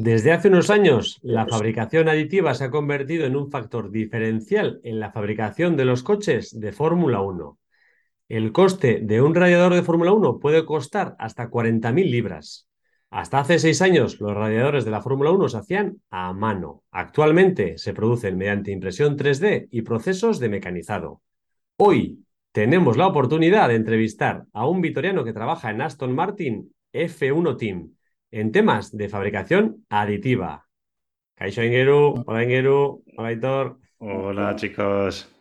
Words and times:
Desde 0.00 0.30
hace 0.30 0.46
unos 0.46 0.70
años, 0.70 1.18
la 1.22 1.44
fabricación 1.48 2.08
aditiva 2.08 2.54
se 2.54 2.62
ha 2.62 2.70
convertido 2.70 3.26
en 3.26 3.34
un 3.34 3.50
factor 3.50 3.90
diferencial 3.90 4.80
en 4.84 5.00
la 5.00 5.10
fabricación 5.10 5.76
de 5.76 5.84
los 5.84 6.04
coches 6.04 6.56
de 6.60 6.70
Fórmula 6.70 7.20
1. 7.20 7.58
El 8.28 8.52
coste 8.52 9.00
de 9.02 9.20
un 9.20 9.34
radiador 9.34 9.74
de 9.74 9.82
Fórmula 9.82 10.12
1 10.12 10.38
puede 10.38 10.64
costar 10.64 11.16
hasta 11.18 11.50
40.000 11.50 12.12
libras. 12.12 12.68
Hasta 13.10 13.40
hace 13.40 13.58
seis 13.58 13.82
años, 13.82 14.20
los 14.20 14.34
radiadores 14.34 14.84
de 14.84 14.92
la 14.92 15.02
Fórmula 15.02 15.32
1 15.32 15.48
se 15.48 15.58
hacían 15.58 16.00
a 16.10 16.32
mano. 16.32 16.84
Actualmente 16.92 17.76
se 17.76 17.92
producen 17.92 18.38
mediante 18.38 18.70
impresión 18.70 19.16
3D 19.16 19.66
y 19.72 19.82
procesos 19.82 20.38
de 20.38 20.48
mecanizado. 20.48 21.22
Hoy 21.76 22.24
tenemos 22.52 22.96
la 22.96 23.08
oportunidad 23.08 23.66
de 23.66 23.74
entrevistar 23.74 24.44
a 24.52 24.64
un 24.68 24.80
vitoriano 24.80 25.24
que 25.24 25.32
trabaja 25.32 25.72
en 25.72 25.82
Aston 25.82 26.14
Martin 26.14 26.72
F1 26.92 27.56
Team 27.56 27.97
en 28.30 28.52
temas 28.52 28.96
de 28.96 29.08
fabricación 29.08 29.84
aditiva. 29.88 30.66
Kaixo 31.34 31.62
Ingeru, 31.62 32.24
hola 32.26 32.44
Ingeru, 32.44 33.04
hola 33.16 33.32
Hitor. 33.32 33.78
Hola 33.98 34.56
chicos. 34.56 35.34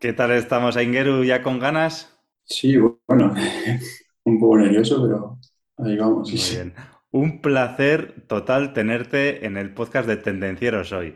¿Qué 0.00 0.12
tal 0.12 0.32
estamos, 0.32 0.80
Ingeru? 0.80 1.24
¿Ya 1.24 1.42
con 1.42 1.58
ganas? 1.58 2.18
Sí, 2.44 2.76
bueno, 2.76 3.34
un 4.24 4.38
poco 4.38 4.58
nervioso, 4.58 5.02
pero 5.02 5.38
ahí 5.78 5.96
vamos. 5.96 6.30
Muy 6.30 6.40
bien. 6.52 6.74
Un 7.10 7.40
placer 7.40 8.26
total 8.26 8.72
tenerte 8.72 9.46
en 9.46 9.56
el 9.56 9.72
podcast 9.72 10.06
de 10.06 10.16
Tendencieros 10.16 10.92
hoy. 10.92 11.14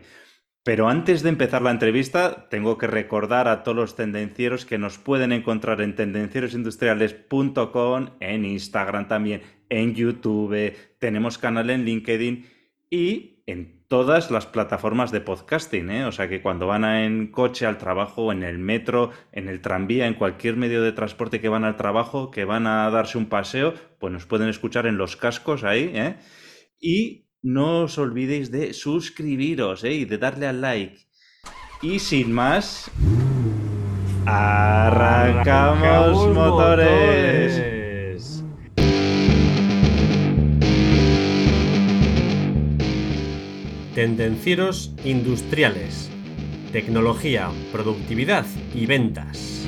Pero 0.63 0.89
antes 0.89 1.23
de 1.23 1.29
empezar 1.29 1.63
la 1.63 1.71
entrevista, 1.71 2.47
tengo 2.49 2.77
que 2.77 2.85
recordar 2.85 3.47
a 3.47 3.63
todos 3.63 3.75
los 3.75 3.95
tendencieros 3.95 4.63
que 4.65 4.77
nos 4.77 4.99
pueden 4.99 5.31
encontrar 5.31 5.81
en 5.81 5.95
tendencierosindustriales.com, 5.95 8.09
en 8.19 8.45
Instagram 8.45 9.07
también, 9.07 9.41
en 9.69 9.95
YouTube, 9.95 10.73
tenemos 11.01 11.37
canal 11.39 11.71
en 11.71 11.83
LinkedIn 11.83 12.45
y 12.89 13.43
en 13.47 13.83
todas 13.87 14.31
las 14.31 14.45
plataformas 14.45 15.11
de 15.11 15.19
podcasting. 15.19 15.89
¿eh? 15.89 16.05
O 16.05 16.11
sea 16.11 16.29
que 16.29 16.43
cuando 16.43 16.67
van 16.67 16.85
en 16.85 17.31
coche 17.31 17.65
al 17.65 17.79
trabajo, 17.79 18.31
en 18.31 18.43
el 18.43 18.59
metro, 18.59 19.09
en 19.31 19.49
el 19.49 19.61
tranvía, 19.61 20.05
en 20.05 20.13
cualquier 20.13 20.55
medio 20.55 20.83
de 20.83 20.91
transporte 20.91 21.41
que 21.41 21.49
van 21.49 21.65
al 21.65 21.75
trabajo, 21.75 22.29
que 22.29 22.45
van 22.45 22.67
a 22.67 22.87
darse 22.91 23.17
un 23.17 23.25
paseo, 23.25 23.73
pues 23.99 24.13
nos 24.13 24.27
pueden 24.27 24.47
escuchar 24.47 24.85
en 24.85 24.97
los 24.97 25.17
cascos 25.17 25.63
ahí. 25.63 25.91
¿eh? 25.93 26.17
Y 26.79 27.25
no 27.41 27.81
os 27.81 27.97
olvidéis 27.97 28.51
de 28.51 28.73
suscribiros 28.73 29.83
¿eh? 29.83 29.93
y 29.93 30.05
de 30.05 30.19
darle 30.19 30.45
al 30.45 30.61
like. 30.61 31.07
Y 31.81 31.97
sin 31.97 32.31
más, 32.31 32.91
arrancamos, 34.27 36.27
motores. 36.27 37.70
Tendencieros 43.95 44.95
industriales. 45.03 46.09
Tecnología, 46.71 47.49
productividad 47.73 48.45
y 48.73 48.85
ventas. 48.85 49.67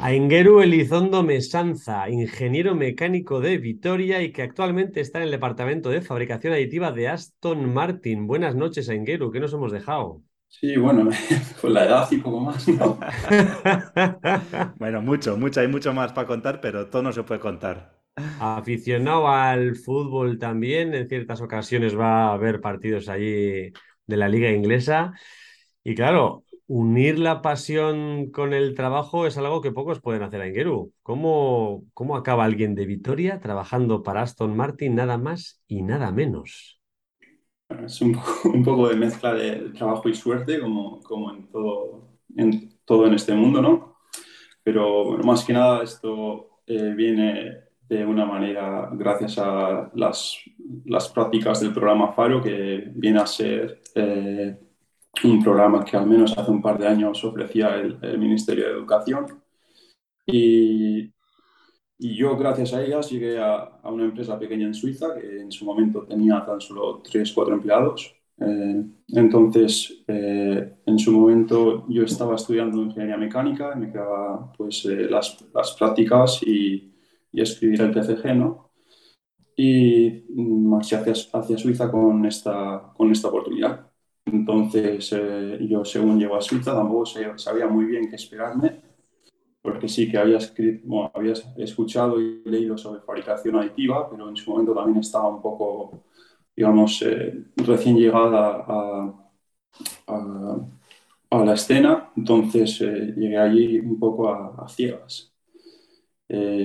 Aingeru 0.00 0.62
Elizondo 0.62 1.22
Mesanza, 1.22 2.08
ingeniero 2.08 2.74
mecánico 2.74 3.40
de 3.40 3.58
Vitoria 3.58 4.22
y 4.22 4.32
que 4.32 4.40
actualmente 4.40 5.02
está 5.02 5.18
en 5.18 5.24
el 5.24 5.30
departamento 5.30 5.90
de 5.90 6.00
fabricación 6.00 6.54
aditiva 6.54 6.90
de 6.90 7.08
Aston 7.08 7.70
Martin. 7.74 8.26
Buenas 8.26 8.54
noches, 8.54 8.88
Aingeru, 8.88 9.30
¿qué 9.30 9.40
nos 9.40 9.52
hemos 9.52 9.72
dejado? 9.72 10.22
Sí, 10.60 10.76
bueno, 10.76 11.10
con 11.60 11.74
la 11.74 11.84
edad 11.84 12.08
y 12.10 12.18
poco 12.18 12.40
más. 12.40 12.64
bueno, 14.78 15.02
mucho, 15.02 15.36
mucho, 15.36 15.60
hay 15.60 15.68
mucho 15.68 15.92
más 15.92 16.12
para 16.12 16.26
contar, 16.26 16.60
pero 16.60 16.88
todo 16.88 17.02
no 17.02 17.12
se 17.12 17.22
puede 17.22 17.40
contar. 17.40 17.94
Aficionado 18.38 19.28
al 19.28 19.76
fútbol 19.76 20.38
también, 20.38 20.94
en 20.94 21.08
ciertas 21.08 21.40
ocasiones 21.40 21.98
va 21.98 22.28
a 22.30 22.32
haber 22.34 22.60
partidos 22.60 23.08
allí 23.08 23.72
de 24.06 24.16
la 24.16 24.28
liga 24.28 24.50
inglesa. 24.50 25.12
Y 25.84 25.94
claro, 25.94 26.44
unir 26.66 27.18
la 27.18 27.42
pasión 27.42 28.30
con 28.30 28.52
el 28.54 28.74
trabajo 28.74 29.26
es 29.26 29.36
algo 29.38 29.60
que 29.60 29.72
pocos 29.72 30.00
pueden 30.00 30.22
hacer 30.22 30.40
en 30.42 30.54
Geru. 30.54 30.92
¿Cómo, 31.02 31.84
¿Cómo 31.94 32.16
acaba 32.16 32.44
alguien 32.44 32.74
de 32.74 32.86
Vitoria 32.86 33.40
trabajando 33.40 34.02
para 34.02 34.22
Aston 34.22 34.56
Martin 34.56 34.94
nada 34.94 35.18
más 35.18 35.60
y 35.68 35.82
nada 35.82 36.10
menos? 36.12 36.80
Es 37.84 38.00
un 38.44 38.64
poco, 38.64 38.88
de 38.88 38.96
mezcla 38.96 39.34
de 39.34 39.70
trabajo 39.70 40.08
y 40.08 40.14
suerte, 40.14 40.60
como, 40.60 41.00
como 41.00 41.30
en, 41.32 41.48
todo, 41.48 42.08
en 42.36 42.72
todo 42.84 43.06
en 43.06 43.14
este 43.14 43.34
mundo, 43.34 43.62
¿no? 43.62 43.96
Pero 44.62 45.04
bueno, 45.04 45.24
más 45.24 45.44
que 45.44 45.52
nada 45.52 45.82
esto 45.82 46.60
eh, 46.66 46.94
viene 46.96 47.64
de 47.88 48.06
una 48.06 48.24
manera 48.24 48.88
gracias 48.92 49.38
a 49.38 49.90
las, 49.94 50.38
las 50.86 51.08
prácticas 51.10 51.60
del 51.60 51.72
programa 51.72 52.12
FARO, 52.12 52.42
que 52.42 52.90
viene 52.94 53.20
a 53.20 53.26
ser... 53.26 53.82
Eh, 53.94 54.58
un 55.22 55.42
programa 55.42 55.84
que 55.84 55.96
al 55.96 56.06
menos 56.06 56.36
hace 56.36 56.50
un 56.50 56.60
par 56.60 56.78
de 56.78 56.88
años 56.88 57.22
ofrecía 57.24 57.76
el, 57.76 58.18
Ministerio 58.18 58.66
de 58.66 58.72
Educación. 58.72 59.26
Y, 60.26 61.12
y, 61.98 62.16
yo, 62.16 62.36
gracias 62.36 62.74
a 62.74 62.82
ellas, 62.84 63.10
llegué 63.10 63.38
a, 63.38 63.56
a, 63.82 63.90
una 63.90 64.04
empresa 64.04 64.38
pequeña 64.38 64.66
en 64.66 64.74
Suiza 64.74 65.14
que 65.14 65.40
en 65.40 65.52
su 65.52 65.64
momento 65.64 66.04
tenía 66.04 66.44
tan 66.44 66.60
solo 66.60 67.02
3, 67.02 67.32
4 67.32 67.54
empleados. 67.54 68.14
Eh, 68.38 68.84
entonces, 69.08 70.02
eh, 70.08 70.76
en 70.84 70.98
su 70.98 71.12
momento 71.12 71.86
yo 71.88 72.02
estaba 72.02 72.34
estudiando 72.34 72.82
ingeniería 72.82 73.16
mecánica 73.16 73.72
y 73.76 73.78
me 73.78 73.92
quedaba 73.92 74.52
pues, 74.56 74.84
eh, 74.86 75.06
las, 75.08 75.44
las, 75.54 75.72
prácticas 75.72 76.42
y, 76.42 76.92
y, 77.30 77.40
escribir 77.40 77.82
el 77.82 77.92
TCG, 77.92 78.34
¿no? 78.34 78.70
Y 79.56 80.24
marché 80.34 80.96
hacia, 80.96 81.12
hacia 81.12 81.58
Suiza 81.58 81.90
con 81.90 82.26
esta, 82.26 82.92
con 82.96 83.10
esta 83.12 83.28
oportunidad. 83.28 83.88
Entonces, 84.26 85.12
eh, 85.12 85.58
yo 85.68 85.84
según 85.84 86.18
llego 86.18 86.36
a 86.36 86.40
Suiza 86.40 86.74
tampoco 86.74 87.06
sabía 87.36 87.66
muy 87.68 87.84
bien 87.84 88.08
qué 88.08 88.16
esperarme, 88.16 88.80
porque 89.64 89.88
sí 89.88 90.10
que 90.10 90.18
había, 90.18 90.36
escrito, 90.36 91.10
había 91.14 91.32
escuchado 91.56 92.20
y 92.20 92.42
leído 92.44 92.76
sobre 92.76 93.00
fabricación 93.00 93.56
aditiva, 93.56 94.10
pero 94.10 94.28
en 94.28 94.36
su 94.36 94.50
momento 94.50 94.74
también 94.74 94.98
estaba 94.98 95.28
un 95.28 95.40
poco, 95.40 96.04
digamos, 96.54 97.00
eh, 97.00 97.46
recién 97.56 97.96
llegada 97.96 98.62
a, 98.68 99.14
a, 101.30 101.44
la 101.44 101.54
escena, 101.54 102.10
entonces 102.14 102.78
eh, 102.82 103.14
llegué 103.16 103.38
allí 103.38 103.78
un 103.80 103.98
poco 103.98 104.28
a, 104.28 104.68
ciegas. 104.68 105.32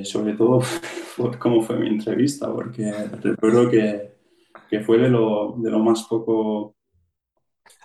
sobre 0.03 0.33
todo 0.33 0.59
por 1.17 1.39
cómo 1.39 1.61
fue 1.61 1.77
mi 1.77 1.87
entrevista, 1.87 2.51
porque 2.53 2.91
recuerdo 3.23 3.69
que, 3.69 4.11
que 4.69 4.81
fue 4.81 4.97
de 4.97 5.09
lo, 5.09 5.55
de 5.57 5.71
lo 5.71 5.79
más 5.79 6.03
poco 6.03 6.75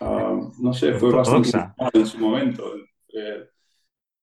Ah, 0.01 0.37
no 0.59 0.73
sé, 0.73 0.95
fue 0.95 1.13
bastante 1.13 1.51
en 1.93 2.07
su 2.07 2.19
momento. 2.19 2.75
Eh, 3.13 3.49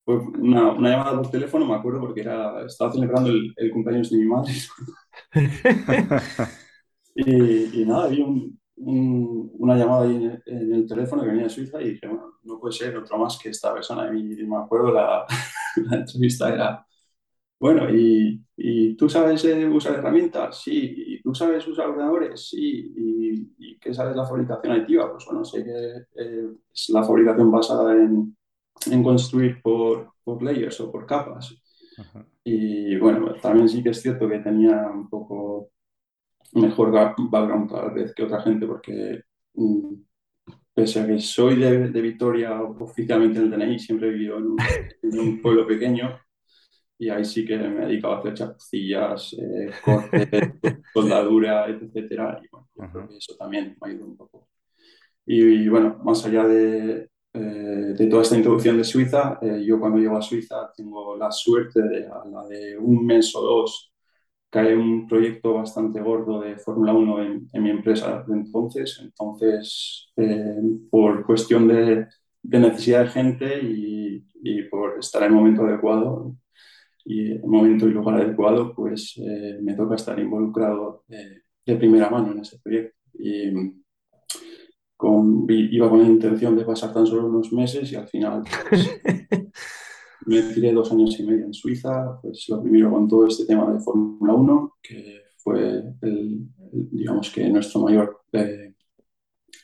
fue 0.04 0.18
una, 0.18 0.72
una, 0.72 0.90
llamada 0.90 1.18
por 1.18 1.30
teléfono, 1.30 1.66
me 1.66 1.76
acuerdo, 1.76 2.00
porque 2.00 2.22
era, 2.22 2.66
estaba 2.66 2.92
celebrando 2.92 3.30
el, 3.30 3.54
el 3.56 3.72
cumpleaños 3.72 4.10
de 4.10 4.18
mi 4.18 4.26
madre. 4.26 4.54
y, 7.16 7.82
y, 7.82 7.86
nada, 7.86 8.06
había 8.06 8.26
un, 8.26 8.60
una 8.76 9.76
llamada 9.76 10.04
ahí 10.04 10.16
en, 10.46 10.74
el 10.74 10.88
teléfono 10.88 11.22
que 11.22 11.30
venía 11.30 11.44
de 11.44 11.50
Suiza 11.50 11.82
y 11.82 11.92
dije, 11.92 12.08
bueno, 12.08 12.40
no 12.44 12.60
puede 12.60 12.74
ser 12.74 12.98
otro 12.98 13.18
más 13.18 13.38
que 13.38 13.50
esta 13.50 13.74
persona. 13.74 14.12
Y, 14.18 14.24
me 14.24 14.58
acuerdo 14.58 14.92
la, 14.92 15.26
la 15.90 15.98
entrevista 15.98 16.54
era, 16.54 16.86
bueno, 17.60 17.90
¿y, 17.90 18.44
y 18.58 18.96
tú 18.98 19.08
sabes 19.10 19.46
eh, 19.46 19.68
usar 19.68 19.96
herramientas? 19.96 20.62
Sí. 20.64 20.96
¿Y 20.98 21.22
tú 21.22 21.36
sabes 21.36 21.68
usar 21.68 21.90
ordenadores? 21.90 22.50
Sí. 22.50 22.92
¿Y, 22.98 23.54
y 23.60 23.80
qué 23.80 23.94
sabes 23.94 24.16
la 24.16 24.26
fabricación 24.26 24.74
aditiva? 24.74 25.12
Pues 25.12 25.26
bueno, 25.26 25.46
sé 25.46 25.64
que 25.64 25.72
eh, 26.16 26.50
es 26.74 26.90
la 26.90 27.04
fabricación 27.04 27.52
basada 27.52 27.94
en, 27.94 28.36
en 28.90 29.04
construir 29.04 29.62
por, 29.62 30.14
por, 30.24 30.42
layers 30.42 30.80
o 30.82 30.92
por 30.92 31.06
capas. 31.06 31.56
Y 32.44 32.96
bueno, 32.98 33.36
también 33.36 33.70
sí 33.70 33.84
que 33.84 33.90
es 33.90 34.02
cierto 34.02 34.28
que 34.28 34.40
tenía 34.40 34.90
un 34.92 35.10
poco 35.10 35.70
mejor 36.54 36.92
background 36.92 37.70
tal 37.70 37.92
vez 37.92 38.14
que 38.14 38.24
otra 38.24 38.42
gente 38.42 38.66
porque 38.66 39.22
mm, 39.54 39.94
pese 40.74 41.00
a 41.00 41.08
que 41.08 41.20
soy 41.20 41.58
de, 41.58 41.90
de, 41.90 42.02
Vitoria 42.02 42.62
oficialmente 42.62 43.40
en 43.40 43.46
el 43.46 43.52
DNI, 43.52 43.80
siempre 43.80 44.08
he 44.08 44.12
vivido 44.12 44.38
en 44.38 44.44
un, 44.48 44.58
en 45.04 45.20
un 45.20 45.42
pueblo 45.42 45.68
pequeño 45.68 46.20
y 47.02 47.10
ahí 47.10 47.26
sí 47.26 47.44
que 47.44 47.58
me 47.58 47.84
he 47.84 47.88
dedicado 47.88 48.14
a 48.14 48.20
hacer 48.20 48.36
chapucillas, 48.36 49.34
eh, 49.34 49.72
cortes, 49.84 50.30
soldadura, 50.94 51.66
etcétera. 51.68 52.40
Y 52.44 52.48
bueno, 52.52 53.10
eso 53.18 53.36
también 53.38 53.76
me 53.82 53.88
ha 53.88 53.90
ayudado 53.90 54.12
un 54.12 54.18
poco. 54.18 54.48
Y, 55.26 55.68
bueno, 55.68 56.00
más 56.04 56.24
allá 56.28 56.44
de, 56.44 57.10
eh, 57.34 57.94
de, 57.98 58.08
toda 58.08 58.24
esta 58.24 58.36
introducción 58.38 58.78
de 58.78 58.84
Suiza, 58.84 59.40
eh, 59.42 59.64
yo 59.66 59.80
cuando 59.80 60.00
llego 60.00 60.18
a 60.18 60.22
Suiza 60.22 60.72
tengo 60.76 61.16
la 61.16 61.32
suerte 61.32 61.82
de, 61.82 62.08
a 62.08 62.26
la 62.26 62.46
de 62.48 62.78
un 62.78 63.06
mes 63.06 63.36
o 63.36 63.42
dos, 63.42 63.94
cae 64.50 64.76
un 64.76 65.08
proyecto 65.08 65.54
bastante 65.54 66.02
gordo 66.02 66.42
de 66.42 66.58
Fórmula 66.58 66.94
1 66.94 67.24
en, 67.54 67.64
mi 67.64 67.70
empresa 67.70 68.24
de 68.28 68.34
entonces. 68.34 69.00
Entonces, 69.02 70.12
por 70.90 71.26
cuestión 71.26 71.68
de, 71.70 72.08
necesidad 72.44 73.04
de 73.06 73.10
gente 73.10 73.60
y, 73.64 74.24
por 74.70 75.00
estar 75.00 75.24
en 75.24 75.30
el 75.30 75.36
momento 75.36 75.64
adecuado, 75.64 76.36
y 77.06 77.32
el 77.32 77.44
momento 77.44 77.88
y 77.88 77.92
lugar 77.92 78.22
adecuado, 78.22 78.74
pues 78.76 79.16
eh, 79.18 79.60
me 79.62 79.74
toca 79.74 79.96
estar 79.96 80.20
involucrado 80.20 81.04
eh, 81.10 81.42
de 81.66 81.76
primera 81.76 82.10
mano 82.10 82.32
en 82.32 82.40
ese 82.40 82.60
proyecto. 82.60 82.96
Con, 85.02 85.48
iba 85.50 85.90
con 85.90 86.00
la 86.00 86.08
intención 86.08 86.56
de 86.56 86.64
pasar 86.64 86.94
tan 86.94 87.08
solo 87.08 87.26
unos 87.26 87.52
meses 87.52 87.92
y 87.92 87.96
al 87.96 88.08
final 88.08 88.44
pues, 88.70 89.02
me 90.28 90.42
tiré 90.54 90.72
dos 90.72 90.92
años 90.92 91.20
y 91.20 91.24
medio 91.24 91.46
en 91.46 91.54
Suiza, 91.56 92.20
pues 92.22 92.46
lo 92.50 92.62
primero 92.62 92.92
con 92.92 93.08
todo 93.08 93.26
este 93.26 93.46
tema 93.46 93.74
de 93.74 93.80
Fórmula 93.80 94.36
1, 94.36 94.76
que 94.80 95.22
fue, 95.38 95.82
el, 96.04 96.46
digamos 96.72 97.32
que 97.32 97.50
nuestro 97.50 97.82
mayor 97.82 98.22
eh, 98.34 98.76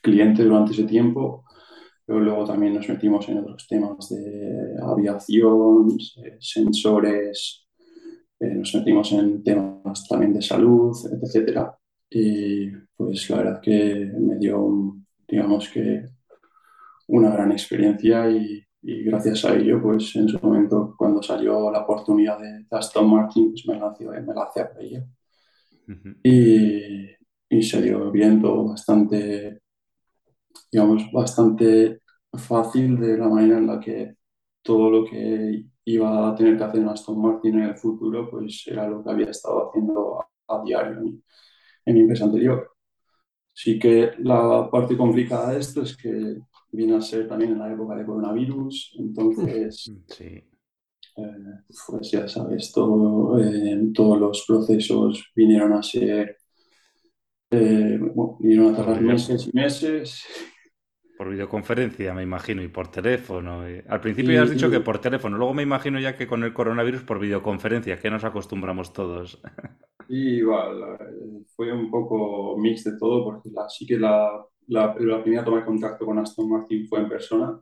cliente 0.02 0.44
durante 0.44 0.72
ese 0.72 0.86
tiempo, 0.86 1.46
pero 2.04 2.20
luego 2.20 2.44
también 2.44 2.74
nos 2.74 2.90
metimos 2.90 3.30
en 3.30 3.38
otros 3.38 3.68
temas 3.68 4.10
de 4.10 4.76
aviación, 4.82 6.00
eh, 6.24 6.38
sensores, 6.40 7.68
eh, 8.40 8.56
nos 8.56 8.74
metimos 8.74 9.12
en 9.12 9.44
temas 9.44 10.08
también 10.10 10.34
de 10.34 10.42
salud, 10.42 10.98
etcétera. 11.22 11.78
Y 12.10 12.72
pues 12.96 13.30
la 13.30 13.38
verdad 13.38 13.62
que 13.62 14.12
me 14.20 14.38
dio, 14.40 14.98
digamos 15.28 15.70
que, 15.70 16.06
una 17.08 17.30
gran 17.32 17.52
experiencia 17.52 18.30
y, 18.30 18.64
y, 18.82 19.04
gracias 19.04 19.46
a 19.46 19.56
ello, 19.56 19.82
pues 19.82 20.16
en 20.16 20.28
su 20.28 20.40
momento, 20.40 20.94
cuando 20.98 21.24
salió 21.24 21.72
la 21.72 21.82
oportunidad 21.82 22.40
de 22.40 22.66
Aston 22.72 23.10
Martin, 23.10 23.52
pues 23.52 23.66
me 23.68 23.80
lancé, 23.80 24.06
me 24.06 24.34
lancé 24.34 24.62
a 24.62 24.72
ella. 24.80 25.06
y, 26.24 27.16
y 27.50 27.64
se 27.64 27.82
dio 27.82 28.12
bien 28.12 28.42
todo 28.42 28.70
bastante 28.70 29.62
digamos, 30.72 31.12
bastante 31.12 32.02
fácil 32.34 33.00
de 33.00 33.18
la 33.18 33.28
manera 33.28 33.58
en 33.58 33.68
la 33.68 33.80
que 33.80 34.16
todo 34.62 34.90
lo 34.90 35.06
que 35.06 35.66
iba 35.86 36.30
a 36.30 36.36
tener 36.36 36.58
que 36.58 36.64
hacer 36.64 36.82
en 36.82 36.90
Aston 36.90 37.22
Martin 37.22 37.60
en 37.60 37.70
el 37.70 37.78
futuro, 37.78 38.30
pues 38.30 38.64
era 38.68 38.88
lo 38.88 39.04
que 39.04 39.10
había 39.10 39.30
estado 39.30 39.70
haciendo 39.70 40.20
a, 40.48 40.64
diario 40.64 41.00
en, 41.00 41.24
en, 41.86 41.94
mi 41.96 42.02
empresa 42.02 42.26
anterior. 42.26 42.77
Sí 43.60 43.80
que 43.80 44.12
la 44.20 44.70
parte 44.72 44.96
complicada 44.96 45.54
de 45.54 45.60
esto 45.62 45.82
es 45.82 45.98
que 45.98 46.38
viene 46.72 46.96
a 46.96 47.02
ser 47.02 47.28
también 47.28 47.54
en 47.54 47.58
la 47.58 47.74
época 47.74 47.96
de 47.96 48.06
coronavirus, 48.06 48.96
entonces, 49.00 49.92
sí. 50.10 50.26
eh, 50.26 50.44
pues 51.88 52.12
ya 52.12 52.28
sabes, 52.28 52.72
todo, 52.72 53.40
eh, 53.40 53.90
todos 53.96 54.20
los 54.20 54.46
procesos 54.46 55.32
vinieron 55.36 55.74
a 55.74 55.82
ser, 55.82 56.38
eh, 57.50 57.98
bueno, 58.00 58.38
vinieron 58.40 58.76
a 58.76 58.78
tardar 58.78 59.02
meses 59.02 59.48
y 59.48 59.58
meses 59.58 60.24
por 61.18 61.30
videoconferencia, 61.30 62.14
me 62.14 62.24
imagino, 62.24 62.62
y 62.62 62.68
por 62.68 62.90
teléfono. 62.90 63.64
Al 63.88 64.02
principio 64.02 64.34
ya 64.34 64.44
has 64.44 64.52
dicho 64.52 64.70
que 64.70 64.80
por 64.80 65.00
teléfono, 65.00 65.38
luego 65.38 65.54
me 65.54 65.64
imagino 65.64 66.00
ya 66.00 66.16
que 66.16 66.28
con 66.28 66.44
el 66.44 66.54
coronavirus 66.54 67.02
por 67.02 67.20
videoconferencia, 67.20 68.00
que 68.00 68.12
nos 68.12 68.24
acostumbramos 68.24 68.94
todos. 68.94 69.42
Y 70.10 70.38
igual, 70.38 70.98
fue 71.54 71.70
un 71.74 71.92
poco 71.92 72.58
mix 72.58 72.86
de 72.86 72.98
todo, 72.98 73.26
porque 73.26 73.50
la, 73.50 73.68
sí 73.68 73.86
que 73.86 74.00
la, 74.00 74.42
la, 74.68 74.96
primera 74.96 75.44
toma 75.44 75.58
de 75.58 75.66
contacto 75.66 76.06
con 76.06 76.18
Aston 76.18 76.50
Martin 76.50 76.88
fue 76.88 77.00
en 77.00 77.10
persona, 77.10 77.60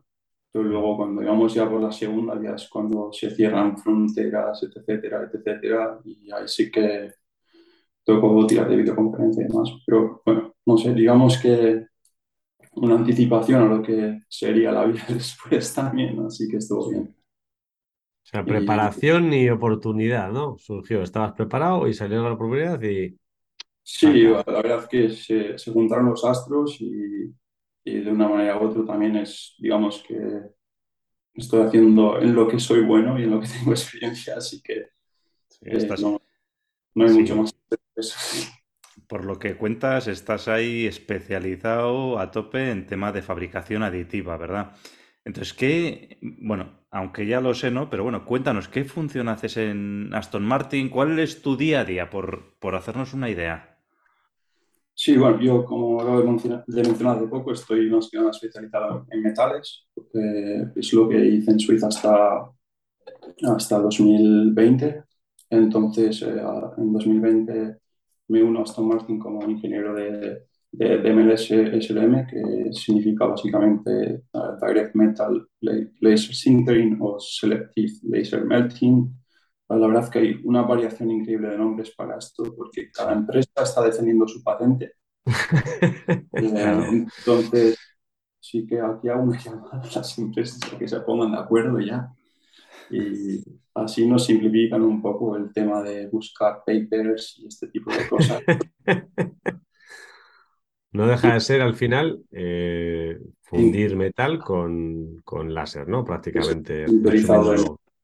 pero 0.52 0.64
luego 0.64 0.96
cuando 0.96 1.22
íbamos 1.22 1.54
ya 1.54 1.68
por 1.68 1.80
la 1.80 1.90
segunda, 1.90 2.40
ya 2.40 2.54
es 2.54 2.68
cuando 2.68 3.12
se 3.12 3.30
cierran 3.30 3.76
fronteras, 3.76 4.62
etcétera, 4.62 5.28
etcétera, 5.32 5.98
y 6.04 6.30
ahí 6.30 6.46
sí 6.46 6.70
que 6.70 7.10
tocó 8.04 8.46
tirar 8.46 8.68
de 8.68 8.76
videoconferencia 8.76 9.44
y 9.44 9.48
demás. 9.48 9.70
Pero 9.84 10.22
bueno, 10.24 10.54
no 10.66 10.78
sé, 10.78 10.94
digamos 10.94 11.38
que 11.38 11.86
una 12.76 12.94
anticipación 12.94 13.62
a 13.62 13.74
lo 13.76 13.82
que 13.82 14.22
sería 14.28 14.72
la 14.72 14.84
vida 14.84 15.04
después 15.08 15.72
también, 15.74 16.18
así 16.20 16.48
que 16.48 16.58
estuvo 16.58 16.90
bien. 16.90 17.14
O 18.22 18.28
sea, 18.28 18.44
preparación 18.44 19.32
y, 19.32 19.48
oportunidad, 19.48 20.32
¿no? 20.32 20.56
Surgió, 20.58 21.02
estabas 21.02 21.32
preparado 21.32 21.86
y 21.86 21.94
salió 21.94 22.22
la 22.22 22.32
oportunidad 22.32 22.82
y... 22.82 23.16
Sí, 23.82 24.24
la 24.24 24.42
verdad 24.42 24.80
es 24.80 24.88
que 24.88 25.10
se, 25.10 25.58
se 25.58 25.72
juntaron 25.72 26.06
los 26.06 26.24
astros 26.24 26.76
y, 26.80 27.32
y, 27.84 28.00
de 28.00 28.10
una 28.10 28.28
manera 28.28 28.58
u 28.58 28.66
otra 28.68 28.84
también 28.84 29.14
es, 29.14 29.54
digamos 29.58 30.02
que 30.02 30.16
estoy 31.34 31.62
haciendo 31.62 32.18
en 32.20 32.34
lo 32.34 32.48
que 32.48 32.58
soy 32.58 32.80
bueno 32.80 33.16
y 33.16 33.22
en 33.22 33.30
lo 33.30 33.40
que 33.40 33.46
tengo 33.58 33.70
experiencia, 33.70 34.36
así 34.36 34.60
que 34.60 34.88
eh, 35.62 35.88
no, 36.00 36.20
hay 37.04 37.12
mucho 37.12 37.36
más. 37.36 37.54
Eso 37.94 38.18
por 39.08 39.24
lo 39.24 39.38
que 39.38 39.56
cuentas, 39.56 40.08
estás 40.08 40.48
ahí 40.48 40.86
especializado 40.86 42.18
a 42.18 42.30
tope 42.30 42.70
en 42.70 42.86
tema 42.86 43.12
de 43.12 43.22
fabricación 43.22 43.82
aditiva, 43.82 44.36
¿verdad? 44.36 44.72
Entonces, 45.24 45.54
¿qué? 45.54 46.18
Bueno, 46.22 46.80
aunque 46.90 47.26
ya 47.26 47.40
lo 47.40 47.52
sé, 47.54 47.70
¿no? 47.70 47.90
Pero 47.90 48.04
bueno, 48.04 48.24
cuéntanos, 48.24 48.68
¿qué 48.68 48.84
función 48.84 49.28
haces 49.28 49.56
en 49.56 50.14
Aston 50.14 50.44
Martin? 50.44 50.88
¿Cuál 50.88 51.18
es 51.18 51.42
tu 51.42 51.56
día 51.56 51.80
a 51.80 51.84
día, 51.84 52.10
por, 52.10 52.54
hacernos 52.74 53.12
una 53.12 53.28
idea? 53.28 53.78
Sí, 54.94 55.16
bueno, 55.16 55.40
yo 55.40 55.64
como 55.64 56.02
lo 56.02 56.20
he 56.20 56.24
mencionado, 56.24 56.64
hace 57.18 57.26
poco, 57.26 57.52
estoy 57.52 57.90
más 57.90 58.08
que 58.08 58.18
nada 58.18 58.30
especializado 58.30 59.06
en 59.10 59.22
metales, 59.22 59.86
es 60.74 60.92
lo 60.92 61.08
que 61.08 61.18
hice 61.18 61.50
en 61.50 61.60
Suiza 61.60 61.88
hasta, 61.88 62.50
hasta 63.42 63.78
2020. 63.78 65.02
Entonces, 65.50 66.22
eh, 66.22 66.42
en 66.78 66.92
2020 66.92 67.76
me 68.28 68.42
uno 68.42 68.60
a 68.60 68.62
Aston 68.62 68.88
Martin 68.88 69.18
como 69.18 69.48
ingeniero 69.48 69.94
de, 69.94 70.42
de, 70.72 71.12
MLS 71.12 71.46
SLM, 71.46 72.26
que 72.26 72.72
significa 72.72 73.26
básicamente 73.26 74.22
uh, 74.32 74.66
Direct 74.66 74.94
Metal 74.94 75.48
Laser 75.60 76.34
Sintering 76.34 76.98
o 77.00 77.18
Selective 77.18 77.92
Laser 78.04 78.44
Melting. 78.44 79.16
Pues 79.66 79.80
la 79.80 79.86
verdad 79.86 80.04
es 80.04 80.10
que 80.10 80.18
hay 80.18 80.40
una 80.44 80.62
variación 80.62 81.10
increíble 81.10 81.48
de 81.48 81.58
nombres 81.58 81.90
para 81.96 82.18
esto, 82.18 82.54
porque 82.56 82.90
cada 82.92 83.14
empresa 83.14 83.62
está 83.62 83.82
defendiendo 83.82 84.26
su 84.28 84.42
patente. 84.42 84.92
Eh, 86.38 87.06
entonces, 87.18 87.78
sí 88.38 88.66
que 88.66 88.78
aquí 88.78 89.08
hago 89.08 89.22
una 89.22 89.38
llamada 89.42 89.80
a 89.82 89.96
las 89.96 90.18
empresas 90.18 90.60
para 90.60 90.78
que 90.78 90.86
se 90.86 91.00
pongan 91.00 91.32
de 91.32 91.38
acuerdo 91.38 91.80
ya. 91.80 92.12
Y 92.90 93.42
así 93.76 94.06
nos 94.06 94.24
simplifican 94.24 94.82
un 94.82 95.00
poco 95.00 95.36
el 95.36 95.52
tema 95.52 95.82
de 95.82 96.06
buscar 96.08 96.62
papers 96.66 97.38
y 97.38 97.46
este 97.46 97.68
tipo 97.68 97.90
de 97.92 98.08
cosas. 98.08 98.42
No 100.92 101.06
deja 101.06 101.34
de 101.34 101.40
ser 101.40 101.60
al 101.60 101.74
final 101.74 102.22
eh, 102.30 103.18
fundir 103.42 103.96
metal 103.96 104.38
con, 104.38 105.20
con, 105.24 105.52
láser, 105.52 105.86
¿no? 105.88 106.02
Prácticamente. 106.02 106.86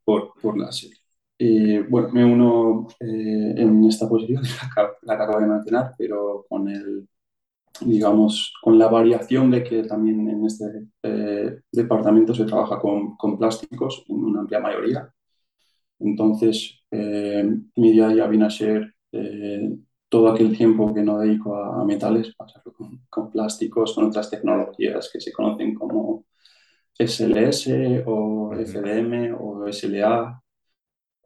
Por, 0.05 0.35
por, 0.39 0.59
láser. 0.59 0.91
Y 1.39 1.79
bueno, 1.79 2.11
me 2.13 2.23
uno 2.23 2.89
eh, 3.01 3.55
en 3.57 3.83
esta 3.85 4.07
posición, 4.07 4.43
la, 4.77 4.93
la 5.01 5.15
acabo 5.15 5.41
de 5.41 5.47
mencionar, 5.47 5.95
pero 5.97 6.45
con 6.47 6.69
el, 6.69 7.09
digamos, 7.81 8.53
con 8.63 8.79
la 8.79 8.89
variación 8.89 9.51
de 9.51 9.65
que 9.65 9.85
también 9.85 10.29
en 10.29 10.45
este 10.45 10.65
eh, 11.03 11.61
departamento 11.71 12.35
se 12.35 12.45
trabaja 12.45 12.79
con, 12.79 13.17
con, 13.17 13.39
plásticos 13.39 14.05
en 14.09 14.25
una 14.25 14.41
amplia 14.41 14.61
mayoría. 14.61 15.13
Entonces, 16.05 16.85
eh, 16.91 17.45
mi 17.77 17.93
día 17.93 18.15
ya 18.15 18.27
viene 18.27 18.47
a 18.47 18.51
ser 18.51 18.95
eh, 19.13 19.71
todo 20.09 20.31
aquel 20.31 20.57
tiempo 20.57 20.93
que 20.93 21.03
no 21.03 21.19
dedico 21.19 21.57
a, 21.57 21.85
metales, 21.85 22.35
pasarlo 22.35 22.75
con, 23.09 23.31
plásticos, 23.31 23.95
con 23.95 24.05
otras 24.05 24.31
tecnologías 24.31 25.11
que 25.13 25.21
se 25.21 25.33
conocen 25.33 25.75
como 25.75 26.27
SLS 26.99 27.69
o 28.07 28.53
FDM 28.55 29.35
o 29.39 29.67
SLA 29.69 30.43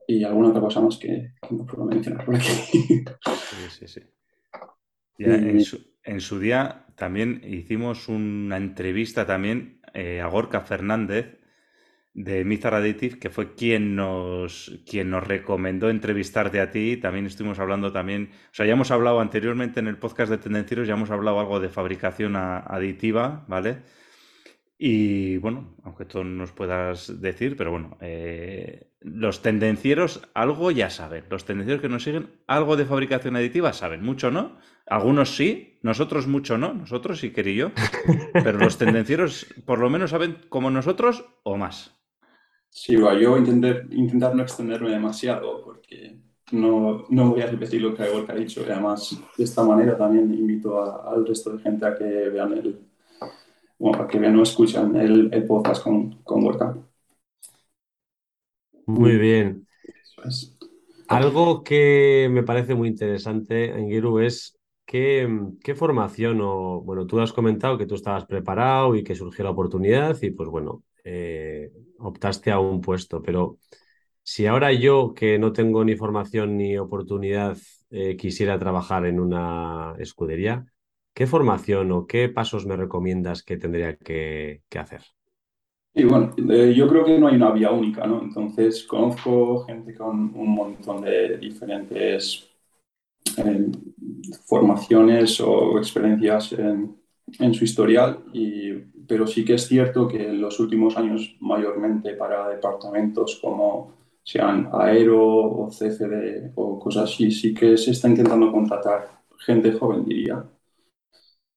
y 0.06 0.23
alguna 0.23 0.50
otra 0.50 0.61
cosa 0.61 0.80
más 0.80 0.99
que, 0.99 1.33
no 1.50 1.66
puedo 1.66 1.85
mencionar 1.85 2.25
por 2.25 2.37
aquí. 2.37 2.47
Sí, 2.49 3.66
sí, 3.71 3.88
sí. 3.88 4.00
en, 5.18 5.61
su, 5.64 5.80
en, 6.04 6.21
su, 6.21 6.38
día 6.38 6.87
también 6.95 7.42
hicimos 7.45 8.09
una 8.09 8.56
entrevista 8.56 9.26
también 9.26 9.80
eh, 9.95 10.21
a 10.21 10.28
Gorka 10.28 10.61
Fernández, 10.61 11.38
de 12.16 12.46
Mizar 12.46 12.73
Additive, 12.73 13.18
que 13.18 13.28
fue 13.28 13.54
quien 13.54 13.94
nos, 13.94 14.80
quien 14.88 15.11
nos 15.11 15.23
recomendó 15.23 15.90
entrevistarte 15.90 16.61
a 16.61 16.70
ti. 16.70 16.96
También 16.96 17.26
estuvimos 17.26 17.58
hablando 17.58 17.92
también, 17.92 18.30
o 18.32 18.54
sea, 18.54 18.64
ya 18.64 18.73
hemos 18.73 18.90
hablado 18.90 19.20
anteriormente 19.20 19.80
en 19.80 19.87
el 19.87 19.99
podcast 19.99 20.30
de 20.30 20.38
Tendencieros, 20.38 20.88
ya 20.88 20.94
hemos 20.94 21.11
hablado 21.11 21.38
algo 21.38 21.61
de 21.61 21.68
fabricación 21.68 22.35
aditiva, 22.37 23.44
¿vale? 23.49 23.82
Y 24.78 25.37
bueno, 25.38 25.75
aunque 25.85 26.06
tú 26.06 26.25
nos 26.25 26.52
puedas 26.52 27.20
decir, 27.20 27.54
pero 27.54 27.70
bueno, 27.70 27.99
eh, 28.00 28.92
los 29.00 29.42
tendencieros 29.42 30.23
algo 30.32 30.70
ya 30.70 30.88
saben. 30.88 31.25
Los 31.30 31.44
tendencieros 31.44 31.82
que 31.82 31.88
nos 31.88 32.02
siguen 32.02 32.30
algo 32.46 32.76
de 32.76 32.87
fabricación 32.87 33.37
aditiva 33.37 33.75
saben, 33.75 34.02
mucho 34.02 34.30
no. 34.30 34.58
Algunos 34.87 35.37
sí, 35.37 35.80
nosotros 35.82 36.26
mucho 36.26 36.56
no, 36.56 36.73
nosotros 36.73 37.20
sí 37.20 37.30
quería 37.30 37.54
yo. 37.54 37.73
Pero 38.32 38.58
los 38.58 38.78
tendencieros 38.78 39.46
por 39.66 39.78
lo 39.78 39.90
menos 39.90 40.11
saben 40.11 40.38
como 40.49 40.70
nosotros 40.70 41.26
o 41.42 41.56
más. 41.56 41.96
Sí, 42.68 42.94
yo 42.94 43.37
intentar, 43.38 43.87
intentar 43.90 44.35
no 44.35 44.42
extenderme 44.42 44.90
demasiado 44.90 45.64
porque 45.64 46.18
no, 46.52 47.06
no 47.08 47.30
voy 47.30 47.40
a 47.40 47.46
repetir 47.46 47.82
lo 47.82 47.94
que 47.94 48.02
ha 48.02 48.35
dicho. 48.35 48.61
Y 48.61 48.70
además, 48.70 49.18
de 49.37 49.44
esta 49.44 49.64
manera 49.64 49.96
también 49.96 50.32
invito 50.32 50.80
al 50.80 51.26
resto 51.26 51.56
de 51.56 51.62
gente 51.62 51.87
a 51.87 51.94
que 51.94 52.04
vean 52.04 52.52
el, 52.52 52.78
bueno, 53.78 54.02
a 54.02 54.06
que 54.06 54.18
vean 54.18 54.38
o 54.38 54.42
escuchan 54.42 54.96
el, 54.96 55.32
el 55.32 55.44
podcast 55.44 55.82
con, 55.82 56.23
con 56.23 56.85
Muy 58.87 59.16
bien. 59.16 59.66
Algo 61.08 61.62
que 61.62 62.28
me 62.30 62.42
parece 62.42 62.75
muy 62.75 62.88
interesante, 62.88 63.73
Angiru, 63.73 64.18
es 64.18 64.58
qué, 64.85 65.28
qué 65.62 65.75
formación 65.75 66.40
o, 66.42 66.80
bueno, 66.80 67.06
tú 67.06 67.20
has 67.20 67.32
comentado 67.32 67.78
que 67.78 67.87
tú 67.87 67.94
estabas 67.94 68.26
preparado 68.26 68.94
y 68.96 69.04
que 69.04 69.14
surgió 69.14 69.44
la 69.44 69.50
oportunidad 69.50 70.16
y 70.23 70.30
pues 70.30 70.49
bueno, 70.49 70.82
eh, 71.04 71.70
optaste 71.99 72.50
a 72.50 72.59
un 72.59 72.81
puesto, 72.81 73.23
pero 73.23 73.59
si 74.23 74.47
ahora 74.47 74.73
yo 74.73 75.15
que 75.15 75.38
no 75.38 75.53
tengo 75.53 75.85
ni 75.85 75.95
formación 75.95 76.57
ni 76.57 76.76
oportunidad 76.76 77.57
eh, 77.91 78.17
quisiera 78.17 78.59
trabajar 78.59 79.07
en 79.07 79.21
una 79.21 79.95
escudería, 79.99 80.67
¿qué 81.15 81.29
formación 81.29 81.93
o 81.93 82.07
qué 82.07 82.29
pasos 82.29 82.67
me 82.67 82.76
recomiendas 82.76 83.45
que 83.45 83.57
tendría 83.57 83.97
que, 83.97 84.62
hacer? 84.76 85.03
Y 85.95 86.05
bueno, 86.05 86.35
eh, 86.50 86.75
yo 86.76 86.88
creo 86.88 87.05
que 87.05 87.19
no 87.19 87.29
hay 87.29 87.37
una 87.37 87.53
vía 87.53 87.71
única, 87.71 88.05
¿no? 88.07 88.21
Entonces, 88.21 88.83
conozco 88.83 89.65
gente 89.65 89.95
con 89.95 90.35
un 90.35 90.49
montón 90.50 91.03
de 91.03 91.38
diferentes 91.38 92.50
eh, 93.38 93.67
formaciones 94.45 95.41
o 95.41 95.79
experiencias 95.79 96.53
en, 96.53 96.97
en, 97.38 97.55
su 97.55 97.65
historial, 97.65 98.25
y, 98.33 98.73
pero 99.07 99.27
sí 99.27 99.45
que 99.45 99.55
es 99.55 99.67
cierto 99.67 100.09
que 100.09 100.29
en 100.29 100.41
los 100.41 100.59
últimos 100.61 100.97
años, 100.97 101.37
mayormente 101.41 102.15
para 102.15 102.49
departamentos 102.49 103.39
como 103.41 103.95
sean 104.23 104.69
Aero 104.73 105.25
o 105.25 105.69
CFD 105.71 106.53
o 106.57 106.79
cosas 106.79 107.05
así, 107.05 107.31
sí 107.31 107.55
que 107.55 107.77
se 107.77 107.93
está 107.93 108.09
intentando 108.09 108.51
contratar 108.51 109.09
gente 109.39 109.73
joven, 109.73 110.05
diría, 110.05 110.45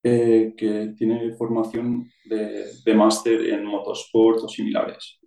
eh, 0.03 0.53
que 0.55 0.93
tiene 0.97 1.33
formación 1.33 2.09
de, 2.25 2.65
de 2.85 2.93
máster 2.93 3.41
en 3.49 3.65
motorsport 3.65 4.43
o 4.43 4.47
similares. 4.47 5.19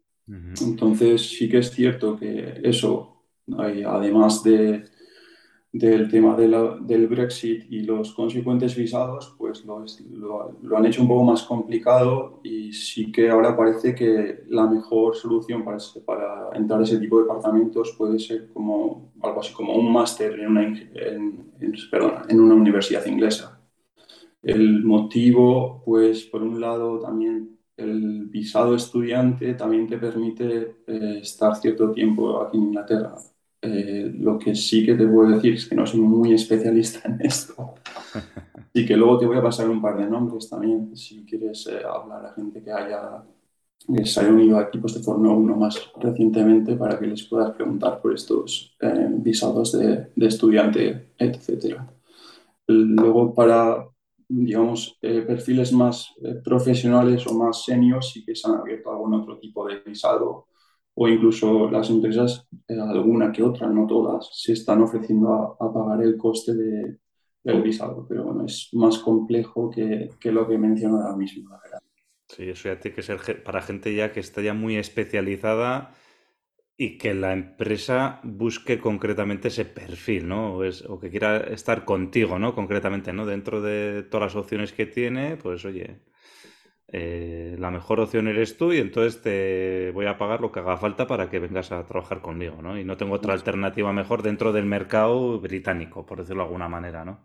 Entonces 0.62 1.28
sí 1.30 1.48
que 1.48 1.58
es 1.58 1.70
cierto 1.70 2.16
que 2.16 2.60
eso, 2.62 3.24
además 3.58 4.42
de 4.42 4.84
del 5.72 6.10
tema 6.10 6.36
del 6.36 7.08
Brexit 7.08 7.64
y 7.70 7.80
los 7.80 8.12
consecuentes 8.12 8.76
visados, 8.76 9.34
pues 9.38 9.64
lo, 9.64 10.58
lo, 10.62 10.76
han 10.76 10.84
hecho 10.84 11.00
un 11.00 11.08
poco 11.08 11.24
más 11.24 11.44
complicado 11.44 12.40
y 12.44 12.74
sí 12.74 13.10
que 13.10 13.30
ahora 13.30 13.56
parece 13.56 13.94
que 13.94 14.44
la 14.50 14.66
mejor 14.66 15.16
solución 15.16 15.64
para, 15.64 15.78
para 16.04 16.50
entrar 16.54 16.80
a 16.80 16.82
ese 16.82 16.98
tipo 16.98 17.16
de 17.16 17.22
departamentos 17.22 17.94
puede 17.96 18.18
ser 18.18 18.52
como 18.52 19.12
algo 19.22 19.40
así 19.40 19.54
como 19.54 19.74
un 19.74 19.90
máster 19.90 20.38
en 20.38 20.46
una, 20.48 20.62
en, 20.62 21.52
en 21.58 22.40
una 22.40 22.54
universidad 22.54 23.06
inglesa. 23.06 23.58
El 24.42 24.84
motivo, 24.84 25.82
pues 25.86 26.24
por 26.24 26.42
un 26.42 26.60
lado 26.60 26.98
también 26.98 27.58
el 27.78 28.26
visado 28.26 28.74
estudiante 28.74 29.54
también 29.54 29.86
te 29.86 29.96
permite 29.96 30.76
eh, 30.86 31.20
estar 31.22 31.56
cierto 31.56 31.92
tiempo 31.92 32.42
aquí 32.42 32.58
en 32.58 32.64
Inglaterra 32.64 33.16
eh, 33.64 34.12
lo 34.18 34.40
que 34.40 34.56
sí 34.56 34.84
que 34.84 34.94
te 34.94 35.06
puedo 35.06 35.30
decir 35.30 35.54
es 35.54 35.68
que 35.68 35.76
no 35.76 35.86
soy 35.86 36.00
muy 36.00 36.32
especialista 36.34 37.08
en 37.08 37.24
esto. 37.24 37.74
Y 38.74 38.86
que 38.86 38.96
luego 38.96 39.18
te 39.18 39.26
voy 39.26 39.36
a 39.36 39.42
pasar 39.42 39.68
un 39.68 39.82
par 39.82 39.98
de 39.98 40.08
nombres 40.08 40.48
también, 40.48 40.96
si 40.96 41.26
quieres 41.26 41.66
eh, 41.66 41.82
hablar 41.84 42.24
a 42.24 42.32
gente 42.32 42.62
que 42.62 42.72
haya, 42.72 43.22
se 44.02 44.20
haya 44.20 44.32
unido 44.32 44.56
a 44.56 44.62
equipos 44.62 44.94
de 44.94 45.02
Fórmula 45.02 45.34
1 45.34 45.56
más 45.56 45.92
recientemente 46.00 46.74
para 46.76 46.98
que 46.98 47.06
les 47.06 47.22
puedas 47.24 47.54
preguntar 47.54 48.00
por 48.00 48.14
estos 48.14 48.74
eh, 48.80 49.08
visados 49.10 49.72
de, 49.72 50.06
de, 50.16 50.26
estudiante, 50.26 51.10
etc. 51.18 51.82
Luego, 52.66 53.34
para, 53.34 53.86
digamos, 54.26 54.96
perfiles 55.02 55.70
más 55.74 56.14
profesionales 56.42 57.26
o 57.26 57.34
más 57.34 57.64
seniors, 57.66 58.08
sí 58.08 58.24
que 58.24 58.34
se 58.34 58.48
han 58.48 58.54
abierto 58.54 58.90
algún 58.90 59.12
otro 59.12 59.38
tipo 59.38 59.68
de 59.68 59.80
visado 59.80 60.46
o 60.94 61.08
incluso 61.08 61.70
las 61.70 61.88
empresas, 61.90 62.46
eh, 62.68 62.78
alguna 62.78 63.32
que 63.32 63.42
otra, 63.42 63.68
no 63.68 63.86
todas, 63.86 64.28
se 64.32 64.52
están 64.52 64.82
ofreciendo 64.82 65.56
a, 65.58 65.72
pagar 65.72 66.02
el 66.02 66.16
coste 66.16 66.54
de, 66.54 66.98
del 67.42 67.62
visado. 67.62 68.06
Pero 68.08 68.24
bueno, 68.24 68.44
es 68.44 68.68
más 68.72 68.98
complejo 68.98 69.70
que, 69.70 70.10
que 70.20 70.32
lo 70.32 70.46
que 70.46 70.58
menciono 70.58 70.96
ahora 70.96 71.16
mismo, 71.16 71.48
la 71.50 71.60
verdad. 71.62 71.78
Sí, 72.28 72.48
eso 72.48 72.68
ya 72.68 72.78
tiene 72.78 72.94
que 72.94 73.02
ser 73.02 73.42
para 73.42 73.62
gente 73.62 73.94
ya 73.94 74.12
que 74.12 74.20
está 74.20 74.40
ya 74.40 74.54
muy 74.54 74.76
especializada 74.76 75.94
y 76.76 76.96
que 76.96 77.14
la 77.14 77.32
empresa 77.32 78.20
busque 78.24 78.78
concretamente 78.80 79.48
ese 79.48 79.66
perfil, 79.66 80.28
¿no? 80.28 80.54
O, 80.56 80.62
o, 80.88 81.00
que 81.00 81.10
quiera 81.10 81.36
estar 81.36 81.84
contigo, 81.84 82.38
¿no? 82.38 82.54
Concretamente, 82.54 83.12
¿no? 83.12 83.26
Dentro 83.26 83.60
de 83.60 84.02
todas 84.02 84.34
las 84.34 84.36
opciones 84.42 84.72
que 84.72 84.86
tiene, 84.86 85.36
pues 85.36 85.64
oye, 85.66 86.00
eh, 86.94 87.56
la 87.58 87.70
mejor 87.70 88.00
opción 88.00 88.28
eres 88.28 88.58
tú 88.58 88.70
y 88.74 88.76
entonces 88.76 89.22
te 89.22 89.90
voy 89.92 90.04
a 90.04 90.18
pagar 90.18 90.42
lo 90.42 90.52
que 90.52 90.60
haga 90.60 90.76
falta 90.76 91.06
para 91.06 91.30
que 91.30 91.38
vengas 91.38 91.72
a 91.72 91.86
trabajar 91.86 92.20
conmigo, 92.20 92.60
¿no? 92.60 92.78
Y 92.78 92.84
no 92.84 92.98
tengo 92.98 93.14
otra 93.14 93.32
alternativa 93.32 93.94
mejor 93.94 94.22
dentro 94.22 94.52
del 94.52 94.66
mercado 94.66 95.40
británico, 95.40 96.04
por 96.04 96.18
decirlo 96.18 96.42
de 96.42 96.48
alguna 96.48 96.68
manera, 96.68 97.02
¿no? 97.02 97.18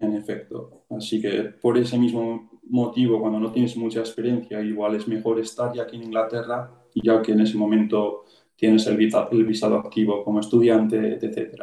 En 0.00 0.14
efecto. 0.14 0.86
Así 0.90 1.22
que 1.22 1.44
por 1.44 1.78
ese 1.78 1.96
mismo 1.98 2.60
motivo, 2.64 3.20
cuando 3.20 3.38
no 3.38 3.52
tienes 3.52 3.76
mucha 3.76 4.00
experiencia, 4.00 4.60
igual 4.60 4.96
es 4.96 5.06
mejor 5.06 5.38
estar 5.38 5.72
ya 5.72 5.84
aquí 5.84 5.96
en 5.96 6.02
Inglaterra, 6.02 6.68
ya 6.92 7.22
que 7.22 7.30
en 7.30 7.40
ese 7.42 7.56
momento 7.56 8.24
tienes 8.56 8.88
el, 8.88 8.96
visado 8.96 9.76
activo 9.76 10.24
como 10.24 10.40
estudiante, 10.40 11.14
etc. 11.14 11.62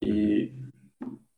Y 0.00 0.52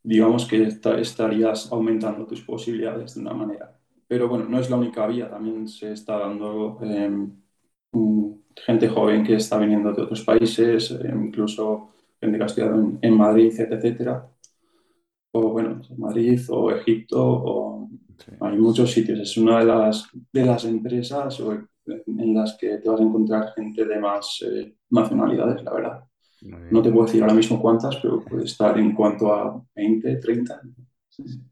digamos 0.02 0.44
que 0.44 0.64
estarías 0.64 1.72
aumentando 1.72 2.26
tus 2.26 2.42
posibilidades 2.42 3.14
de 3.14 3.20
una 3.22 3.32
manera. 3.32 3.81
Pero 4.12 4.28
bueno, 4.28 4.44
no 4.44 4.58
es 4.58 4.68
la 4.68 4.76
única 4.76 5.06
vía, 5.06 5.30
también 5.30 5.66
se 5.66 5.92
está 5.92 6.18
dando 6.18 6.78
em, 6.82 7.32
gente 8.54 8.86
joven 8.86 9.24
que 9.24 9.36
está 9.36 9.56
viniendo 9.56 9.90
de 9.90 10.02
otros 10.02 10.22
países, 10.22 10.90
em, 10.90 11.28
incluso 11.28 11.92
gente 12.20 12.36
que 12.36 12.42
ha 12.42 12.46
estudiado 12.46 12.92
en, 13.00 13.16
Madrid, 13.16 13.58
etcétera. 13.58 14.28
O 15.32 15.52
bueno, 15.52 15.80
Madrid 15.96 16.38
o 16.50 16.70
Egipto, 16.72 17.22
o 17.22 17.88
hay 18.40 18.58
muchos 18.58 18.92
sitios. 18.92 19.18
Es 19.18 19.34
una 19.38 19.60
de 19.60 19.64
las, 19.64 20.06
de 20.30 20.44
las 20.44 20.66
empresas 20.66 21.42
en 21.86 22.34
las 22.34 22.58
que 22.58 22.76
te 22.76 22.90
vas 22.90 23.00
a 23.00 23.04
encontrar 23.04 23.54
gente 23.54 23.86
de 23.86 23.98
más 23.98 24.44
eh, 24.46 24.74
nacionalidades, 24.90 25.64
la 25.64 25.72
verdad. 25.72 26.04
No 26.70 26.82
te 26.82 26.92
puedo 26.92 27.06
decir 27.06 27.22
ahora 27.22 27.32
mismo 27.32 27.62
cuántas, 27.62 27.96
pero 27.96 28.22
puede 28.22 28.44
estar 28.44 28.78
en 28.78 28.92
cuanto 28.94 29.32
a 29.32 29.64
20, 29.74 30.16
30. 30.16 30.60
Sí, 31.08 31.26
sí. 31.26 31.51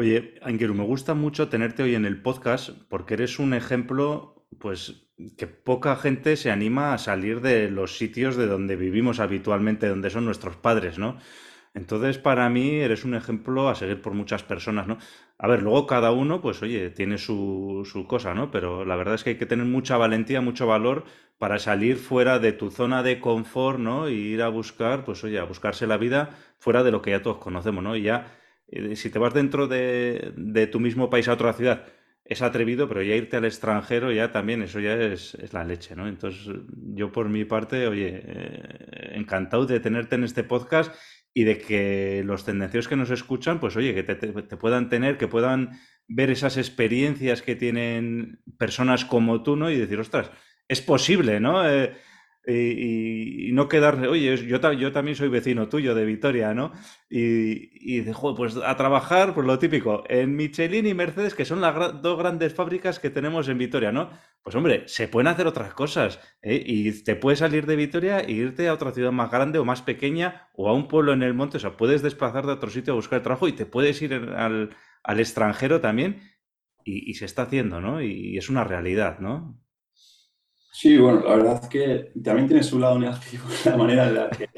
Oye, 0.00 0.36
Angeru, 0.42 0.74
me 0.74 0.84
gusta 0.84 1.14
mucho 1.14 1.48
tenerte 1.48 1.82
hoy 1.82 1.96
en 1.96 2.04
el 2.04 2.22
podcast 2.22 2.70
porque 2.88 3.14
eres 3.14 3.40
un 3.40 3.52
ejemplo, 3.52 4.46
pues, 4.60 5.08
que 5.36 5.48
poca 5.48 5.96
gente 5.96 6.36
se 6.36 6.52
anima 6.52 6.94
a 6.94 6.98
salir 6.98 7.40
de 7.40 7.68
los 7.68 7.98
sitios 7.98 8.36
de 8.36 8.46
donde 8.46 8.76
vivimos 8.76 9.18
habitualmente, 9.18 9.88
donde 9.88 10.10
son 10.10 10.24
nuestros 10.24 10.54
padres, 10.54 11.00
¿no? 11.00 11.18
Entonces, 11.74 12.16
para 12.16 12.48
mí, 12.48 12.76
eres 12.76 13.04
un 13.04 13.16
ejemplo 13.16 13.68
a 13.68 13.74
seguir 13.74 14.00
por 14.00 14.14
muchas 14.14 14.44
personas, 14.44 14.86
¿no? 14.86 14.98
A 15.36 15.48
ver, 15.48 15.64
luego 15.64 15.88
cada 15.88 16.12
uno, 16.12 16.40
pues, 16.40 16.62
oye, 16.62 16.90
tiene 16.90 17.18
su, 17.18 17.82
su 17.84 18.06
cosa, 18.06 18.34
¿no? 18.34 18.52
Pero 18.52 18.84
la 18.84 18.94
verdad 18.94 19.16
es 19.16 19.24
que 19.24 19.30
hay 19.30 19.36
que 19.36 19.46
tener 19.46 19.66
mucha 19.66 19.96
valentía, 19.96 20.40
mucho 20.40 20.68
valor 20.68 21.06
para 21.38 21.58
salir 21.58 21.96
fuera 21.96 22.38
de 22.38 22.52
tu 22.52 22.70
zona 22.70 23.02
de 23.02 23.18
confort, 23.18 23.80
¿no? 23.80 24.08
Y 24.08 24.14
ir 24.14 24.42
a 24.42 24.48
buscar, 24.48 25.04
pues, 25.04 25.24
oye, 25.24 25.40
a 25.40 25.44
buscarse 25.44 25.88
la 25.88 25.96
vida 25.96 26.38
fuera 26.60 26.84
de 26.84 26.92
lo 26.92 27.02
que 27.02 27.10
ya 27.10 27.22
todos 27.22 27.38
conocemos, 27.38 27.82
¿no? 27.82 27.96
Y 27.96 28.02
ya 28.02 28.37
si 28.94 29.10
te 29.10 29.18
vas 29.18 29.34
dentro 29.34 29.66
de, 29.66 30.68
tu 30.70 30.80
mismo 30.80 31.10
país 31.10 31.28
a 31.28 31.32
otra 31.32 31.52
ciudad, 31.52 31.86
es 32.24 32.42
atrevido, 32.42 32.88
pero 32.88 33.02
ya 33.02 33.14
irte 33.14 33.38
al 33.38 33.46
extranjero 33.46 34.12
ya 34.12 34.32
también, 34.32 34.62
eso 34.62 34.80
ya 34.80 34.94
es, 34.94 35.36
la 35.52 35.64
leche, 35.64 35.96
¿no? 35.96 36.06
Entonces, 36.06 36.54
yo 36.94 37.10
por 37.10 37.28
mi 37.30 37.44
parte, 37.46 37.86
oye, 37.86 38.22
eh, 38.22 39.12
encantado 39.14 39.64
de 39.64 39.80
tenerte 39.80 40.16
en 40.16 40.24
este 40.24 40.44
podcast 40.44 40.94
y 41.32 41.44
de 41.44 41.58
que 41.58 42.22
los 42.26 42.44
tendencios 42.44 42.88
que 42.88 42.96
nos 42.96 43.10
escuchan, 43.10 43.60
pues 43.60 43.76
oye, 43.76 43.94
que 43.94 44.02
te, 44.02 44.56
puedan 44.56 44.90
tener, 44.90 45.16
que 45.16 45.28
puedan 45.28 45.78
ver 46.06 46.30
esas 46.30 46.58
experiencias 46.58 47.40
que 47.40 47.56
tienen 47.56 48.40
personas 48.58 49.04
como 49.04 49.42
tú, 49.42 49.56
¿no? 49.56 49.70
Y 49.70 49.78
decir, 49.78 49.98
ostras, 50.00 50.30
es 50.66 50.82
posible, 50.82 51.40
¿no? 51.40 51.66
Eh, 51.68 51.94
y, 52.50 53.52
no 53.52 53.68
quedarse, 53.68 54.06
oye, 54.08 54.36
yo, 54.46 54.72
yo 54.72 54.92
también 54.92 55.16
soy 55.16 55.28
vecino 55.28 55.68
tuyo 55.68 55.94
de 55.94 56.04
Vitoria, 56.04 56.54
¿no? 56.54 56.72
Y, 57.10 57.98
y 57.98 58.02
pues 58.36 58.56
a 58.56 58.76
trabajar, 58.76 59.34
pues 59.34 59.46
lo 59.46 59.58
típico, 59.58 60.04
en 60.08 60.34
Michelin 60.34 60.86
y 60.86 60.94
Mercedes, 60.94 61.34
que 61.34 61.44
son 61.44 61.60
las 61.60 62.00
dos 62.00 62.18
grandes 62.18 62.54
fábricas 62.54 62.98
que 62.98 63.10
tenemos 63.10 63.48
en 63.48 63.58
Vitoria, 63.58 63.92
¿no? 63.92 64.10
Pues 64.42 64.56
hombre, 64.56 64.84
se 64.86 65.08
pueden 65.08 65.26
hacer 65.28 65.46
otras 65.46 65.74
cosas, 65.74 66.20
¿eh? 66.42 66.62
Y 66.64 67.02
te 67.02 67.16
puedes 67.16 67.40
salir 67.40 67.66
de 67.66 67.76
Vitoria 67.76 68.20
e 68.20 68.32
irte 68.32 68.68
a 68.68 68.74
otra 68.74 68.92
ciudad 68.92 69.12
más 69.12 69.30
grande 69.30 69.58
o 69.58 69.64
más 69.64 69.82
pequeña 69.82 70.48
o 70.54 70.68
a 70.70 70.74
un 70.74 70.88
pueblo 70.88 71.12
en 71.12 71.22
el 71.22 71.34
monte, 71.34 71.58
o 71.58 71.60
sea, 71.60 71.76
puedes 71.76 72.02
desplazar 72.02 72.46
de 72.46 72.52
otro 72.52 72.70
sitio 72.70 72.94
a 72.94 72.96
buscar 72.96 73.22
trabajo 73.22 73.48
y 73.48 73.52
te 73.52 73.66
puedes 73.66 74.00
ir 74.00 74.14
al, 74.14 74.70
al 75.02 75.20
extranjero 75.20 75.80
también 75.80 76.20
y, 76.84 77.10
y 77.10 77.14
se 77.14 77.26
está 77.26 77.42
haciendo, 77.42 77.80
¿no? 77.80 78.00
Y 78.02 78.38
es 78.38 78.48
una 78.48 78.64
realidad, 78.64 79.18
¿no? 79.18 79.60
Sí, 80.80 80.96
bueno, 80.96 81.22
la 81.24 81.34
verdad 81.34 81.60
es 81.64 81.68
que 81.68 82.12
también 82.22 82.46
tiene 82.46 82.62
su 82.62 82.78
lado 82.78 83.00
negativo, 83.00 83.42
la 83.64 83.76
manera 83.76 84.06
en 84.06 84.14
la 84.14 84.30
que, 84.30 84.48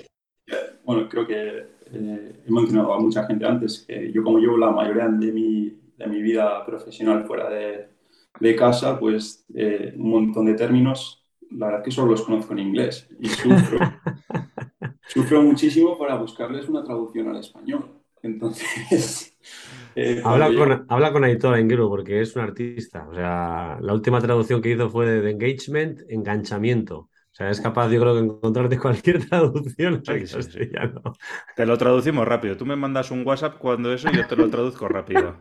bueno, 0.84 1.08
creo 1.08 1.26
que 1.26 1.58
eh, 1.92 2.42
he 2.46 2.52
mencionado 2.52 2.92
a 2.92 3.00
mucha 3.00 3.26
gente 3.26 3.46
antes, 3.46 3.86
que 3.88 4.12
yo 4.12 4.22
como 4.22 4.38
llevo 4.38 4.58
la 4.58 4.70
mayoría 4.70 5.08
de 5.08 5.32
mi, 5.32 5.80
de 5.96 6.06
mi 6.06 6.20
vida 6.20 6.62
profesional 6.66 7.24
fuera 7.24 7.48
de, 7.48 7.88
de 8.38 8.54
casa, 8.54 9.00
pues 9.00 9.46
eh, 9.54 9.94
un 9.96 10.10
montón 10.10 10.44
de 10.44 10.54
términos, 10.54 11.26
la 11.52 11.68
verdad 11.68 11.80
es 11.80 11.84
que 11.86 11.90
solo 11.90 12.10
los 12.10 12.22
conozco 12.22 12.52
en 12.52 12.58
inglés 12.58 13.08
y 13.18 13.28
sufro. 13.30 13.78
sufro 15.08 15.42
muchísimo 15.42 15.96
para 15.98 16.16
buscarles 16.16 16.68
una 16.68 16.84
traducción 16.84 17.28
al 17.28 17.38
español. 17.38 17.99
Entonces, 18.22 19.36
eh, 19.94 20.22
Habla 20.22 20.52
con, 20.54 20.84
habla 20.88 21.12
con 21.12 21.24
Aitor 21.24 21.88
porque 21.88 22.20
es 22.20 22.36
un 22.36 22.42
artista. 22.42 23.08
O 23.08 23.14
sea, 23.14 23.78
la 23.80 23.94
última 23.94 24.20
traducción 24.20 24.60
que 24.60 24.70
hizo 24.72 24.90
fue 24.90 25.06
de 25.06 25.30
engagement, 25.30 26.00
enganchamiento. 26.08 26.98
O 26.98 27.10
sea, 27.32 27.48
es 27.50 27.60
capaz, 27.60 27.88
yo 27.90 28.00
creo, 28.00 28.14
de 28.16 28.20
encontrarte 28.26 28.78
cualquier 28.78 29.26
traducción 29.28 30.02
al 30.06 30.26
Sí, 30.26 30.26
sí, 30.26 30.42
sí. 30.42 30.50
castellano. 30.52 31.00
Te 31.54 31.64
lo 31.64 31.78
traducimos 31.78 32.26
rápido. 32.28 32.56
Tú 32.56 32.66
me 32.66 32.76
mandas 32.76 33.10
un 33.10 33.26
WhatsApp 33.26 33.56
cuando 33.58 33.92
eso 33.94 34.10
y 34.10 34.16
yo 34.16 34.26
te 34.26 34.36
lo 34.36 34.50
traduzco 34.50 34.88
rápido. 34.88 35.38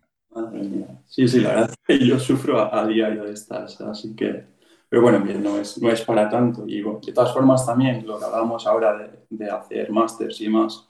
Madre 0.34 0.62
mía. 0.62 1.00
Sí, 1.06 1.26
sí, 1.28 1.40
la 1.40 1.50
verdad 1.50 1.70
es 1.70 1.98
que 1.98 2.06
yo 2.06 2.18
sufro 2.18 2.58
a, 2.60 2.80
a 2.80 2.86
diario 2.86 3.24
de 3.24 3.32
estas, 3.32 3.80
así 3.80 4.14
que, 4.14 4.44
pero 4.88 5.02
bueno, 5.02 5.20
bien, 5.22 5.42
no 5.42 5.58
es, 5.58 5.80
no 5.80 5.90
es 5.90 6.02
para 6.02 6.28
tanto. 6.28 6.64
Y 6.66 6.82
bueno, 6.82 7.00
de 7.04 7.12
todas 7.12 7.32
formas 7.32 7.64
también 7.64 8.06
lo 8.06 8.18
que 8.18 8.24
hablábamos 8.24 8.66
ahora 8.66 8.96
de, 8.98 9.10
de 9.30 9.50
hacer 9.50 9.90
másters 9.90 10.40
y 10.40 10.48
más, 10.48 10.85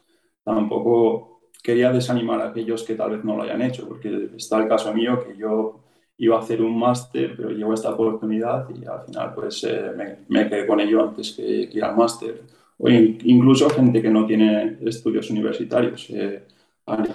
tampoco 0.47 1.41
quería 1.62 1.93
desanimar 1.93 2.41
a 2.41 2.49
aquellos 2.50 2.85
que 2.85 2.95
tal 2.97 3.12
vez 3.12 3.25
no 3.25 3.37
lo 3.37 3.43
hayan 3.45 3.62
hecho, 3.62 3.88
porque 3.88 4.31
está 4.37 4.59
el 4.62 4.69
caso 4.69 4.95
mío 4.95 5.25
que 5.25 5.37
yo 5.37 5.81
iba 6.19 6.37
a 6.37 6.41
hacer 6.41 6.62
un 6.62 6.79
máster, 6.79 7.35
pero 7.37 7.50
llegó 7.50 7.75
esta 7.75 7.91
oportunidad 7.93 8.69
y 8.71 8.87
al 8.87 9.03
final 9.07 9.35
pues 9.35 9.65
eh, 9.65 9.93
me, 9.97 10.19
me 10.29 10.49
quedé 10.49 10.67
con 10.67 10.81
ello 10.81 11.03
antes 11.03 11.33
que, 11.37 11.69
que 11.69 11.79
ir 11.79 11.85
al 11.85 11.97
máster. 11.97 12.43
O 12.79 12.88
in- 12.88 13.19
incluso 13.25 13.69
gente 13.71 14.00
que 14.03 14.11
no 14.11 14.26
tiene 14.26 14.79
estudios 14.87 15.31
universitarios. 15.31 16.09
Eh, 16.11 16.45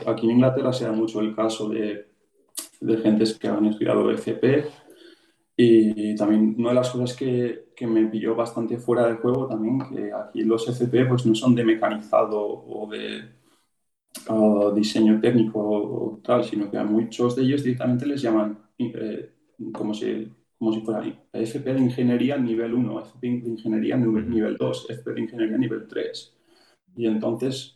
aquí 0.08 0.26
en 0.28 0.32
Inglaterra 0.38 0.74
se 0.74 0.86
da 0.86 0.92
mucho 0.92 1.22
el 1.22 1.36
caso 1.36 1.70
de 1.70 2.08
de 2.82 2.98
gentes 2.98 3.38
que 3.38 3.48
han 3.48 3.66
estudiado 3.68 4.10
FP 4.12 4.66
y 5.56 6.16
también 6.16 6.56
una 6.58 6.70
de 6.70 6.76
las 6.76 6.90
cosas 6.90 7.16
que, 7.16 7.72
que, 7.76 7.86
me 7.86 8.06
pilló 8.08 8.36
bastante 8.36 8.78
fuera 8.78 9.06
del 9.06 9.18
juego 9.18 9.48
también, 9.48 9.80
que 9.90 10.12
aquí 10.14 10.44
los 10.44 10.68
FP 10.68 11.06
pues 11.06 11.26
no 11.26 11.36
son 11.36 11.54
de 11.56 11.64
mecanizado 11.64 12.40
o 12.42 12.90
de 12.90 13.22
uh, 14.30 14.72
diseño 14.74 15.20
técnico 15.20 15.60
o, 15.60 16.20
tal, 16.24 16.44
sino 16.44 16.70
que 16.70 16.78
a 16.78 16.84
muchos 16.84 17.36
de 17.36 17.44
ellos 17.44 17.64
directamente 17.64 18.06
les 18.06 18.22
llaman 18.22 18.58
eh, 18.78 19.32
como, 19.74 19.94
si, 19.94 20.32
como 20.58 20.74
si 20.74 20.82
fuera 20.82 21.04
FP 21.34 21.74
de 21.74 21.82
ingeniería 21.82 22.38
nivel 22.38 22.74
1, 22.74 23.00
FP 23.02 23.28
de 23.28 23.50
ingeniería 23.50 23.98
nivel 23.98 24.58
2, 24.58 24.90
FP 24.90 25.14
de 25.14 25.22
ingeniería 25.22 25.58
nivel 25.58 25.88
3. 25.88 26.38
Y 26.96 27.08
entonces 27.08 27.76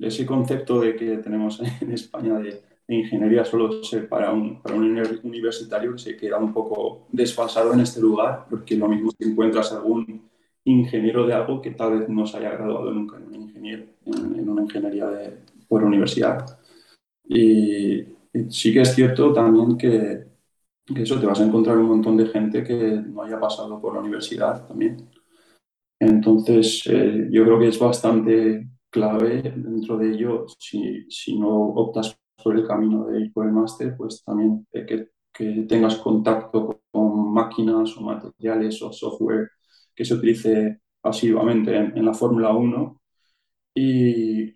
ese 0.00 0.24
concepto 0.26 0.80
de 0.80 0.96
que 0.96 1.18
tenemos 1.18 1.60
en 1.80 1.92
España 1.92 2.38
de 2.38 2.73
ingeniería 2.88 3.44
solo 3.44 3.82
ser 3.82 4.08
para 4.08 4.32
un, 4.32 4.60
para 4.60 4.74
un 4.74 4.84
universitario 5.22 5.96
se 5.96 6.16
queda 6.16 6.38
un 6.38 6.52
poco 6.52 7.06
desfasado 7.10 7.72
en 7.72 7.80
este 7.80 8.00
lugar, 8.00 8.46
porque 8.48 8.76
lo 8.76 8.88
mismo 8.88 9.10
si 9.10 9.28
encuentras 9.28 9.72
algún 9.72 10.28
ingeniero 10.64 11.26
de 11.26 11.34
algo 11.34 11.60
que 11.60 11.70
tal 11.70 11.98
vez 11.98 12.08
no 12.08 12.26
se 12.26 12.38
haya 12.38 12.50
graduado 12.50 12.92
nunca 12.92 13.16
en, 13.16 13.26
un 13.28 13.34
ingeniero, 13.34 13.84
en, 14.06 14.38
en 14.38 14.48
una 14.48 14.62
ingeniería 14.62 15.06
de, 15.06 15.38
por 15.68 15.82
universidad. 15.84 16.58
Y, 17.26 18.00
y, 18.00 18.50
sí 18.50 18.72
que 18.72 18.82
es 18.82 18.94
cierto 18.94 19.32
también 19.32 19.78
que, 19.78 20.26
que, 20.84 21.02
eso 21.02 21.18
te 21.18 21.26
vas 21.26 21.40
a 21.40 21.44
encontrar 21.44 21.78
un 21.78 21.86
montón 21.86 22.16
de 22.16 22.26
gente 22.26 22.62
que 22.62 23.02
no 23.06 23.22
haya 23.22 23.40
pasado 23.40 23.80
por 23.80 23.94
la 23.94 24.00
universidad 24.00 24.66
también. 24.66 25.08
Entonces, 25.98 26.82
eh, 26.90 27.28
yo 27.30 27.44
creo 27.44 27.58
que 27.58 27.68
es 27.68 27.78
bastante 27.78 28.68
clave 28.90 29.42
dentro 29.56 29.96
de 29.96 30.12
ello, 30.12 30.46
si, 30.58 31.06
si 31.10 31.38
no 31.38 31.48
optas 31.48 32.16
por 32.44 32.56
el 32.56 32.66
camino 32.66 33.06
de 33.06 33.32
el 33.34 33.52
máster, 33.52 33.96
pues 33.96 34.22
también 34.24 34.66
que, 34.72 35.08
que, 35.32 35.66
tengas 35.68 35.96
contacto 35.96 36.82
con 36.92 37.32
máquinas 37.32 37.96
o 37.96 38.02
materiales 38.02 38.80
o 38.82 38.92
software 38.92 39.50
que 39.94 40.04
se 40.04 40.14
utilice 40.14 40.80
asiduamente 41.02 41.76
en, 41.76 41.96
en 41.98 42.04
la 42.04 42.14
Fórmula 42.14 42.52
1 42.54 43.00
y 43.74 44.54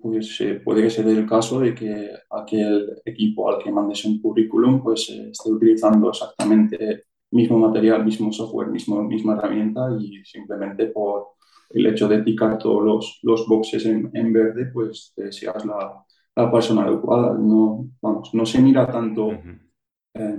pues 0.00 0.40
eh, 0.40 0.60
puede 0.64 0.82
que 0.82 0.90
se 0.90 1.02
dé 1.02 1.12
el 1.12 1.26
caso 1.26 1.60
de 1.60 1.74
que 1.74 2.10
aquel 2.30 3.00
equipo 3.04 3.50
al 3.50 3.62
que 3.62 3.72
mandes 3.72 4.04
un 4.04 4.20
currículum 4.20 4.82
pues 4.82 5.10
eh, 5.10 5.30
esté 5.30 5.50
utilizando 5.50 6.10
exactamente 6.10 7.04
mismo 7.32 7.58
material, 7.58 8.04
mismo 8.04 8.32
software, 8.32 8.68
mismo, 8.68 9.02
misma 9.02 9.34
herramienta 9.34 9.88
y 9.98 10.24
simplemente 10.24 10.86
por 10.86 11.30
el 11.70 11.86
hecho 11.86 12.08
de 12.08 12.20
picar 12.20 12.58
todos 12.58 12.84
los, 12.84 13.18
los 13.22 13.46
boxes 13.48 13.84
en, 13.86 14.10
en 14.14 14.32
verde 14.32 14.66
pues 14.72 15.12
eh, 15.16 15.32
seas 15.32 15.64
la, 15.66 16.05
la 16.36 16.52
persona 16.52 16.82
adecuada. 16.82 17.34
No, 17.34 17.88
vamos, 18.00 18.32
no 18.34 18.46
se 18.46 18.60
mira 18.60 18.86
tanto 18.86 19.32
eh, 19.32 20.38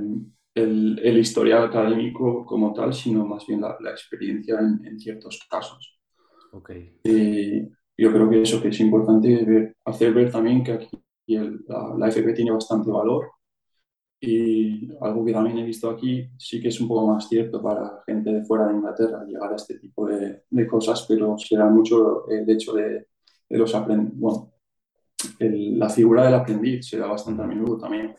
el, 0.55 0.99
el, 1.03 1.17
historial 1.17 1.65
académico 1.65 2.45
como 2.45 2.71
tal, 2.73 2.93
sino 2.93 3.25
más 3.25 3.45
bien 3.45 3.62
la, 3.62 3.75
la 3.79 3.91
experiencia 3.91 4.60
en, 4.60 4.86
en, 4.86 4.99
ciertos 4.99 5.45
casos. 5.49 5.99
Okay. 6.51 6.99
Y 7.03 7.62
yo 7.97 8.13
creo 8.13 8.29
que 8.29 8.41
eso 8.41 8.62
que 8.62 8.69
es 8.69 8.79
importante 8.79 9.43
ver, 9.43 9.75
hacer 9.86 10.13
ver 10.13 10.31
también 10.31 10.63
que 10.63 10.73
aquí 10.73 10.89
el, 11.27 11.65
la, 11.67 11.95
la, 11.97 12.07
FP 12.07 12.33
tiene 12.33 12.51
bastante 12.51 12.89
valor 12.89 13.31
y 14.19 14.89
algo 15.01 15.25
que 15.25 15.33
también 15.33 15.60
he 15.60 15.65
visto 15.65 15.89
aquí 15.89 16.27
sí 16.38 16.60
que 16.60 16.69
es 16.69 16.79
un 16.79 16.88
poco 16.88 17.07
más 17.07 17.27
cierto 17.27 17.62
para 17.62 18.01
gente 18.05 18.31
de 18.31 18.43
fuera 18.45 18.67
de 18.67 18.75
Inglaterra 18.75 19.23
llegar 19.25 19.51
a 19.51 19.55
este 19.55 19.77
tipo 19.77 20.07
de, 20.07 20.43
de 20.49 20.67
cosas, 20.67 21.05
pero 21.07 21.38
se 21.38 21.57
da 21.57 21.69
mucho 21.69 22.27
el 22.29 22.49
hecho 22.49 22.73
de, 22.73 23.07
de 23.49 23.57
los 23.57 23.75
aprendiz, 23.75 24.13
bueno, 24.15 24.53
el, 25.39 25.77
la 25.77 25.89
figura 25.89 26.25
del 26.25 26.34
aprendiz 26.36 26.88
se 26.88 26.97
da 26.97 27.08
bastante 27.08 27.43
a 27.43 27.47
menudo 27.47 27.77
también. 27.77 28.15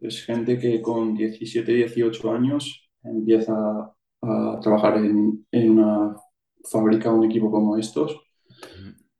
Es 0.00 0.24
gente 0.24 0.58
que 0.58 0.80
con 0.80 1.14
17, 1.14 1.72
18 1.72 2.32
años 2.32 2.88
empieza 3.02 3.54
a 4.22 4.60
trabajar 4.60 4.98
en, 4.98 5.46
en 5.50 5.70
una 5.70 6.16
fábrica, 6.70 7.12
un 7.12 7.24
equipo 7.24 7.50
como 7.50 7.76
estos, 7.76 8.20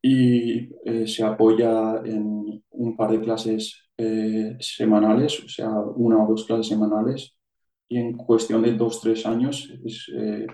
y 0.03 0.71
eh, 0.85 1.07
se 1.07 1.25
apoya 1.25 2.01
en 2.05 2.63
un 2.71 2.97
par 2.97 3.11
de 3.11 3.21
clases 3.21 3.89
eh, 3.97 4.57
semanales, 4.61 5.43
o 5.45 5.49
sea, 5.49 5.71
una 5.71 6.23
o 6.23 6.29
dos 6.29 6.45
clases 6.45 6.69
semanales, 6.69 7.35
y 7.89 7.97
en 7.97 8.17
cuestión 8.17 8.63
de 8.63 8.73
dos, 8.75 9.01
tres 9.01 9.25
años 9.27 9.73
es, 9.85 10.11
eh, 10.15 10.47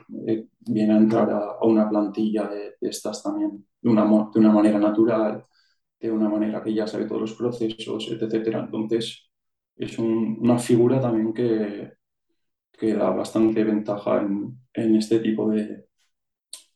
viene 0.61 0.95
a 0.95 0.99
entrar 0.99 1.31
a, 1.31 1.39
a 1.61 1.67
una 1.67 1.89
plantilla 1.89 2.49
de, 2.49 2.75
de, 2.81 2.89
estas 2.89 3.23
también 3.23 3.67
de 3.83 3.91
una, 3.91 4.05
de 4.33 4.41
una 4.41 4.53
manera 4.53 4.79
natural, 4.79 5.45
de 6.01 6.11
una 6.11 6.29
manera 6.29 6.63
que 6.63 6.75
ya 6.75 6.87
sabe 6.87 7.07
todos 7.07 7.23
los 7.23 7.35
procesos, 7.35 8.09
etcétera. 8.11 8.61
Entonces, 8.61 9.31
es 9.77 9.99
un, 9.99 10.39
una 10.41 10.59
figura 10.59 11.01
también 11.01 11.33
que, 11.33 11.93
que 12.73 12.95
da 12.95 13.11
bastante 13.11 13.65
ventaja 13.65 14.23
en, 14.23 14.59
en 14.73 14.97
este 14.97 15.21
tipo 15.21 15.51
de, 15.51 15.87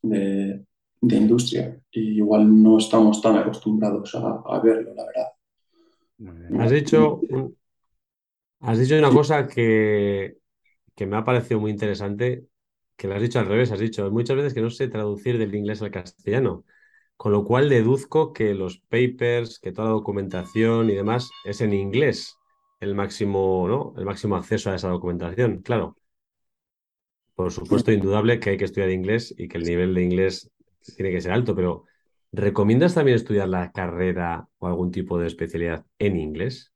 de, 0.03 0.65
de, 1.01 1.17
industria. 1.17 1.81
Y 1.91 2.17
igual 2.19 2.63
no 2.63 2.79
estamos 2.79 3.21
tan 3.21 3.37
acostumbrados 3.37 4.15
a, 4.15 4.43
a 4.47 4.61
verlo, 4.61 4.95
la 4.95 5.05
verdad. 5.07 6.61
Has 6.61 6.71
dicho, 6.71 7.21
has 8.61 8.79
dicho 8.79 8.97
una 8.99 9.11
cosa 9.13 9.47
que, 9.47 10.39
que 10.95 11.07
me 11.07 11.17
ha 11.17 11.25
parecido 11.25 11.61
muy 11.61 11.71
interesante, 11.71 12.47
que 12.97 13.07
lo 13.07 13.15
has 13.15 13.23
dicho 13.23 13.39
al 13.39 13.47
revés, 13.47 13.71
has 13.71 13.79
dicho 13.79 14.11
muchas 14.11 14.37
veces 14.37 14.55
que 14.55 14.61
no 14.61 14.71
sé 14.71 14.89
traducir 14.89 15.39
del 15.39 15.55
inglés 15.55 15.81
al 15.83 15.93
castellano. 15.93 16.65
Con 17.19 17.33
lo 17.33 17.45
cual 17.45 17.69
deduzco 17.69 18.33
que 18.33 18.55
los 18.55 18.79
papers, 18.79 19.59
que 19.59 19.73
toda 19.73 19.89
la 19.89 19.95
documentación 19.95 20.89
y 20.89 20.95
demás 20.95 21.29
es 21.45 21.61
en 21.61 21.73
inglés 21.73 22.39
el 22.79 22.95
máximo, 22.95 23.67
¿no? 23.67 23.93
El 23.99 24.05
máximo 24.05 24.37
acceso 24.37 24.71
a 24.71 24.77
esa 24.77 24.89
documentación, 24.89 25.61
claro. 25.63 25.97
Por 27.35 27.51
supuesto, 27.51 27.91
indudable 27.91 28.39
que 28.39 28.51
hay 28.51 28.57
que 28.57 28.67
estudiar 28.67 28.91
inglés 28.91 29.35
y 29.37 29.49
que 29.49 29.59
el 29.59 29.65
nivel 29.65 29.95
de 29.95 30.05
inglés 30.05 30.49
tiene 30.97 31.11
que 31.11 31.21
ser 31.21 31.33
alto, 31.33 31.57
pero 31.57 31.87
¿recomiendas 32.31 32.95
también 32.95 33.17
estudiar 33.17 33.49
la 33.49 33.73
carrera 33.73 34.49
o 34.59 34.69
algún 34.69 34.93
tipo 34.93 35.19
de 35.19 35.27
especialidad 35.27 35.85
en 35.99 36.17
inglés? 36.17 36.73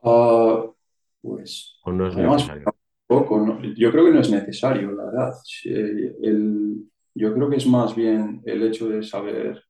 Uh, 0.00 0.72
pues. 1.20 1.76
¿O 1.82 1.90
no 1.90 2.06
es 2.06 2.14
necesario? 2.14 2.72
Poco, 3.08 3.40
no, 3.40 3.60
yo 3.76 3.90
creo 3.90 4.04
que 4.04 4.12
no 4.12 4.20
es 4.20 4.30
necesario, 4.30 4.92
la 4.92 5.06
verdad. 5.06 5.34
El, 5.64 6.88
yo 7.18 7.34
creo 7.34 7.50
que 7.50 7.56
es 7.56 7.66
más 7.66 7.94
bien 7.96 8.40
el 8.44 8.62
hecho 8.62 8.88
de 8.88 9.02
saber 9.02 9.62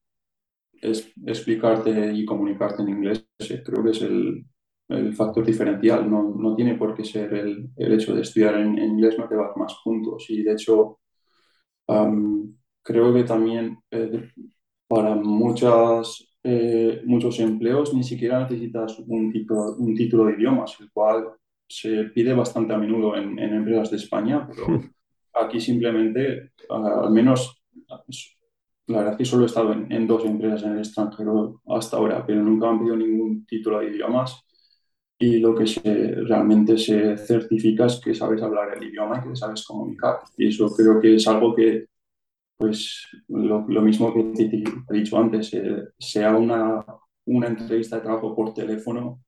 es, 0.80 1.12
explicarte 1.26 2.12
y 2.12 2.24
comunicarte 2.24 2.82
en 2.82 2.90
inglés. 2.90 3.26
Creo 3.38 3.82
que 3.82 3.90
es 3.90 4.02
el, 4.02 4.44
factor 5.14 5.44
diferencial. 5.44 6.08
No, 6.11 6.54
tiene 6.54 6.74
por 6.74 6.94
qué 6.94 7.04
ser 7.04 7.32
el, 7.34 7.70
hecho 7.76 8.14
de 8.14 8.22
estudiar 8.22 8.54
en, 8.56 8.78
inglés, 8.78 9.18
no 9.18 9.28
te 9.28 9.34
va 9.34 9.52
más 9.56 9.76
puntos. 9.82 10.26
Y 10.28 10.42
de 10.42 10.52
hecho, 10.52 11.00
um, 11.88 12.54
creo 12.82 13.12
que 13.12 13.24
también 13.24 13.78
eh, 13.90 14.30
para 14.87 15.14
muchas, 15.14 16.37
eh, 16.42 17.02
muchos 17.04 17.38
empleos 17.40 17.94
ni 17.94 18.04
siquiera 18.04 18.40
necesitas 18.40 18.98
un, 19.06 19.32
tipo, 19.32 19.54
un 19.78 19.94
título 19.94 20.26
de 20.26 20.34
idiomas, 20.34 20.76
el 20.80 20.90
cual 20.90 21.32
se 21.68 22.04
pide 22.14 22.32
bastante 22.34 22.72
a 22.72 22.78
menudo 22.78 23.16
en, 23.16 23.38
en 23.38 23.54
empresas 23.54 23.90
de 23.90 23.96
España, 23.98 24.48
pero 24.48 24.66
aquí 25.40 25.61
simplemente, 25.61 26.53
al 26.68 27.11
menos, 27.11 27.62
la 28.87 28.98
verdad 28.98 29.12
es 29.12 29.18
que 29.18 29.24
solo 29.24 29.44
he 29.44 29.46
estado 29.46 29.72
en, 29.72 30.07
dos 30.07 30.24
empresas 30.24 30.62
en 30.64 30.72
el 30.72 30.79
extranjero 30.79 31.62
hasta 31.66 31.96
ahora, 31.96 32.24
pero 32.27 32.42
nunca 32.42 32.68
han 32.68 32.79
pedido 32.79 32.96
ningún 32.96 33.44
título 33.46 33.81
de 33.81 33.90
idiomas 33.90 34.42
y 35.18 35.38
lo 35.38 35.55
que 35.55 35.66
se, 35.66 36.14
realmente 36.27 36.79
se 36.79 37.16
certifica 37.18 37.87
es 37.87 38.01
que 38.01 38.14
sabes 38.14 38.42
hablar 38.42 38.77
el 38.77 38.85
idioma 38.85 39.22
y 39.24 39.29
que 39.29 39.37
sabes 39.37 39.64
comunicar. 39.66 40.20
Y 40.37 40.48
eso 40.48 40.68
creo 40.74 41.01
que 41.01 41.16
es 41.16 41.27
algo 41.27 41.55
que 41.55 41.87
pues 42.57 43.07
lo, 43.29 43.62
mismo 43.83 44.12
que 44.12 44.24
te, 44.35 44.44
he 44.44 44.98
dicho 44.98 45.18
antes, 45.18 45.53
eh, 45.55 45.88
sea 45.98 46.37
una, 46.37 46.85
una 47.27 47.46
entrevista 47.46 47.96
de 47.96 48.03
trabajo 48.03 48.35
por 48.35 48.53
teléfono 48.55 49.20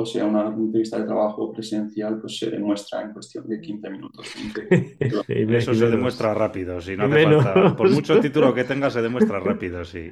o 0.00 0.06
sea 0.06 0.24
una 0.26 0.46
entrevista 0.46 0.96
de 0.96 1.06
trabajo 1.06 1.52
presencial, 1.52 2.20
pues 2.20 2.38
se 2.38 2.48
demuestra 2.50 3.02
en 3.02 3.12
cuestión 3.12 3.48
de 3.48 3.60
15 3.60 3.90
minutos. 3.90 4.32
Eso 5.28 5.74
se 5.74 5.90
demuestra 5.90 6.32
rápido, 6.34 6.80
si 6.80 6.96
no 6.96 7.06
hace 7.06 7.24
falta. 7.24 7.74
Por 7.74 7.90
mucho 7.90 8.20
título 8.20 8.54
que 8.54 8.62
tenga, 8.62 8.90
se 8.90 9.02
demuestra 9.02 9.40
rápido, 9.40 9.84
sí. 9.84 10.08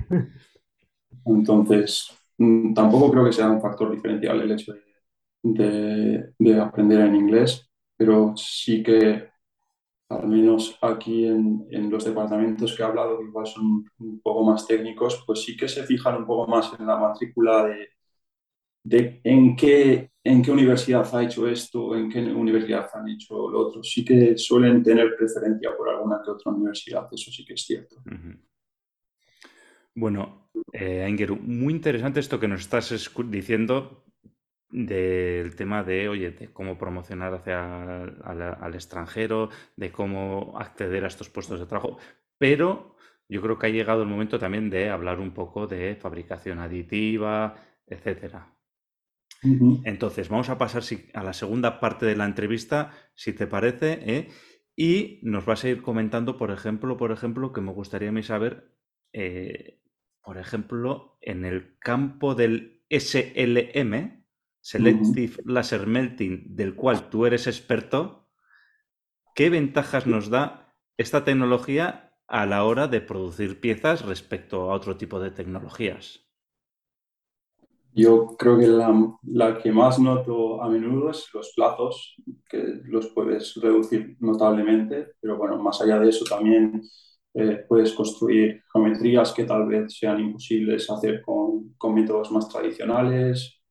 Entonces, 1.25 2.11
mm, 2.37 2.75
tampoco 2.75 3.13
creo 3.13 3.25
que 3.27 3.33
sea 3.33 3.49
un 3.49 3.61
factor 3.61 3.93
diferencial 3.93 4.41
el 4.41 4.51
hecho 4.51 4.75
de, 5.45 6.33
de 6.37 6.61
aprender 6.61 7.03
en 7.03 7.15
inglés, 7.15 7.71
pero 7.97 8.35
sí 8.37 8.83
que 8.83 9.29
al 10.09 10.27
menos 10.27 10.77
aquí 10.83 11.27
en, 11.27 11.65
en, 11.71 11.91
los 11.91 12.05
departamentos 12.05 12.75
que 12.75 12.83
he 12.83 12.87
hablado, 12.87 13.19
que 13.19 13.27
igual 13.27 13.47
son 13.47 13.85
un 13.99 14.21
poco 14.21 14.43
más 14.43 14.67
técnicos, 14.67 15.23
pues 15.25 15.43
sí 15.43 15.57
que 15.57 15.69
se 15.69 15.85
fijan 15.85 16.17
un 16.17 16.27
poco 16.27 16.51
más 16.51 16.73
en 16.77 16.87
la 16.87 16.97
matrícula 16.97 17.67
de, 17.67 17.96
de 18.87 19.21
en 19.25 19.57
qué, 19.57 20.13
en 20.23 20.43
qué 20.43 20.51
universidad 20.53 21.13
ha 21.13 21.25
hecho 21.25 21.49
esto, 21.49 21.97
en 21.97 22.09
qué 22.09 22.21
universidad 22.21 22.89
han 22.95 23.09
hecho 23.09 23.49
lo 23.49 23.67
otro. 23.67 23.83
Sí 23.83 24.05
que 24.05 24.39
suelen 24.39 24.83
tener 24.83 25.17
preferencia 25.17 25.77
por 25.77 25.89
alguna 25.89 26.21
que 26.25 26.31
otra 26.31 26.53
universidad, 26.53 27.09
eso 27.11 27.33
sí 27.33 27.45
que 27.45 27.55
es 27.55 27.63
cierto. 27.63 27.97
Bueno, 29.95 30.51
eh, 30.73 31.27
muy 31.41 31.75
interesante 31.75 32.21
esto 32.21 32.39
que 32.39 32.47
nos 32.47 32.61
estás 32.61 33.11
diciendo 33.29 34.05
del 34.71 35.57
tema 35.57 35.83
de, 35.83 36.09
oye, 36.09 36.31
de 36.31 36.53
cómo 36.53 36.79
promocionar 36.79 37.35
hacia 37.35 38.03
al, 38.05 38.75
extranjero, 38.75 39.49
de 39.75 39.91
cómo 39.91 40.55
acceder 40.59 41.05
a 41.05 41.09
estos 41.09 41.29
puestos 41.29 41.59
de 41.59 41.67
trabajo, 41.67 41.99
pero 42.39 42.97
yo 43.29 43.43
creo 43.43 43.59
que 43.59 43.67
ha 43.67 43.71
llegado 43.71 44.03
el 44.03 44.09
momento 44.09 44.39
también 44.39 44.71
de 44.71 44.91
hablar 44.91 45.19
un 45.19 45.33
poco 45.33 45.67
de 45.67 45.97
fabricación 45.97 46.61
aditiva, 46.61 47.57
etcétera. 47.87 48.56
Entonces, 49.85 50.29
vamos 50.29 50.49
a 50.49 50.59
pasar 50.59 50.83
a 51.15 51.23
la 51.23 51.33
segunda 51.33 51.81
parte 51.81 52.07
de 52.07 52.17
la 52.17 52.25
entrevista, 52.25 52.93
si 53.15 53.33
te 53.33 53.47
parece, 53.47 53.99
¿eh? 54.03 54.29
y 54.77 55.21
nos 55.23 55.47
vas 55.47 55.65
a 55.65 55.69
ir 55.69 55.83
comentando, 55.83 56.37
por 56.37 56.51
ejemplo, 56.51 56.97
por 56.97 57.13
ejemplo, 57.13 57.53
que 57.53 57.61
me 57.61 57.73
gustaría 57.73 58.11
a 58.11 58.23
saber, 58.23 58.75
eh, 59.13 59.81
por 60.23 60.39
ejemplo, 60.39 61.19
en 61.23 61.45
el 61.45 61.79
campo 61.79 62.35
del 62.35 62.85
SLM, 62.91 64.25
Selective 64.61 65.43
Laser 65.45 65.87
Melting, 65.87 66.57
del 66.57 66.75
cual 66.75 67.09
tú 67.09 67.25
eres 67.25 67.47
experto, 67.47 68.29
¿qué 69.35 69.49
ventajas 69.49 70.07
nos 70.07 70.29
da 70.29 70.75
esta 70.97 71.25
tecnología 71.25 72.13
a 72.27 72.47
la 72.47 72.65
hora 72.65 72.89
de 72.89 73.01
producir 73.01 73.61
piezas 73.61 74.05
respecto 74.05 74.71
a 74.71 74.75
otro 74.75 74.97
tipo 74.97 75.21
de 75.21 75.31
tecnologías? 75.31 76.26
Yo 77.99 78.37
creo 78.37 78.59
que 78.59 78.67
la, 78.67 79.59
que 79.59 79.73
más 79.73 79.99
noto 79.99 80.63
a 80.63 80.69
menudo 80.69 81.11
es 81.11 81.31
los 81.33 81.55
plazos, 81.57 82.15
que 82.47 82.83
los 82.85 83.07
puedes 83.09 83.55
reducir 83.55 84.19
notablemente, 84.21 85.15
pero 85.19 85.39
bueno, 85.39 85.57
más 85.63 85.81
allá 85.81 85.99
de 85.99 86.11
eso 86.11 86.27
también 86.27 86.83
eh, 87.33 87.65
puedes 87.67 87.95
construir 87.95 88.63
geometrías 88.71 89.33
que 89.33 89.45
tal 89.45 89.67
vez 89.67 89.97
sean 89.99 90.21
imposibles 90.21 90.91
hacer 90.91 91.23
con, 91.23 91.73
con 91.79 91.95
métodos 91.95 92.31
más 92.33 92.47
tradicionales 92.51 93.63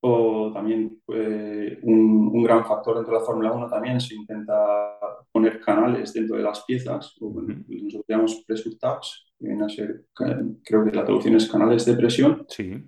o 0.00 0.50
también 0.52 1.00
eh, 1.08 1.78
un, 1.82 2.42
gran 2.42 2.66
factor 2.66 2.96
dentro 2.96 3.14
de 3.14 3.20
la 3.20 3.24
Fórmula 3.24 3.52
1 3.52 3.68
también 3.70 3.98
se 4.02 4.14
intenta 4.14 4.98
poner 5.32 5.58
canales 5.60 6.12
dentro 6.12 6.36
de 6.36 6.42
las 6.42 6.62
piezas, 6.64 7.16
o 7.22 7.30
bueno, 7.30 7.64
nosotros 7.66 8.04
llamamos 8.06 8.44
pressure 8.46 8.76
que 8.76 9.46
vienen 9.46 9.62
a 9.62 9.68
ser, 9.70 10.04
creo 10.12 10.84
que 10.84 10.90
la 10.90 11.06
traducción 11.06 11.36
es 11.36 11.50
canales 11.50 11.86
de 11.86 11.94
presión. 11.94 12.44
Sí. 12.50 12.84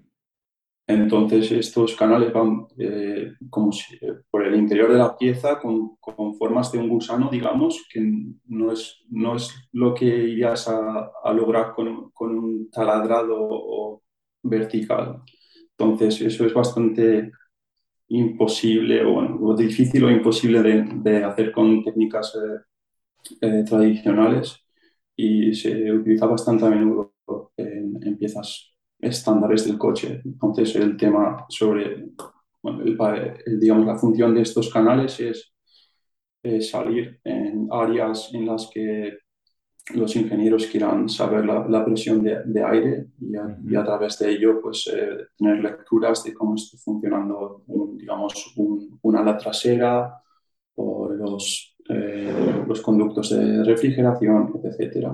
Entonces 0.88 1.50
estos 1.50 1.96
canales 1.96 2.32
van 2.32 2.66
eh, 2.78 3.32
como 3.50 3.72
si, 3.72 3.96
eh, 3.96 4.20
por 4.30 4.46
el 4.46 4.54
interior 4.54 4.92
de 4.92 4.98
la 4.98 5.16
pieza 5.16 5.58
con, 5.58 5.96
con, 5.96 6.36
formas 6.36 6.70
de 6.70 6.78
un 6.78 6.88
gusano, 6.88 7.28
digamos, 7.30 7.84
que 7.92 8.00
no 8.46 8.72
es, 8.72 8.98
no 9.10 9.34
es 9.36 9.52
lo 9.72 9.94
que 9.94 10.06
irías 10.06 10.68
a, 10.68 11.32
lograr 11.32 11.72
con, 11.74 12.10
con 12.12 12.38
un 12.38 12.70
taladrado 12.70 14.02
vertical. 14.42 15.22
Entonces, 15.76 16.20
eso 16.22 16.46
es 16.46 16.54
bastante 16.54 17.32
imposible, 18.08 19.04
o 19.04 19.14
bueno, 19.14 19.56
difícil 19.56 20.04
o 20.04 20.10
imposible 20.10 20.62
de, 20.62 21.24
hacer 21.24 21.52
con 21.52 21.82
técnicas 21.84 22.32
eh, 23.40 23.64
tradicionales 23.64 24.64
y 25.16 25.54
se 25.54 25.92
utiliza 25.92 26.26
bastante 26.26 26.66
a 26.66 26.70
menudo 26.70 27.14
en, 27.56 28.16
piezas 28.18 28.75
estándares 29.06 29.66
del 29.66 29.78
coche. 29.78 30.20
Entonces, 30.24 30.74
el 30.76 30.96
tema 30.96 31.46
sobre, 31.48 32.10
bueno, 32.62 32.84
digamos, 33.58 33.86
la 33.86 33.96
función 33.96 34.34
de 34.34 34.42
estos 34.42 34.72
canales 34.72 35.20
es 35.20 35.52
salir 36.70 37.20
en 37.24 37.68
áreas 37.70 38.30
en 38.32 38.46
las 38.46 38.70
que 38.72 39.18
los 39.94 40.16
ingenieros 40.16 40.66
quieran 40.66 41.08
saber 41.08 41.44
la, 41.44 41.84
presión 41.84 42.22
de, 42.22 42.64
aire 42.64 43.06
y 43.20 43.76
a, 43.76 43.84
través 43.84 44.18
de 44.18 44.30
ello 44.30 44.60
pues, 44.60 44.90
eh, 44.92 45.28
tener 45.36 45.62
lecturas 45.62 46.24
de 46.24 46.34
cómo 46.34 46.56
está 46.56 46.76
funcionando 46.78 47.62
digamos, 47.96 48.54
una 49.02 49.20
ala 49.20 49.38
trasera 49.38 50.20
o 50.74 51.08
los, 51.08 51.76
eh, 51.88 52.64
los 52.66 52.80
conductos 52.80 53.30
de 53.30 53.62
refrigeración, 53.62 54.60
etc. 54.64 55.06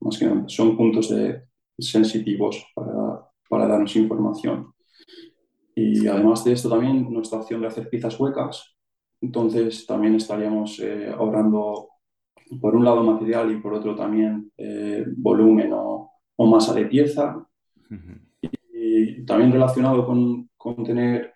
más 0.00 0.18
que 0.18 0.26
nada, 0.26 0.44
son 0.46 0.76
puntos 0.76 1.10
de, 1.10 1.42
sensitivos 1.78 2.66
para, 2.74 3.26
para, 3.48 3.66
darnos 3.66 3.96
información. 3.96 4.72
Y 5.74 6.06
además 6.06 6.44
de 6.44 6.52
esto 6.52 6.68
también 6.68 7.12
nuestra 7.12 7.38
opción 7.38 7.60
de 7.60 7.66
hacer 7.66 7.88
piezas 7.88 8.18
huecas, 8.18 8.76
entonces 9.20 9.86
también 9.86 10.14
estaríamos 10.14 10.78
eh, 10.80 11.10
ahorrando 11.10 11.88
por 12.60 12.76
un 12.76 12.84
lado 12.84 13.02
material 13.02 13.50
y 13.50 13.56
por 13.56 13.74
otro 13.74 13.96
también 13.96 14.52
eh, 14.56 15.04
volumen 15.16 15.70
o, 15.72 16.10
masa 16.38 16.74
de 16.74 16.86
pieza. 16.86 17.46
y, 18.72 19.24
también 19.24 19.52
relacionado 19.52 20.04
con, 20.06 20.50
con 20.56 20.84
tener 20.84 21.32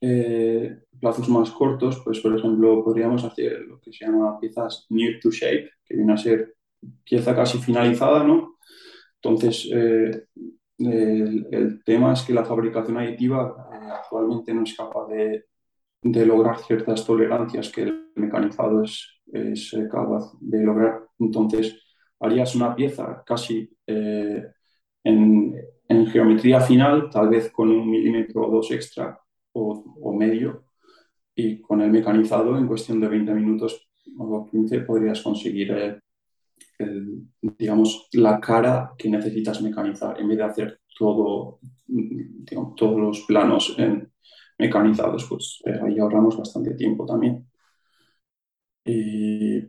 eh, 0.00 0.78
plazos 1.00 1.28
más 1.28 1.50
cortos, 1.50 2.00
pues 2.04 2.20
por 2.20 2.38
ejemplo 2.38 2.84
podríamos 2.84 3.24
hacer 3.24 3.60
lo 3.62 3.80
que 3.80 3.92
se 3.92 4.04
llama 4.04 4.38
piezas 4.38 4.86
near 4.90 5.18
to 5.20 5.30
shape, 5.30 5.70
que 5.84 5.96
viene 5.96 6.12
a 6.12 6.16
ser 6.16 6.54
pieza 7.04 7.34
casi 7.34 7.58
finalizada, 7.58 8.22
¿no? 8.22 8.56
Entonces, 9.22 9.68
eh, 9.72 10.26
el, 10.78 11.82
tema 11.84 12.12
es 12.12 12.22
que 12.22 12.34
la 12.34 12.44
fabricación 12.44 12.98
aditiva 12.98 13.68
actualmente 14.02 14.52
no 14.52 14.64
es 14.64 14.76
capaz 14.76 15.06
de, 15.08 15.44
lograr 16.26 16.58
ciertas 16.58 17.06
tolerancias 17.06 17.70
que 17.70 17.82
el 17.82 18.10
mecanizado 18.16 18.82
es, 18.82 19.22
eh, 19.32 19.88
capaz 19.90 20.32
de 20.40 20.62
lograr. 20.64 21.06
Entonces, 21.20 21.78
harías 22.18 22.54
una 22.56 22.74
pieza 22.74 23.22
casi 23.24 23.70
eh, 23.86 24.44
en, 25.04 25.54
geometría 26.10 26.60
final, 26.60 27.10
tal 27.10 27.28
vez 27.28 27.50
con 27.52 27.70
un 27.70 27.88
milímetro 27.88 28.46
o 28.46 28.50
dos 28.50 28.70
extra 28.72 29.20
o, 29.52 30.12
medio, 30.12 30.64
y 31.34 31.60
con 31.60 31.80
el 31.80 31.90
mecanizado 31.90 32.58
en 32.58 32.66
cuestión 32.66 33.00
de 33.00 33.08
20 33.08 33.34
minutos 33.34 33.88
o 34.18 34.46
15 34.50 34.80
podrías 34.80 35.22
conseguir 35.22 35.70
eh, 35.70 36.00
digamos, 37.40 38.08
la 38.12 38.40
cara 38.40 38.92
que 38.96 39.08
necesitas 39.10 39.62
mecanizar 39.62 40.20
en 40.20 40.28
vez 40.28 40.38
de 40.38 40.44
hacer 40.44 40.80
todo, 40.98 41.60
digamos, 41.86 42.74
todos 42.76 43.00
los 43.00 43.20
planos 43.22 43.74
en, 43.78 44.12
mecanizados, 44.62 45.26
pues 45.28 45.60
eh, 45.66 45.78
ahí 45.82 45.98
ahorramos 45.98 46.36
bastante 46.36 46.74
tiempo 46.74 47.04
también. 47.06 47.46
Y 48.84 49.60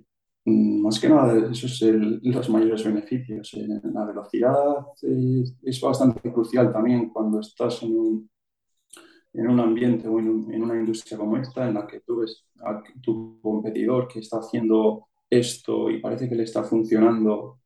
mm, 0.46 0.82
más 0.82 1.00
que 1.00 1.10
nada, 1.10 1.52
esos 1.52 1.78
son 1.78 2.20
los 2.24 2.50
mayores 2.50 2.84
beneficios. 2.84 3.54
Eh, 3.56 3.68
la 3.94 4.06
velocidad 4.06 4.56
es 5.02 5.82
bastante 5.82 6.32
crucial 6.32 6.72
también 6.72 7.10
cuando 7.10 7.40
estás 7.40 7.82
en 7.84 7.98
un, 7.98 8.30
en 9.34 9.48
un 9.48 9.60
ambiente 9.60 10.08
o 10.08 10.20
en, 10.20 10.52
en, 10.54 10.64
una 10.64 10.76
industria 10.76 11.18
como 11.18 11.38
esta, 11.38 11.68
en 11.68 11.76
la 11.76 11.88
que 11.88 12.02
tú 12.02 12.18
ves 12.18 12.46
a 12.62 12.82
tu 13.02 13.40
competidor 13.42 14.08
que 14.08 14.20
está 14.20 14.38
haciendo 14.38 15.08
esto 15.40 15.90
y 15.90 16.00
parece 16.00 16.30
que 16.30 16.36
le 16.36 16.44
está 16.44 16.64
funcionando 16.64 17.60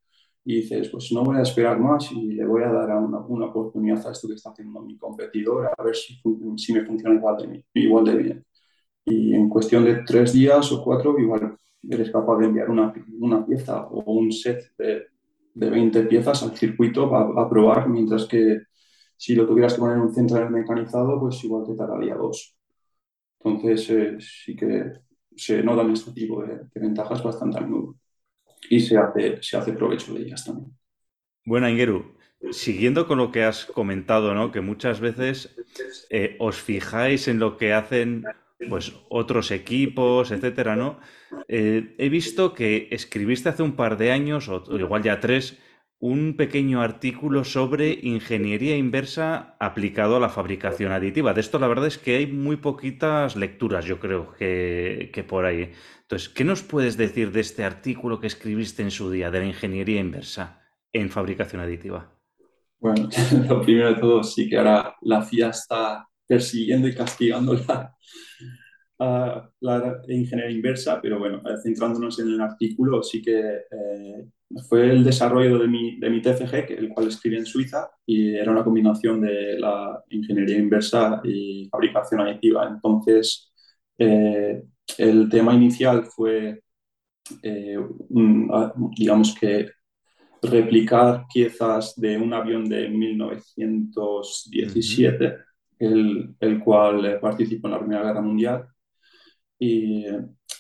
y 0.44 0.62
dices, 0.62 0.90
pues 0.90 1.12
no 1.12 1.24
voy 1.24 1.38
a 1.38 1.42
esperar 1.42 1.80
más 1.80 2.12
y 2.12 2.32
le 2.32 2.46
voy 2.46 2.64
a 2.64 2.72
dar 2.72 2.98
una, 2.98 3.20
una, 3.20 3.48
oportunidad 3.48 4.08
a 4.08 4.12
esto 4.12 4.30
que 4.30 4.36
está 4.36 4.52
haciendo 4.52 4.82
mi 4.82 4.98
competidor, 4.98 5.70
a 5.78 5.84
ver 5.84 5.96
si, 5.96 6.22
si 6.58 6.74
me 6.74 6.86
funciona 6.86 7.16
igual 7.16 7.38
de, 7.38 7.66
igual 7.74 8.06
de 8.06 8.16
bien. 8.16 8.46
Y 9.06 9.34
en 9.36 9.50
cuestión 9.50 9.86
de 9.86 10.04
tres 10.06 10.34
días 10.34 10.72
o 10.72 10.84
cuatro, 10.84 11.20
igual 11.20 11.58
eres 11.90 12.12
capaz 12.12 12.38
de 12.40 12.46
enviar 12.46 12.70
una, 12.70 12.94
una 13.20 13.46
pieza 13.46 13.88
o 13.88 14.12
un 14.14 14.32
set 14.32 14.74
de, 14.78 15.08
de 15.54 15.70
20 15.70 16.04
piezas 16.04 16.44
al 16.44 16.56
circuito 16.56 17.14
a, 17.16 17.42
a, 17.42 17.50
probar, 17.50 17.90
mientras 17.90 18.26
que 18.26 18.62
si 19.18 19.36
lo 19.36 19.48
tuvieras 19.48 19.74
que 19.74 19.80
poner 19.80 19.98
en 19.98 20.04
un 20.04 20.14
centro 20.14 20.50
mecanizado, 20.50 21.20
pues 21.20 21.44
igual 21.44 21.66
te 21.66 21.76
tardaría 21.76 22.16
dos. 22.16 22.56
Entonces, 23.40 23.90
eh, 23.90 24.18
sí 24.20 24.56
que 24.56 24.94
se 25.38 25.64
notan 25.64 25.92
este 25.92 26.12
tipo 26.12 26.44
de, 26.44 26.68
ventajas 26.76 27.24
bastante 27.24 27.58
a 27.58 27.62
menudo. 27.62 27.96
y 28.70 28.80
se 28.80 28.98
hace, 28.98 29.42
se 29.42 29.58
hace 29.58 29.74
provecho 29.74 30.14
de 30.14 30.22
ellas 30.22 30.44
también. 30.44 30.76
Bueno, 31.46 31.70
Ingeru, 31.70 32.18
siguiendo 32.52 33.08
con 33.08 33.18
lo 33.20 33.32
que 33.32 33.44
has 33.44 33.66
comentado, 33.66 34.34
¿no? 34.34 34.52
Que 34.52 34.62
muchas 34.62 35.00
veces 35.00 35.56
eh, 36.10 36.36
os 36.40 36.58
fijáis 36.58 37.28
en 37.28 37.40
lo 37.40 37.58
que 37.58 37.74
hacen 37.74 38.24
pues 38.70 38.94
otros 39.10 39.52
equipos, 39.52 40.32
etcétera, 40.32 40.76
¿no? 40.76 41.00
Eh, 41.48 41.96
he 41.98 42.10
visto 42.10 42.54
que 42.54 42.88
escribiste 42.92 43.50
hace 43.50 43.64
un 43.64 43.76
par 43.76 43.98
de 43.98 44.12
años, 44.12 44.50
o 44.50 44.64
igual 44.78 45.04
ya 45.04 45.20
tres, 45.20 45.58
un 46.00 46.36
pequeño 46.38 46.82
artículo 46.82 47.44
sobre 47.44 48.00
ingeniería 48.04 48.78
inversa 48.78 49.56
aplicado 49.60 50.18
a 50.18 50.20
la 50.20 50.30
fabricación 50.30 50.92
aditiva. 50.92 51.34
De 51.34 51.42
esto 51.42 51.58
la 51.58 51.68
verdad 51.68 51.88
es 51.88 51.98
que 51.98 52.18
hay 52.18 52.28
muy 52.28 52.58
poquitas 52.58 53.36
lecturas, 53.36 53.86
yo 53.86 54.00
creo, 54.00 54.34
que, 54.34 55.10
que 55.14 55.24
por 55.24 55.46
ahí. 55.46 55.72
Entonces, 56.02 56.30
¿qué 56.30 56.44
nos 56.44 56.62
puedes 56.62 56.98
decir 56.98 57.32
de 57.32 57.42
este 57.42 57.64
artículo 57.64 58.20
que 58.20 58.28
escribiste 58.28 58.84
en 58.84 58.92
su 58.92 59.10
día, 59.10 59.32
de 59.32 59.40
la 59.40 59.46
ingeniería 59.46 60.00
inversa 60.00 60.62
en 60.94 61.10
fabricación 61.10 61.62
aditiva? 61.62 62.14
Bueno, 62.80 63.10
lo 63.50 63.62
primero 63.62 63.94
de 63.94 64.00
todo, 64.00 64.24
sí 64.24 64.48
que 64.48 64.58
ahora 64.58 64.96
la 65.02 65.24
FIA 65.24 65.50
está 65.50 66.08
persiguiendo 66.28 66.88
y 66.88 66.94
castigando 66.94 67.54
la, 67.54 67.96
la 69.00 70.02
ingeniería 70.08 70.56
inversa, 70.56 71.00
pero 71.02 71.20
bueno, 71.20 71.42
centrándonos 71.64 72.20
en 72.20 72.30
el 72.30 72.42
artículo, 72.42 73.04
sí 73.04 73.22
que 73.22 73.40
eh, 73.40 74.26
fue 74.68 74.90
el 74.90 75.04
desarrollo 75.04 75.60
de 75.60 75.68
mi, 75.68 76.00
de 76.00 76.10
mi 76.10 76.22
TFG, 76.22 76.72
el 76.78 76.90
cual 76.90 77.08
escribí 77.08 77.38
en 77.38 77.46
Suiza, 77.46 77.90
y 78.06 78.36
era 78.36 78.52
una 78.52 78.64
combinación 78.64 79.22
de 79.22 79.60
la 79.60 80.04
ingeniería 80.10 80.58
inversa 80.58 81.22
y 81.24 81.68
fabricación 81.70 82.22
aditiva. 82.22 82.68
Entonces, 82.68 83.52
eh, 83.98 84.64
el 84.98 85.30
tema 85.30 85.54
inicial 85.54 86.06
fue, 86.06 86.62
eh, 87.44 87.78
digamos 88.98 89.36
que 89.40 89.70
replicar 90.42 91.26
piezas 91.34 91.94
de 91.96 92.18
un 92.18 92.34
avión 92.34 92.68
de 92.70 92.90
1917, 92.90 95.36
el, 95.80 96.36
el, 96.40 96.60
cual 96.60 97.20
participó 97.22 97.68
en 97.68 97.74
la 97.74 97.80
Primera 97.80 98.04
Guerra 98.04 98.22
Mundial. 98.22 98.68
Y 99.60 100.06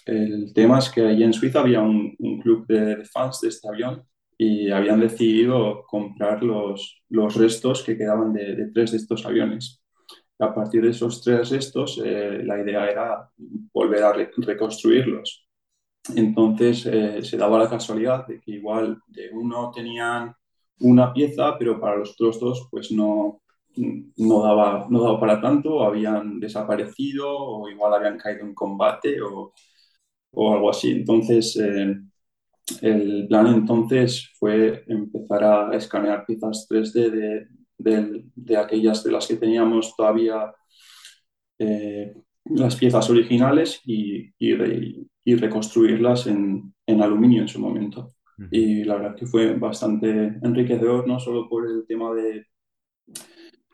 el 0.05 0.53
tema 0.53 0.79
es 0.79 0.89
que 0.89 1.01
allí 1.01 1.23
en 1.23 1.33
Suiza 1.33 1.59
había 1.59 1.81
un, 1.81 2.15
un 2.19 2.39
club 2.39 2.65
de, 2.67 3.03
fans 3.05 3.41
de 3.41 3.49
este 3.49 3.67
avión 3.67 4.03
y 4.37 4.69
habían 4.71 4.99
decidido 4.99 5.83
comprar 5.85 6.43
los, 6.43 7.03
los 7.09 7.35
restos 7.35 7.83
que 7.83 7.97
quedaban 7.97 8.33
de, 8.33 8.55
de, 8.55 8.71
tres 8.71 8.91
de 8.91 8.97
estos 8.97 9.25
aviones. 9.25 9.81
A 10.39 10.53
partir 10.53 10.83
de 10.83 10.91
esos 10.91 11.23
tres 11.23 11.49
restos, 11.49 11.99
eh, 12.03 12.41
la 12.43 12.59
idea 12.61 12.89
era 12.89 13.29
volver 13.73 14.03
a 14.03 14.13
re 14.13 14.31
reconstruirlos. 14.37 15.47
Entonces 16.15 16.85
eh, 16.85 17.23
se 17.23 17.37
daba 17.37 17.59
la 17.59 17.69
casualidad 17.69 18.25
de 18.27 18.39
que 18.39 18.51
igual 18.51 18.99
de 19.07 19.29
uno 19.31 19.71
tenían 19.71 20.33
una 20.79 21.11
pieza, 21.11 21.57
pero 21.57 21.79
para 21.79 21.97
los 21.97 22.11
otros 22.11 22.39
dos 22.39 22.67
pues 22.71 22.91
no, 22.91 23.41
no, 23.77 24.43
daba, 24.43 24.87
no 24.89 25.01
daba 25.03 25.19
para 25.19 25.41
tanto, 25.41 25.83
habían 25.83 26.39
desaparecido 26.39 27.29
o 27.37 27.69
igual 27.69 27.93
habían 27.93 28.17
caído 28.17 28.45
en 28.45 28.53
combate 28.53 29.21
o, 29.21 29.53
o 30.31 30.53
algo 30.53 30.69
así. 30.69 30.91
Entonces 30.91 31.55
eh, 31.57 31.95
el 32.81 33.27
plan 33.27 33.47
entonces 33.47 34.31
fue 34.39 34.83
empezar 34.87 35.43
a 35.43 35.75
escanear 35.75 36.25
piezas 36.25 36.67
3D 36.69 37.09
de, 37.09 37.47
de, 37.77 38.23
de 38.35 38.57
aquellas 38.57 39.03
de 39.03 39.11
las 39.11 39.27
que 39.27 39.35
teníamos 39.37 39.95
todavía 39.95 40.53
eh, 41.59 42.13
las 42.45 42.75
piezas 42.75 43.09
originales 43.09 43.81
y, 43.85 44.29
y, 44.37 45.07
y 45.25 45.35
reconstruirlas 45.35 46.27
en, 46.27 46.73
en, 46.85 47.01
aluminio 47.01 47.41
en 47.41 47.47
su 47.47 47.59
momento. 47.59 48.09
Y 48.51 48.83
la 48.83 48.97
verdad 48.97 49.15
que 49.15 49.25
fue 49.25 49.55
bastante 49.55 50.37
enriquecedor, 50.43 51.07
no 51.07 51.19
solo 51.19 51.49
por 51.49 51.67
el 51.67 51.85
tema 51.87 52.13
de, 52.13 52.45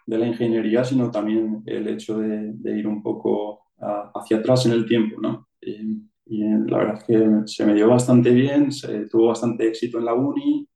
de 0.06 0.18
la 0.18 0.28
ingeniería, 0.28 0.84
sino 0.84 1.12
también 1.12 1.63
el 1.66 1.88
hecho 1.88 2.20
de, 2.20 2.54
de 2.54 2.78
ir 2.78 2.88
un 2.88 3.02
poco 3.02 3.63
a, 3.80 4.12
hacia 4.16 4.38
atrás 4.38 4.66
en 4.66 4.74
el 4.74 4.86
tiempo. 4.86 5.20
¿no? 5.22 5.48
Y, 5.62 6.04
y, 6.26 6.44
la 6.68 6.78
verdad 6.78 6.98
es 7.00 7.04
que 7.06 7.30
se 7.46 7.66
me 7.66 7.74
dio 7.74 7.89
bastante 7.89 8.32
bien, 8.32 8.72
se 8.72 9.08
tuvo 9.08 9.28
bastante 9.28 9.68
éxito 9.68 10.00
en 10.00 10.06
la 10.06 10.13
uni. 10.13 10.68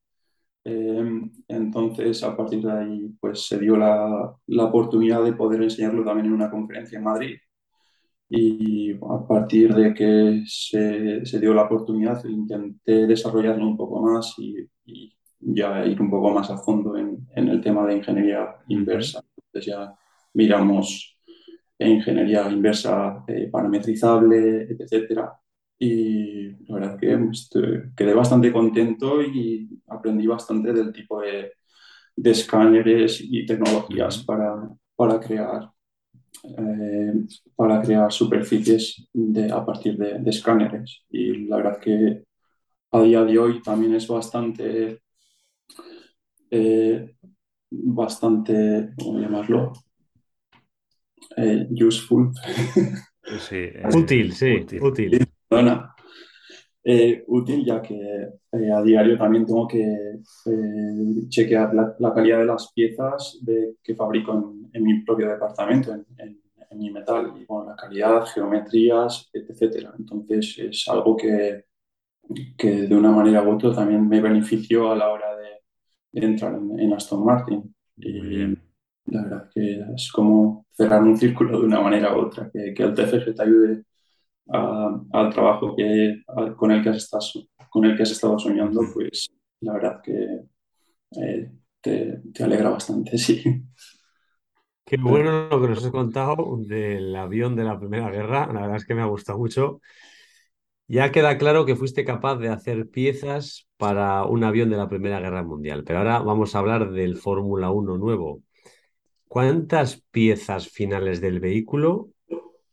Eh, 0.64 1.22
entonces, 1.48 2.24
a 2.24 2.36
partir 2.36 2.62
de 2.62 2.72
ahí, 2.72 3.10
pues 3.20 3.48
se 3.48 3.58
dio 3.60 3.78
la, 3.78 4.34
la 4.48 4.64
oportunidad 4.66 5.24
de 5.24 5.34
poder 5.34 5.62
enseñarlo 5.64 6.04
también 6.04 6.28
en 6.28 6.34
una 6.34 6.52
conferencia 6.52 6.98
en 6.98 7.06
Madrid 7.06 7.38
y 8.30 8.94
a 8.94 9.26
partir 9.28 9.74
de 9.74 9.94
que 9.94 10.44
se, 10.46 11.26
se, 11.26 11.40
dio 11.40 11.54
la 11.54 11.64
oportunidad 11.64 12.24
intenté 12.26 13.08
desarrollarlo 13.08 13.66
un 13.66 13.78
poco 13.78 14.02
más 14.02 14.34
y, 14.38 14.68
y, 14.86 15.17
ya 15.40 15.86
ir 15.86 16.02
un 16.02 16.10
poco 16.10 16.32
más 16.32 16.50
a 16.50 16.58
fondo 16.58 16.98
en, 16.98 17.28
en 17.36 17.50
el 17.50 17.62
tema 17.62 17.86
de 17.86 17.98
ingeniería 17.98 18.56
inversa. 18.68 19.22
Entonces 19.36 19.74
ya 19.74 19.96
miramos 20.34 21.18
ingeniería 21.80 22.50
inversa 22.50 23.24
eh, 23.28 23.50
parametrizable, 23.52 24.68
etcétera. 24.70 25.34
Y 25.80 26.50
la 26.66 26.76
verdad 26.76 26.98
que 27.00 27.14
estoy, 27.32 27.92
quedé 27.96 28.14
bastante 28.14 28.52
contento 28.52 29.22
y 29.22 29.70
aprendí 29.88 30.26
bastante 30.26 30.74
del 30.74 30.92
tipo 30.92 31.22
de, 31.22 31.54
de 32.16 32.32
escáneres 32.32 33.22
y 33.22 33.46
tecnologías 33.46 34.24
para, 34.24 34.70
para 34.96 35.20
crear 35.20 35.70
eh, 36.44 37.14
para 37.56 37.82
crear 37.82 38.12
superficies 38.12 39.08
de, 39.14 39.52
a 39.52 39.66
partir 39.66 39.98
de, 39.98 40.20
de, 40.20 40.30
escáneres. 40.30 41.04
Y 41.10 41.48
la 41.48 41.58
verdad 41.58 41.80
que 41.80 42.24
a 42.92 43.02
día 43.02 43.24
de 43.24 43.38
hoy 43.40 43.62
también 43.62 43.96
es 43.96 44.08
bastante, 44.08 45.02
eh, 46.50 47.16
bastante, 47.70 48.90
¿cómo 48.98 49.20
llamarlo? 49.20 49.74
Eh, 51.36 51.68
useful. 51.72 52.32
Sí, 53.40 53.56
eh, 53.56 53.84
útil, 53.94 54.34
sí, 54.34 54.56
útil. 54.56 54.84
útil. 54.84 55.28
Bueno, 55.50 55.94
eh, 56.90 57.24
útil 57.28 57.66
ya 57.66 57.82
que 57.82 57.96
eh, 57.96 58.72
a 58.72 58.82
diario 58.82 59.18
también 59.18 59.46
tengo 59.46 59.68
que 59.68 59.82
eh, 59.82 61.28
chequear 61.28 61.74
la, 61.74 61.94
la, 62.00 62.14
calidad 62.14 62.40
de 62.40 62.46
las 62.46 62.72
piezas 62.72 63.40
de, 63.42 63.76
que 63.84 63.94
fabrico 63.94 64.34
en, 64.34 64.70
en, 64.72 64.84
mi 64.84 65.02
propio 65.02 65.28
departamento, 65.28 65.94
en, 65.94 66.06
en, 66.18 66.42
en, 66.70 66.78
mi 66.78 66.90
metal, 66.90 67.34
y 67.36 67.46
bueno, 67.46 67.72
la 67.72 67.76
calidad, 67.76 68.26
geometrías, 68.28 69.30
etc. 69.34 69.90
Entonces 70.00 70.58
es 70.60 70.88
algo 70.88 71.18
que, 71.18 71.66
que 72.58 72.72
de 72.88 72.96
una 72.96 73.12
manera 73.12 73.44
u 73.44 73.56
otra 73.56 73.74
también 73.74 74.08
me 74.08 74.22
benefició 74.22 74.90
a 74.90 74.96
la 74.96 75.10
hora 75.10 75.36
de, 75.36 75.57
de 76.20 76.28
entrar 76.28 76.56
en, 76.56 76.94
Aston 76.94 77.26
Martin. 77.26 77.76
Y 77.98 78.38
la 79.06 79.24
verdad 79.24 79.50
que 79.54 79.84
es 79.96 80.12
como 80.12 80.66
cerrar 80.72 81.02
un 81.04 81.18
círculo 81.18 81.60
de 81.60 81.66
una 81.66 81.82
manera 81.82 82.16
u 82.16 82.22
otra, 82.22 82.50
que, 82.52 82.74
que 82.74 82.84
el 82.84 82.94
TFG 82.94 83.36
te 83.36 83.44
ayude 83.44 83.84
a, 84.50 85.02
al 85.14 85.34
trabajo 85.34 85.76
que, 85.76 86.24
a, 86.28 86.54
con, 86.56 86.72
el 86.72 86.84
que 86.84 86.90
has 86.90 86.98
estado, 86.98 87.24
con 87.70 87.86
el 87.86 87.96
que 87.96 88.04
has 88.04 88.12
estado 88.12 88.38
soñando, 88.38 88.82
pues 88.94 89.30
la 89.62 89.74
verdad 89.74 90.02
que 90.02 90.42
eh, 91.22 91.52
te, 91.82 92.22
te, 92.34 92.44
alegra 92.44 92.70
bastante, 92.70 93.18
sí. 93.18 93.44
Qué 94.86 94.98
bueno 94.98 95.50
lo 95.50 95.62
que 95.62 95.68
nos 95.68 95.84
has 95.84 95.92
contado 95.92 96.58
del 96.66 97.14
avión 97.16 97.56
de 97.56 97.64
la 97.66 97.78
Primera 97.78 98.10
Guerra, 98.10 98.48
la 98.54 98.62
verdad 98.62 98.78
es 98.78 98.86
que 98.86 98.96
me 98.96 99.02
ha 99.02 99.06
gustado 99.06 99.38
mucho. 99.38 99.82
Ya 100.90 101.12
queda 101.12 101.38
claro 101.38 101.66
que 101.66 101.76
fuiste 101.76 102.06
capaz 102.06 102.38
de 102.38 102.48
hacer 102.48 102.90
piezas 102.90 103.68
para 103.76 104.24
un 104.24 104.46
avión 104.46 104.70
de 104.70 104.78
la 104.78 104.88
Primera 104.88 105.20
Guerra 105.20 105.44
Mundial, 105.44 105.84
pero 105.84 106.00
ahora 106.00 106.20
vamos 106.20 106.56
a 106.56 106.60
hablar 106.60 106.92
del 106.92 107.18
Fórmula 107.18 107.72
1 107.72 107.98
nuevo. 107.98 108.42
¿Cuántas 109.28 110.02
piezas 110.12 110.70
finales 110.70 111.20
del 111.20 111.42
vehículo 111.42 112.12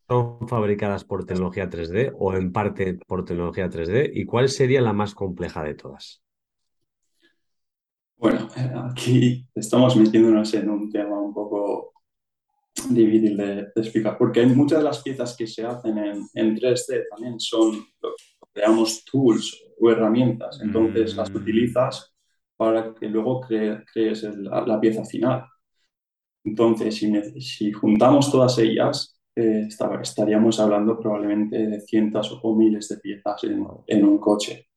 son 0.06 0.46
fabricadas 0.46 1.02
por 1.02 1.26
tecnología 1.26 1.68
3D 1.68 2.12
o 2.16 2.34
en 2.34 2.52
parte 2.52 2.94
por 3.08 3.24
tecnología 3.24 3.68
3D? 3.68 4.12
¿Y 4.14 4.26
cuál 4.26 4.48
sería 4.48 4.80
la 4.80 4.92
más 4.92 5.12
compleja 5.12 5.64
de 5.64 5.74
todas? 5.74 6.22
Bueno, 8.16 8.48
aquí 8.92 9.44
estamos 9.56 9.96
metiéndonos 9.96 10.54
en 10.54 10.70
un 10.70 10.88
tema 10.88 11.20
un 11.20 11.34
poco 11.34 11.93
difícil 12.92 13.36
de, 13.36 13.54
de 13.54 13.72
explicar, 13.76 14.16
porque 14.18 14.40
hay 14.40 14.46
muchas 14.46 14.78
de 14.78 14.84
las 14.84 15.02
piezas 15.02 15.36
que 15.36 15.46
se 15.46 15.64
hacen 15.64 15.98
en, 15.98 16.26
en 16.34 16.56
3D 16.56 17.04
también 17.10 17.38
son, 17.38 17.86
digamos, 18.54 19.04
tools 19.04 19.64
o 19.80 19.90
herramientas, 19.90 20.60
entonces 20.62 21.14
mm. 21.14 21.16
las 21.18 21.30
utilizas 21.34 22.14
para 22.56 22.94
que 22.94 23.08
luego 23.08 23.40
cre 23.40 23.84
crees 23.92 24.22
el, 24.24 24.44
la, 24.44 24.64
la, 24.66 24.80
pieza 24.80 25.04
final. 25.04 25.44
Entonces, 26.44 26.94
si, 26.96 27.10
me, 27.10 27.22
si 27.40 27.72
juntamos 27.72 28.30
todas 28.30 28.58
ellas, 28.58 29.18
eh, 29.34 29.68
estaríamos 30.00 30.60
hablando 30.60 30.98
probablemente 30.98 31.66
de 31.66 31.80
cientos 31.80 32.38
o 32.42 32.54
miles 32.54 32.88
de 32.88 32.98
piezas 32.98 33.42
en, 33.44 33.66
en, 33.86 34.04
un 34.04 34.18
coche. 34.18 34.68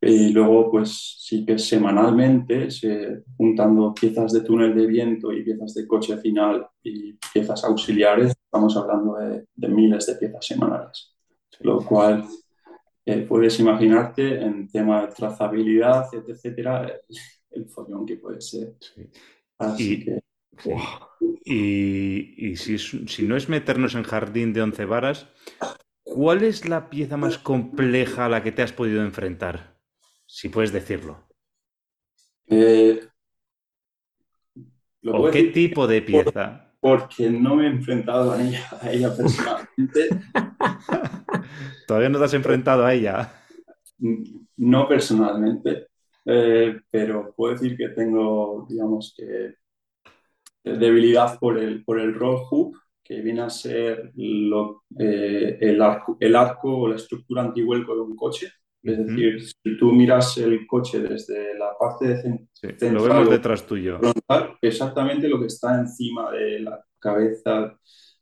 Y 0.00 0.30
luego, 0.30 0.70
pues 0.70 1.16
sí 1.20 1.44
que 1.44 1.58
semanalmente, 1.58 2.70
se, 2.70 3.22
juntando 3.36 3.94
piezas 3.94 4.32
de 4.32 4.40
túnel 4.42 4.74
de 4.74 4.86
viento 4.86 5.32
y 5.32 5.42
piezas 5.42 5.74
de 5.74 5.86
coche 5.86 6.18
final 6.18 6.66
y 6.82 7.14
piezas 7.32 7.64
auxiliares, 7.64 8.34
estamos 8.44 8.76
hablando 8.76 9.16
de, 9.16 9.46
de 9.54 9.68
miles 9.68 10.06
de 10.06 10.16
piezas 10.16 10.44
semanales. 10.46 11.14
Lo 11.60 11.78
cual 11.78 12.26
eh, 13.08 13.22
puedes 13.22 13.60
imaginarte 13.60 14.42
en 14.42 14.66
tema 14.68 15.02
de 15.02 15.12
trazabilidad, 15.14 16.06
etcétera, 16.12 16.92
el, 17.50 17.68
follón 17.68 18.04
que 18.04 18.16
puede 18.16 18.40
ser. 18.40 18.74
Así 19.58 19.92
y, 19.92 20.04
que. 20.04 20.20
Y, 21.44 22.56
si, 22.56 22.78
si, 22.78 23.22
no 23.28 23.36
es 23.36 23.48
meternos 23.48 23.94
en 23.94 24.02
jardín 24.02 24.52
de 24.52 24.62
once 24.62 24.84
varas, 24.84 25.28
¿cuál 26.02 26.42
es 26.42 26.68
la 26.68 26.90
pieza 26.90 27.16
más 27.16 27.38
compleja 27.38 28.26
a 28.26 28.28
la 28.28 28.42
que 28.42 28.50
te 28.50 28.62
has 28.62 28.72
podido 28.72 29.02
enfrentar? 29.02 29.75
Si 30.26 30.48
puedes 30.48 30.72
decirlo. 30.72 31.28
Eh, 32.48 33.08
¿O 35.04 35.30
qué 35.30 35.44
tipo 35.44 35.86
de 35.86 36.02
pieza? 36.02 36.66
porque 36.86 37.28
no 37.30 37.56
me 37.56 37.64
he 37.64 37.70
enfrentado 37.70 38.30
a 38.30 38.40
ella, 38.40 38.64
a 38.80 38.92
ella 38.92 39.16
personalmente. 39.16 40.08
¿Todavía 41.88 42.08
no 42.08 42.18
te 42.20 42.24
has 42.26 42.34
enfrentado 42.34 42.84
a 42.86 42.94
ella? 42.94 43.32
No 44.56 44.86
personalmente, 44.86 45.88
eh, 46.24 46.80
pero 46.88 47.34
puedo 47.34 47.54
decir 47.54 47.76
que 47.76 47.88
tengo, 47.88 48.66
digamos 48.68 49.12
que, 49.16 49.54
debilidad 50.62 51.38
por 51.40 51.58
el, 51.58 51.84
por 51.84 51.98
el 51.98 52.14
roll 52.14 52.42
hoop, 52.50 52.76
que 53.02 53.20
viene 53.20 53.40
a 53.40 53.50
ser 53.50 54.12
lo, 54.14 54.84
eh, 54.96 55.58
el, 55.60 55.82
arco, 55.82 56.16
el 56.20 56.36
arco 56.36 56.76
o 56.76 56.88
la 56.88 56.94
estructura 56.94 57.42
antihuelco 57.42 57.96
de 57.96 58.00
un 58.00 58.14
coche. 58.14 58.52
Es 58.86 58.98
decir, 58.98 59.42
si 59.42 59.76
tú 59.78 59.92
miras 59.92 60.38
el 60.38 60.66
coche 60.66 61.00
desde 61.00 61.58
la 61.58 61.76
parte 61.78 62.06
de 62.08 62.22
central, 62.22 62.94
lo 62.94 63.02
vemos 63.02 63.30
detrás 63.30 63.66
tuyo. 63.66 63.98
exactamente 64.62 65.28
lo 65.28 65.40
que 65.40 65.46
está 65.46 65.80
encima 65.80 66.30
de 66.30 66.60
la 66.60 66.84
cabeza 66.98 67.76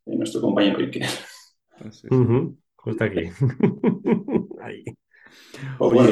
de 0.04 0.16
nuestro 0.16 0.40
compañero 0.40 0.78
Iker. 0.78 1.06
Justo 2.76 3.04
aquí. 3.04 3.20
Ahí. 4.60 4.84
O 5.78 5.90
bueno, 5.90 6.10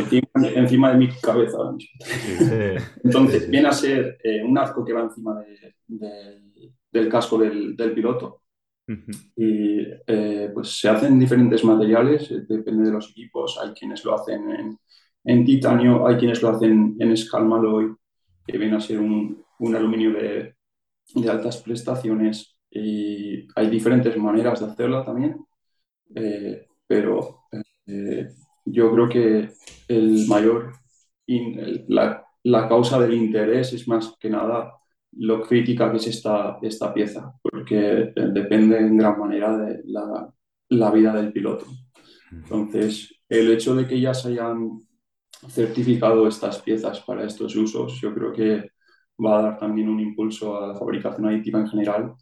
encima, 0.55 0.93
de 0.93 0.99
mi 0.99 1.09
cabeza. 1.21 1.59
Entonces, 3.03 3.49
viene 3.49 3.69
a 3.69 3.73
ser 3.73 4.19
eh, 4.23 4.43
un 4.43 4.57
arco 4.59 4.85
que 4.85 4.93
va 4.93 5.03
encima 5.03 5.43
del 5.89 7.09
casco 7.09 7.39
del, 7.39 7.77
piloto. 7.95 8.42
Y 8.87 9.87
eh, 10.07 10.51
pues 10.53 10.81
se 10.81 10.89
hacen 10.89 11.19
diferentes 11.19 11.65
materiales, 11.65 12.31
eh, 12.31 12.45
depende 12.49 12.85
de 12.85 12.93
los 12.93 13.11
equipos. 13.11 13.59
Hay 13.63 13.73
quienes 13.73 14.05
lo 14.05 14.15
hacen 14.15 14.79
en, 15.25 15.45
titanio, 15.45 16.07
hay 16.07 16.17
quienes 16.17 16.43
lo 16.43 16.51
hacen 16.51 16.97
en 16.99 17.13
escalmaloy, 17.13 17.95
que 18.47 18.59
viene 18.59 18.77
a 18.77 18.81
ser 18.81 19.01
un, 19.01 19.45
aluminio 19.75 20.13
de, 20.13 20.57
de, 21.15 21.31
altas 21.31 21.63
prestaciones. 21.63 22.57
Y 22.71 23.47
hay 23.55 23.71
diferentes 23.71 24.17
maneras 24.17 24.61
de 24.61 24.67
hacerla 24.67 25.05
también. 25.05 25.45
Eh, 26.15 26.67
pero 26.87 27.43
yo 28.65 28.93
creo 28.93 29.09
que 29.09 29.51
el 29.89 30.27
mayor, 30.29 30.73
la, 31.89 32.25
la, 32.45 32.69
causa 32.69 32.99
del 32.99 33.15
interés 33.15 33.73
es 33.73 33.89
más 33.89 34.15
que 34.21 34.31
nada 34.31 34.75
lo 35.13 35.43
crítica 35.43 35.91
que 35.91 35.99
es 35.99 36.07
esta, 36.07 36.59
esta 36.63 36.93
pieza, 36.93 37.35
porque 37.63 38.13
depende 38.15 38.79
en 38.79 38.97
gran 38.97 39.19
manera 39.19 39.57
de 39.57 39.83
la, 39.87 40.33
la 40.69 40.91
vida 40.91 41.15
del 41.15 41.33
piloto. 41.33 41.67
Entonces, 42.31 43.15
el 43.29 43.51
hecho 43.51 43.75
de 43.75 43.87
que 43.87 44.01
ya 44.01 44.15
se 44.15 44.29
hayan 44.29 44.81
certificado 45.49 46.27
estas 46.27 46.61
piezas 46.61 47.01
para 47.01 47.25
estos 47.25 47.55
usos, 47.57 48.01
yo 48.01 48.15
creo 48.15 48.33
que 48.33 48.71
va 49.25 49.39
a 49.39 49.43
dar 49.43 49.59
también 49.59 49.89
un 49.89 50.01
impulso 50.01 50.57
a 50.57 50.69
la 50.69 50.75
fabricación 50.75 51.27
aditiva 51.27 51.61
en 51.61 51.69
general 51.69 52.15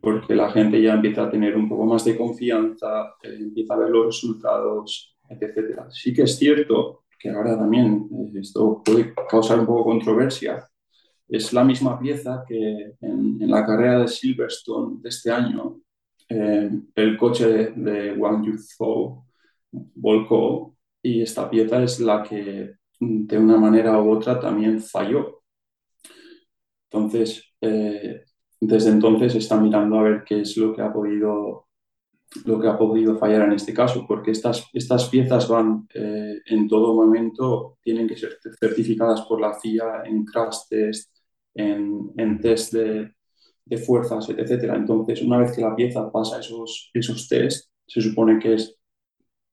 porque 0.00 0.34
la 0.34 0.50
gente 0.50 0.80
ya 0.80 0.94
empieza 0.94 1.24
a 1.24 1.30
tener 1.30 1.56
un 1.56 1.68
poco 1.68 1.86
más 1.86 2.04
de 2.04 2.16
confianza, 2.16 3.14
eh, 3.22 3.36
empieza 3.40 3.74
a 3.74 3.78
ver 3.78 3.90
los 3.90 4.06
resultados, 4.06 5.16
etc. 5.30 5.80
Sí 5.88 6.12
que 6.12 6.22
es 6.22 6.36
cierto 6.36 7.04
que 7.18 7.30
ahora 7.30 7.56
también 7.58 8.06
eh, 8.12 8.40
esto 8.40 8.82
puede 8.84 9.14
causar 9.28 9.60
un 9.60 9.66
poco 9.66 9.84
controversia. 9.84 10.68
Es 11.28 11.52
la 11.52 11.64
misma 11.64 11.98
pieza 11.98 12.44
que 12.46 12.94
en, 13.00 13.38
la 13.50 13.64
carrera 13.64 14.00
de 14.00 14.08
Silverstone 14.08 14.98
de 15.00 15.08
este 15.08 15.30
año, 15.30 15.80
eh, 16.28 16.70
el 16.94 17.16
coche 17.16 17.46
de, 17.46 17.70
de 17.72 18.12
Wang 18.12 18.44
Yuzhou 18.44 19.24
volcó 19.70 20.76
y 21.02 21.22
esta 21.22 21.48
pieza 21.50 21.82
es 21.82 22.00
la 22.00 22.22
que 22.22 22.76
de 23.00 23.38
una 23.38 23.56
manera 23.56 24.00
u 24.00 24.10
otra 24.10 24.40
también 24.40 24.80
falló. 24.80 25.42
Entonces, 26.90 27.42
desde 28.60 28.90
entonces 28.90 29.34
está 29.34 29.56
mirando 29.56 29.98
a 29.98 30.02
ver 30.02 30.24
qué 30.24 30.40
es 30.40 30.56
lo 30.56 30.74
que 30.74 30.82
ha 30.82 30.92
podido, 30.92 31.68
lo 32.44 32.60
que 32.60 32.68
ha 32.68 32.78
podido 32.78 33.18
fallar 33.18 33.42
en 33.42 33.52
este 33.52 33.74
caso, 33.74 34.06
porque 34.06 34.30
estas, 34.30 34.68
estas 34.72 35.08
piezas 35.08 35.48
van 35.48 35.86
eh, 35.92 36.40
en 36.46 36.68
todo 36.68 36.94
momento, 36.94 37.78
tienen 37.82 38.06
que 38.06 38.16
ser 38.16 38.38
certificadas 38.60 39.22
por 39.22 39.40
la 39.40 39.54
FIA 39.54 40.04
en 40.04 40.24
crash 40.24 40.68
en, 41.54 42.12
en 42.16 42.40
test 42.40 42.72
de, 42.72 43.12
de, 43.64 43.78
fuerzas, 43.78 44.28
etc. 44.30 44.74
Entonces, 44.74 45.22
una 45.22 45.38
vez 45.38 45.52
que 45.52 45.62
la 45.62 45.74
pieza 45.76 46.10
pasa 46.10 46.40
esos, 46.40 46.90
esos 46.94 47.28
test, 47.28 47.70
se 47.86 48.00
supone 48.00 48.38
que 48.38 48.54
es 48.54 48.76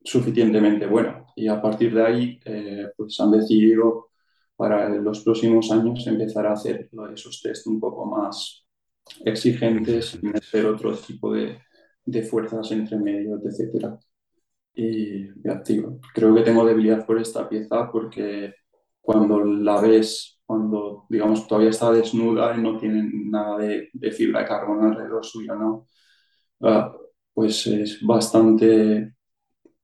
suficientemente 0.04 0.88
buena. 0.88 1.26
Y 1.36 1.48
a 1.48 1.62
partir 1.62 1.94
de 1.94 2.04
ahí, 2.04 2.40
eh, 2.46 2.88
pues 2.98 3.20
han 3.20 3.32
decidido 3.32 4.10
para 4.56 4.90
los 4.90 5.22
próximos 5.22 5.72
años 5.72 6.06
empezar 6.08 6.46
a 6.48 6.54
hacer 6.54 6.90
esos 7.14 7.42
test 7.42 7.68
un 7.68 7.80
poco 7.80 8.06
más, 8.06 8.66
exigentes 9.26 10.20
y 10.22 10.26
meter 10.28 10.66
otro 10.68 10.96
tipo 10.96 11.34
de, 11.34 11.58
de 12.06 12.24
fuerzas 12.24 12.72
entre 12.72 12.98
medios, 12.98 13.42
etc. 13.46 13.98
Y 14.74 15.28
ya 15.44 15.62
creo 16.14 16.36
que 16.36 16.42
tengo 16.44 16.66
debilidad 16.66 17.06
por 17.06 17.20
esta 17.20 17.48
pieza 17.50 17.90
porque 17.92 18.54
cuando 19.02 19.44
la 19.44 19.82
ves, 19.82 20.41
cuando 20.52 21.06
digamos 21.08 21.48
todavía 21.48 21.70
está 21.70 21.94
desnuda 21.94 22.54
y 22.58 22.62
no 22.62 22.78
tiene 22.78 23.10
nada 23.10 23.58
de, 23.58 23.90
de 23.94 24.12
fibra 24.12 24.42
de 24.42 24.48
carbono 24.48 24.90
alrededor 24.90 25.26
suyo, 25.26 25.56
¿no? 25.56 25.88
Uh, 26.60 26.92
pues 27.34 27.68
es 27.68 28.06
bastante, 28.06 29.16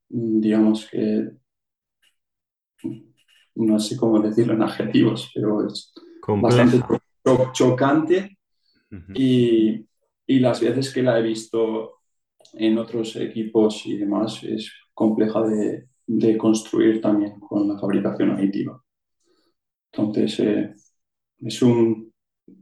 digamos 0.10 0.89
que, 0.91 1.32
no 3.56 3.80
sé 3.80 3.95
cómo 3.95 4.19
decirlo 4.19 4.56
en 4.56 4.63
adjetivos, 4.63 5.32
pero 5.34 5.67
es 5.67 5.93
bastante 6.25 6.82
chocante 7.53 8.38
y, 9.13 9.88
y, 10.25 10.39
las 10.39 10.60
veces 10.60 10.93
que 10.93 11.01
la 11.01 11.17
he 11.17 11.21
visto 11.21 11.99
en 12.56 12.77
otros 12.77 13.15
equipos 13.15 13.86
y 13.86 13.95
demás 13.95 14.43
es 14.43 14.69
compleja 14.93 15.43
de, 15.43 15.88
de 16.06 16.38
construir 16.38 16.99
también 16.99 17.39
con 17.39 17.69
la 17.69 17.80
fabricación 17.80 18.32
aditiva. 18.32 18.84
Entonces, 19.97 20.39
eh, 20.39 20.75
es 21.39 21.62
un, 21.62 22.13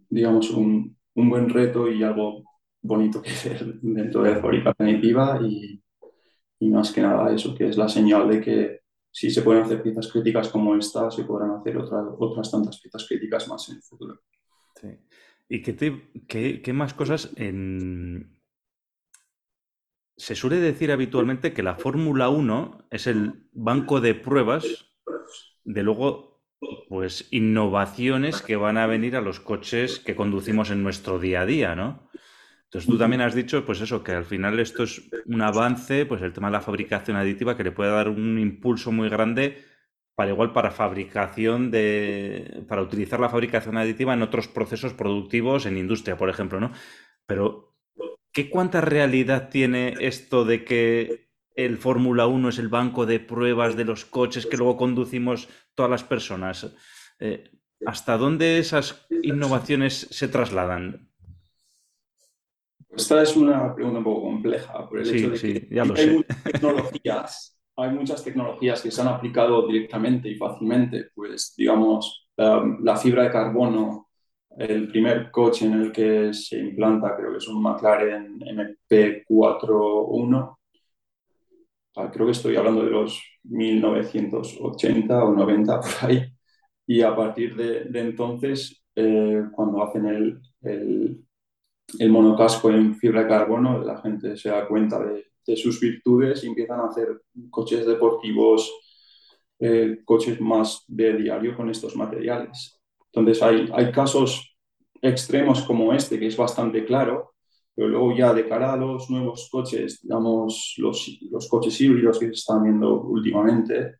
digamos, 0.10 0.50
un, 0.52 0.98
un, 1.14 1.30
buen 1.30 1.50
reto 1.50 1.90
y 1.92 2.04
algo 2.04 2.44
bonito 2.82 3.22
que 3.22 3.30
hacer 3.32 3.80
dentro 3.82 4.24
de 4.24 4.42
la 4.42 4.76
aditiva 4.78 5.40
y, 5.44 5.82
y, 6.60 6.70
más 6.70 6.92
que 6.92 7.02
nada 7.02 7.34
eso, 7.34 7.56
que 7.56 7.70
es 7.70 7.78
la 7.78 7.90
señal 7.90 8.30
de 8.30 8.42
que 8.42 8.80
si 9.12 9.30
se 9.30 9.42
pueden 9.42 9.64
hacer 9.64 9.82
piezas 9.82 10.12
críticas 10.12 10.50
como 10.50 10.76
esta, 10.76 11.10
se 11.10 11.24
podrán 11.24 11.52
hacer 11.52 11.78
otras, 11.78 12.06
otras 12.20 12.52
tantas 12.52 12.80
piezas 12.82 13.08
críticas 13.08 13.48
más 13.48 13.70
en 13.70 13.76
el 13.78 13.82
futuro. 13.82 14.22
Sí. 14.80 14.90
¿Y 15.48 15.62
qué, 15.62 16.62
qué, 16.62 16.74
más 16.74 16.94
cosas? 16.94 17.32
Se 20.18 20.36
suele 20.36 20.58
decir 20.58 20.92
habitualmente 20.92 21.54
que 21.54 21.64
la 21.64 21.76
Fórmula 21.76 22.30
1 22.30 22.88
es 22.90 23.08
el 23.08 23.48
banco 23.54 24.02
de 24.02 24.16
pruebas 24.16 24.66
de 25.64 25.84
luego, 25.84 26.35
pues, 26.90 27.28
innovaciones 27.32 28.42
que 28.42 28.56
van 28.56 28.78
a 28.78 28.88
venir 28.88 29.16
a 29.16 29.22
los 29.22 29.40
coches 29.40 30.00
que 30.00 30.16
conducimos 30.16 30.72
en 30.72 30.84
nuestro 30.84 31.20
día 31.20 31.42
a 31.42 31.46
día, 31.46 31.76
¿no? 31.76 32.10
Entonces 32.66 32.90
tú 32.90 32.98
también 32.98 33.22
has 33.22 33.36
dicho, 33.36 33.66
pues 33.66 33.80
eso, 33.80 34.04
que 34.04 34.12
al 34.12 34.26
final 34.26 34.60
esto 34.60 34.84
es 34.84 35.10
un 35.26 35.42
avance, 35.42 36.06
pues 36.06 36.22
el 36.22 36.34
tema 36.34 36.48
de 36.48 36.54
la 36.54 36.62
fabricación 36.62 37.16
aditiva 37.16 37.56
que 37.56 37.64
le 37.64 37.72
puede 37.72 37.92
dar 37.92 38.10
un 38.10 38.38
impulso 38.38 38.92
muy 38.92 39.08
grande 39.08 39.64
para 40.16 40.32
igual 40.32 40.54
para 40.54 40.72
fabricación 40.72 41.72
de, 41.72 42.64
para 42.68 42.82
utilizar 42.82 43.20
la 43.20 43.30
fabricación 43.30 43.78
aditiva 43.78 44.14
en 44.14 44.22
otros 44.22 44.48
procesos 44.48 44.94
productivos 44.94 45.66
en 45.66 45.78
industria, 45.78 46.18
por 46.18 46.30
ejemplo, 46.30 46.60
¿no? 46.60 46.72
Pero, 47.26 47.76
¿qué 48.32 48.50
cuánta 48.50 48.82
realidad 48.82 49.50
tiene 49.50 49.96
esto 50.00 50.46
de 50.46 50.64
que 50.64 51.25
el 51.56 51.78
Fórmula 51.78 52.28
1 52.28 52.50
es 52.50 52.60
el 52.60 52.70
banco 52.70 53.06
de 53.06 53.20
pruebas 53.20 53.76
de 53.76 53.86
los 53.86 54.06
coches 54.06 54.46
que 54.46 54.58
luego 54.58 54.78
conducimos 54.78 55.50
todas 55.74 55.90
las 55.90 56.04
personas? 56.04 56.74
Eh, 57.20 57.52
¿Hasta 57.86 58.18
dónde 58.18 58.60
esas 58.60 59.06
innovaciones 59.10 60.08
se 60.12 60.28
trasladan? 60.28 61.10
Esta 62.96 63.22
es 63.22 63.36
una 63.36 63.76
pregunta 63.76 63.98
un 63.98 64.04
poco 64.04 64.24
compleja 64.24 64.88
por 64.88 65.00
el 65.00 65.10
hecho 65.10 65.32
de 65.32 65.40
que 65.40 65.68
ya 65.70 65.84
lo 65.84 65.96
hay 65.96 66.12
muchas 66.12 66.44
tecnologías 66.44 67.56
hay 67.78 67.92
muchas 67.92 68.24
tecnologías 68.24 68.82
que 68.82 68.92
se 68.92 69.02
han 69.02 69.10
aplicado 69.10 69.68
directamente 69.68 70.30
y 70.30 70.36
fácilmente, 70.36 71.10
pues 71.14 71.54
digamos, 71.58 72.30
la 72.38 72.96
fibra 72.96 73.24
de 73.24 73.32
carbono, 73.32 74.08
el 74.58 74.88
primer 74.88 75.30
coche 75.32 75.66
en 75.66 75.74
el 75.74 75.92
que 75.92 76.34
se 76.34 76.58
implanta, 76.58 77.18
creo 77.18 77.32
que 77.32 77.38
es 77.38 77.48
un 77.48 77.62
McLaren 77.62 78.40
MP41, 78.40 80.58
creo 82.12 82.26
que 82.26 82.34
estoy 82.34 82.56
hablando 82.56 82.84
de 82.84 82.92
los 82.92 83.22
1980 83.44 85.24
o 85.24 85.34
90 85.34 85.80
por 85.82 86.10
ahí, 86.10 86.26
y 86.88 87.02
a 87.02 87.16
partir 87.16 87.56
de, 87.56 87.88
entonces, 88.00 88.84
eh, 88.96 89.44
cuando 89.52 89.84
hacen 89.84 90.06
el, 90.06 90.42
el, 90.62 92.10
monocasco 92.10 92.70
en 92.70 92.96
fibra 92.96 93.24
de 93.24 93.30
carbono, 93.30 93.84
la 93.84 94.02
gente 94.02 94.38
se 94.38 94.50
da 94.50 94.68
cuenta 94.68 95.00
de, 95.04 95.26
sus 95.56 95.80
virtudes 95.80 96.44
y 96.44 96.48
empiezan 96.48 96.80
a 96.80 96.88
hacer 96.88 97.22
coches 97.52 97.86
deportivos, 97.86 98.72
eh, 99.60 100.00
coches 100.04 100.42
más 100.42 100.84
de 100.88 101.18
diario 101.18 101.56
con 101.56 101.70
estos 101.70 101.96
materiales. 101.96 102.82
Entonces 103.12 103.44
hay, 103.44 103.70
hay 103.74 103.92
casos 103.92 104.58
extremos 105.02 105.62
como 105.62 105.94
este, 105.94 106.20
que 106.20 106.28
es 106.28 106.38
bastante 106.38 106.84
claro, 106.84 107.35
pero 107.76 107.90
luego 107.90 108.16
ya 108.16 108.34
de 108.34 108.48
cara 108.48 108.74
a 108.74 108.78
los 108.78 109.10
nuevos 109.10 109.50
coches, 109.52 110.00
digamos, 110.02 110.76
los, 110.78 111.20
los 111.30 111.50
coches 111.50 111.80
híbridos 111.82 112.18
que 112.18 112.28
se 112.28 112.32
están 112.32 112.64
viendo 112.64 113.02
últimamente, 113.02 113.98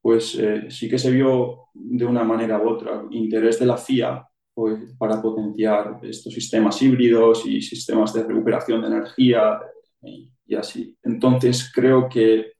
pues 0.00 0.36
eh, 0.38 0.70
sí 0.70 0.88
que 0.88 0.98
se 0.98 1.10
vio 1.10 1.68
de 1.72 2.04
una 2.04 2.22
manera 2.22 2.62
u 2.62 2.68
otra 2.68 3.04
interés 3.10 3.58
de 3.58 3.66
la 3.66 3.76
FIA 3.76 4.26
pues, 4.54 4.94
para 4.98 5.20
potenciar 5.22 6.00
estos 6.02 6.32
sistemas 6.32 6.80
híbridos 6.82 7.46
y 7.46 7.62
sistemas 7.62 8.12
de 8.12 8.24
recuperación 8.24 8.82
de 8.82 8.88
energía 8.88 9.60
y, 10.02 10.54
así. 10.54 10.96
Entonces 11.02 11.70
creo 11.74 12.08
que 12.08 12.52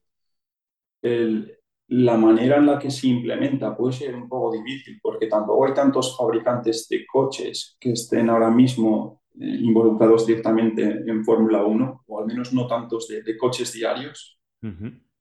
la 1.87 2.17
manera 2.17 2.57
en 2.57 2.67
la 2.67 2.77
que 2.77 2.91
se 2.91 3.07
implementa 3.07 3.75
puede 3.75 3.93
ser 3.93 4.15
un 4.15 4.29
poco 4.29 4.51
difícil 4.51 4.99
porque 5.01 5.27
tampoco 5.27 5.65
hay 5.65 5.73
tantos 5.73 6.15
fabricantes 6.15 6.87
de 6.87 7.05
coches 7.07 7.75
que 7.79 7.93
estén 7.93 8.29
ahora 8.29 8.51
mismo 8.51 9.23
eh, 9.28 9.28
involucrados 9.39 10.27
directamente 10.27 11.03
en 11.07 11.23
Fórmula 11.23 11.63
1, 11.63 12.03
o 12.05 12.19
al 12.19 12.27
menos 12.27 12.53
no 12.53 12.67
tantos 12.67 13.07
de, 13.07 13.37
coches 13.37 13.71
diarios. 13.73 14.39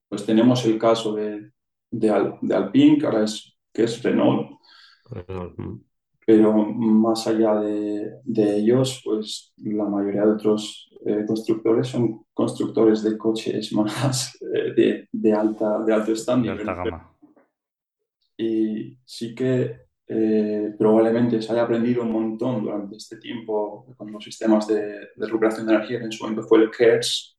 Pues 0.08 0.26
tenemos 0.26 0.64
el 0.64 0.78
caso 0.78 1.14
de, 1.14 1.52
de, 1.90 2.34
de 2.40 2.54
Alpine, 2.54 2.98
que 2.98 3.06
ahora 3.06 3.24
es, 3.24 3.56
que 3.72 3.84
es 3.84 4.02
Renault. 4.02 4.58
Pero 6.26 6.52
más 6.52 7.26
allá 7.26 7.54
de, 7.60 8.20
ellos, 8.56 9.00
pues 9.04 9.54
la 9.56 9.84
mayoría 9.84 10.26
de 10.26 10.32
otros 10.32 10.90
eh, 11.06 11.24
constructores 11.26 11.88
son 11.88 12.26
constructores 12.34 13.02
de 13.02 13.16
coches 13.16 13.72
más 13.72 14.36
eh, 14.42 14.74
de, 14.76 15.08
de, 15.12 15.32
alta, 15.32 15.82
de 15.84 15.94
alto 15.94 16.14
standing. 16.14 16.54
De 16.54 16.60
alta 16.60 16.74
gama. 16.74 17.14
Y 18.36 18.98
sí 19.04 19.34
que 19.34 19.87
eh, 20.08 20.74
probablemente 20.78 21.42
se 21.42 21.52
haya 21.52 21.62
aprendido 21.62 22.02
un 22.02 22.12
montón 22.12 22.64
durante 22.64 22.96
este 22.96 23.18
tiempo 23.18 23.86
con 23.96 24.10
los 24.12 24.24
sistemas 24.24 24.66
de, 24.66 24.80
de 25.14 25.26
recuperación 25.26 25.66
de 25.66 25.74
energía, 25.74 25.98
que 25.98 26.04
en 26.06 26.12
su 26.12 26.24
momento 26.24 26.42
fue 26.48 26.58
el 26.62 26.70
KERS. 26.70 27.36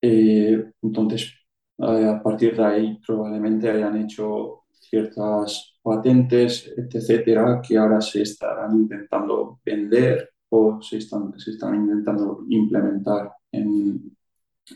entonces, 0.00 1.32
eh, 1.78 2.06
a 2.06 2.22
partir 2.22 2.56
de 2.56 2.64
ahí 2.64 3.00
probablemente 3.04 3.68
hayan 3.68 3.96
hecho 3.96 4.64
ciertas 4.72 5.78
patentes, 5.82 6.72
etcétera, 6.76 7.60
que 7.66 7.76
ahora 7.76 8.00
se 8.00 8.22
estarán 8.22 8.76
intentando 8.76 9.60
vender 9.64 10.30
o 10.50 10.80
se 10.80 10.98
están, 10.98 11.38
se 11.38 11.52
están 11.52 11.74
intentando 11.74 12.44
implementar 12.48 13.32
en, 13.50 14.16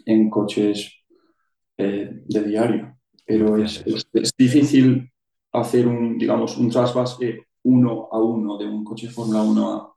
en 0.05 0.31
coches 0.31 0.91
eh, 1.77 2.23
de 2.27 2.43
diario. 2.43 2.97
Pero 3.25 3.57
es, 3.57 3.85
es, 3.87 4.33
difícil 4.37 5.11
hacer 5.61 5.87
un, 5.87 6.19
digamos, 6.19 6.57
un 6.59 6.71
trasvase 6.71 7.47
uno 7.65 8.09
a 8.13 8.21
uno 8.21 8.57
de 8.57 8.67
un 8.67 8.85
coche 8.85 9.09
Fórmula 9.09 9.43
1 9.43 9.97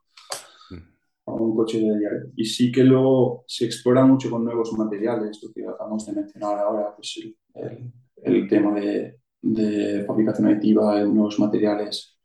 a, 1.26 1.32
un 1.32 1.54
coche 1.54 1.78
de 1.78 1.98
diario. 1.98 2.32
Y 2.36 2.44
sí 2.44 2.72
que 2.72 2.82
luego 2.82 3.44
se 3.46 3.64
explora 3.64 4.04
mucho 4.04 4.30
con 4.30 4.44
nuevos 4.44 4.72
materiales, 4.72 5.40
lo 5.42 5.52
que 5.52 5.64
acabamos 5.64 6.04
de 6.06 6.12
mencionar 6.12 6.58
ahora, 6.58 6.94
pues 6.96 7.20
el, 7.54 7.92
el, 8.24 8.48
tema 8.48 8.74
de, 8.74 9.20
de, 9.40 10.04
fabricación 10.04 10.48
aditiva, 10.48 11.00
nuevos 11.04 11.38
materiales 11.38 12.18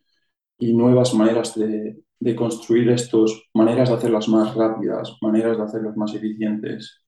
y 0.58 0.74
nuevas 0.74 1.14
maneras 1.14 1.54
de, 1.56 2.02
de, 2.20 2.36
construir 2.36 2.90
estos, 2.90 3.50
maneras 3.54 3.90
de 3.90 3.96
hacerlas 3.96 4.28
más 4.28 4.56
rápidas, 4.56 5.16
maneras 5.22 5.58
de 5.58 5.64
hacerlas 5.64 5.96
más 5.96 6.16
eficientes. 6.16 7.04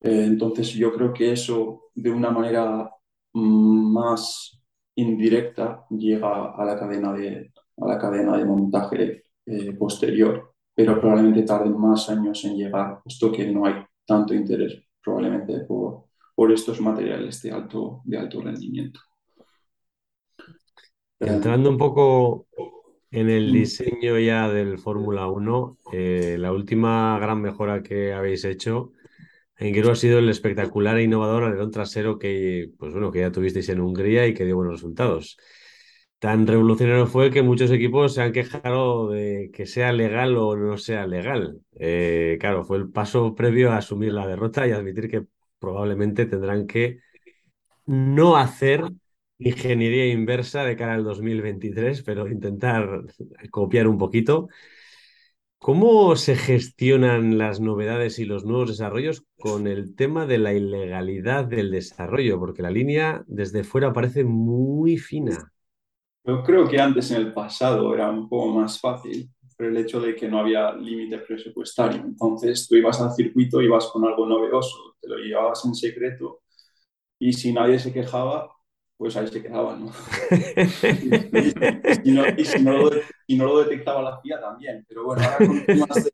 Eh, 0.00 0.24
entonces 0.24 0.72
yo 0.72 0.92
creo 0.94 1.12
que 1.12 1.32
eso 1.32 1.90
de 1.94 2.10
una 2.10 2.30
manera 2.30 2.90
mm, 3.34 3.92
más 3.92 4.61
indirecta 4.96 5.84
llega 5.90 6.52
a 6.52 6.64
la 6.64 6.78
cadena 6.78 7.12
de, 7.12 7.52
a 7.78 7.86
la 7.86 7.98
cadena 7.98 8.36
de 8.36 8.44
montaje 8.44 9.22
eh, 9.46 9.72
posterior 9.72 10.52
pero 10.74 11.00
probablemente 11.00 11.42
tarden 11.42 11.78
más 11.78 12.08
años 12.08 12.44
en 12.44 12.56
llegar, 12.56 13.00
puesto 13.02 13.30
que 13.30 13.46
no 13.46 13.66
hay 13.66 13.74
tanto 14.06 14.34
interés 14.34 14.82
probablemente 15.02 15.60
por, 15.60 16.04
por 16.34 16.52
estos 16.52 16.80
materiales 16.80 17.42
de 17.42 17.50
alto, 17.50 18.00
de 18.04 18.18
alto 18.18 18.40
rendimiento. 18.40 19.00
Entrando 21.20 21.70
un 21.70 21.78
poco 21.78 22.46
en 23.10 23.28
el 23.28 23.50
mm. 23.50 23.52
diseño 23.52 24.18
ya 24.18 24.48
del 24.48 24.78
Fórmula 24.78 25.26
1, 25.28 25.78
eh, 25.92 26.36
la 26.38 26.52
última 26.52 27.18
gran 27.20 27.40
mejora 27.40 27.82
que 27.82 28.12
habéis 28.12 28.44
hecho 28.44 28.92
en 29.66 29.74
Giro 29.74 29.92
ha 29.92 29.96
sido 29.96 30.18
el 30.18 30.28
espectacular 30.28 30.98
e 30.98 31.04
innovador 31.04 31.44
alerón 31.44 31.70
trasero 31.70 32.18
que, 32.18 32.70
pues 32.78 32.92
bueno, 32.92 33.10
que 33.12 33.20
ya 33.20 33.32
tuvisteis 33.32 33.68
en 33.68 33.80
Hungría 33.80 34.26
y 34.26 34.34
que 34.34 34.44
dio 34.44 34.56
buenos 34.56 34.74
resultados 34.74 35.38
tan 36.22 36.46
revolucionario 36.46 37.08
fue 37.08 37.32
que 37.32 37.42
muchos 37.42 37.68
equipos 37.72 38.14
se 38.14 38.22
han 38.22 38.30
quejado 38.30 39.10
de 39.10 39.50
que 39.52 39.66
sea 39.66 39.92
legal 39.92 40.36
o 40.36 40.56
no 40.56 40.78
sea 40.78 41.04
legal. 41.04 41.60
Eh, 41.74 42.36
claro, 42.38 42.62
fue 42.64 42.76
el 42.78 42.88
paso 42.90 43.34
previo 43.34 43.72
a 43.72 43.78
asumir 43.78 44.12
la 44.12 44.24
derrota 44.28 44.64
y 44.64 44.70
admitir 44.70 45.10
que 45.10 45.26
probablemente 45.58 46.26
tendrán 46.26 46.68
que 46.68 47.00
no 47.86 48.36
hacer 48.36 48.84
ingeniería 49.38 50.06
inversa 50.06 50.62
de 50.64 50.76
cara 50.76 50.94
al 50.94 51.02
2023, 51.02 52.02
pero 52.04 52.28
intentar 52.28 53.02
copiar 53.50 53.88
un 53.88 53.98
poquito. 53.98 54.48
¿Cómo 55.62 56.16
se 56.16 56.34
gestionan 56.34 57.38
las 57.38 57.60
novedades 57.60 58.18
y 58.18 58.24
los 58.24 58.44
nuevos 58.44 58.70
desarrollos 58.70 59.22
con 59.38 59.68
el 59.68 59.94
tema 59.94 60.26
de 60.26 60.38
la 60.38 60.52
ilegalidad 60.52 61.44
del 61.44 61.70
desarrollo? 61.70 62.40
Porque 62.40 62.62
la 62.62 62.70
línea 62.72 63.22
desde 63.28 63.62
fuera 63.62 63.92
parece 63.92 64.24
muy 64.24 64.98
fina. 64.98 65.52
Yo 66.24 66.42
creo 66.42 66.66
que 66.68 66.80
antes 66.80 67.12
en 67.12 67.18
el 67.18 67.32
pasado 67.32 67.94
era 67.94 68.10
un 68.10 68.28
poco 68.28 68.48
más 68.48 68.80
fácil 68.80 69.30
por 69.56 69.66
el 69.66 69.76
hecho 69.76 70.00
de 70.00 70.16
que 70.16 70.26
no 70.26 70.40
había 70.40 70.72
límite 70.72 71.18
presupuestario. 71.18 72.00
Entonces 72.00 72.66
tú 72.66 72.74
ibas 72.74 73.00
al 73.00 73.12
circuito, 73.12 73.62
ibas 73.62 73.86
con 73.86 74.04
algo 74.04 74.26
novedoso, 74.26 74.96
te 75.00 75.08
lo 75.08 75.16
llevabas 75.18 75.64
en 75.64 75.76
secreto 75.76 76.40
y 77.20 77.34
si 77.34 77.52
nadie 77.52 77.78
se 77.78 77.92
quejaba, 77.92 78.50
pues 79.02 79.16
ahí 79.16 79.26
se 79.26 79.42
quedaban. 79.42 79.80
¿no? 82.04 82.22
y, 82.36 82.44
si 82.44 82.62
no, 82.62 83.46
lo, 83.46 83.64
detectaba 83.64 84.00
la 84.00 84.20
FIA 84.20 84.40
también. 84.40 84.86
Pero 84.88 85.06
bueno, 85.06 85.24
ahora 85.24 85.44
con 85.44 85.66
temas 85.66 86.04
de, 86.04 86.12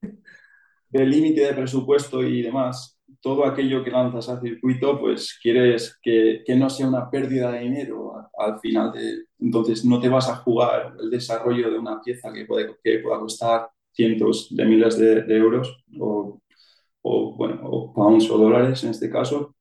de 0.89 1.05
límite 1.05 1.43
de 1.43 1.53
presupuesto 1.53 2.23
y 2.23 2.41
demás, 2.41 2.99
todo 3.21 3.45
aquello 3.45 3.85
que 3.85 3.91
lanzas 3.91 4.31
al 4.31 4.41
circuito, 4.41 4.99
pues 4.99 5.39
quieres 5.43 5.99
que, 6.01 6.43
que 6.47 6.57
no 6.57 6.71
sea 6.71 6.89
una 6.89 7.11
pérdida 7.11 7.53
de 7.53 7.61
dinero 7.61 8.27
al, 8.39 8.59
final. 8.59 8.93
De, 8.93 9.25
entonces 9.39 9.85
no 9.85 10.01
te 10.01 10.09
vas 10.09 10.31
a 10.31 10.37
jugar 10.37 10.95
el 10.99 11.11
desarrollo 11.11 11.71
de 11.71 11.79
una 11.79 12.01
pieza 12.01 12.33
que, 12.33 12.47
puede, 12.47 12.75
que 12.83 13.01
pueda 13.01 13.19
costar 13.19 13.69
cientos 13.93 14.49
de 14.51 14.65
miles 14.65 14.99
de, 14.99 15.37
euros 15.37 15.85
o, 16.01 16.41
o, 17.03 17.37
bueno, 17.37 17.61
o 17.65 17.93
pounds 17.93 18.31
o 18.31 18.39
dólares 18.39 18.83
en 18.83 18.93
este 18.93 19.11
caso, 19.11 19.55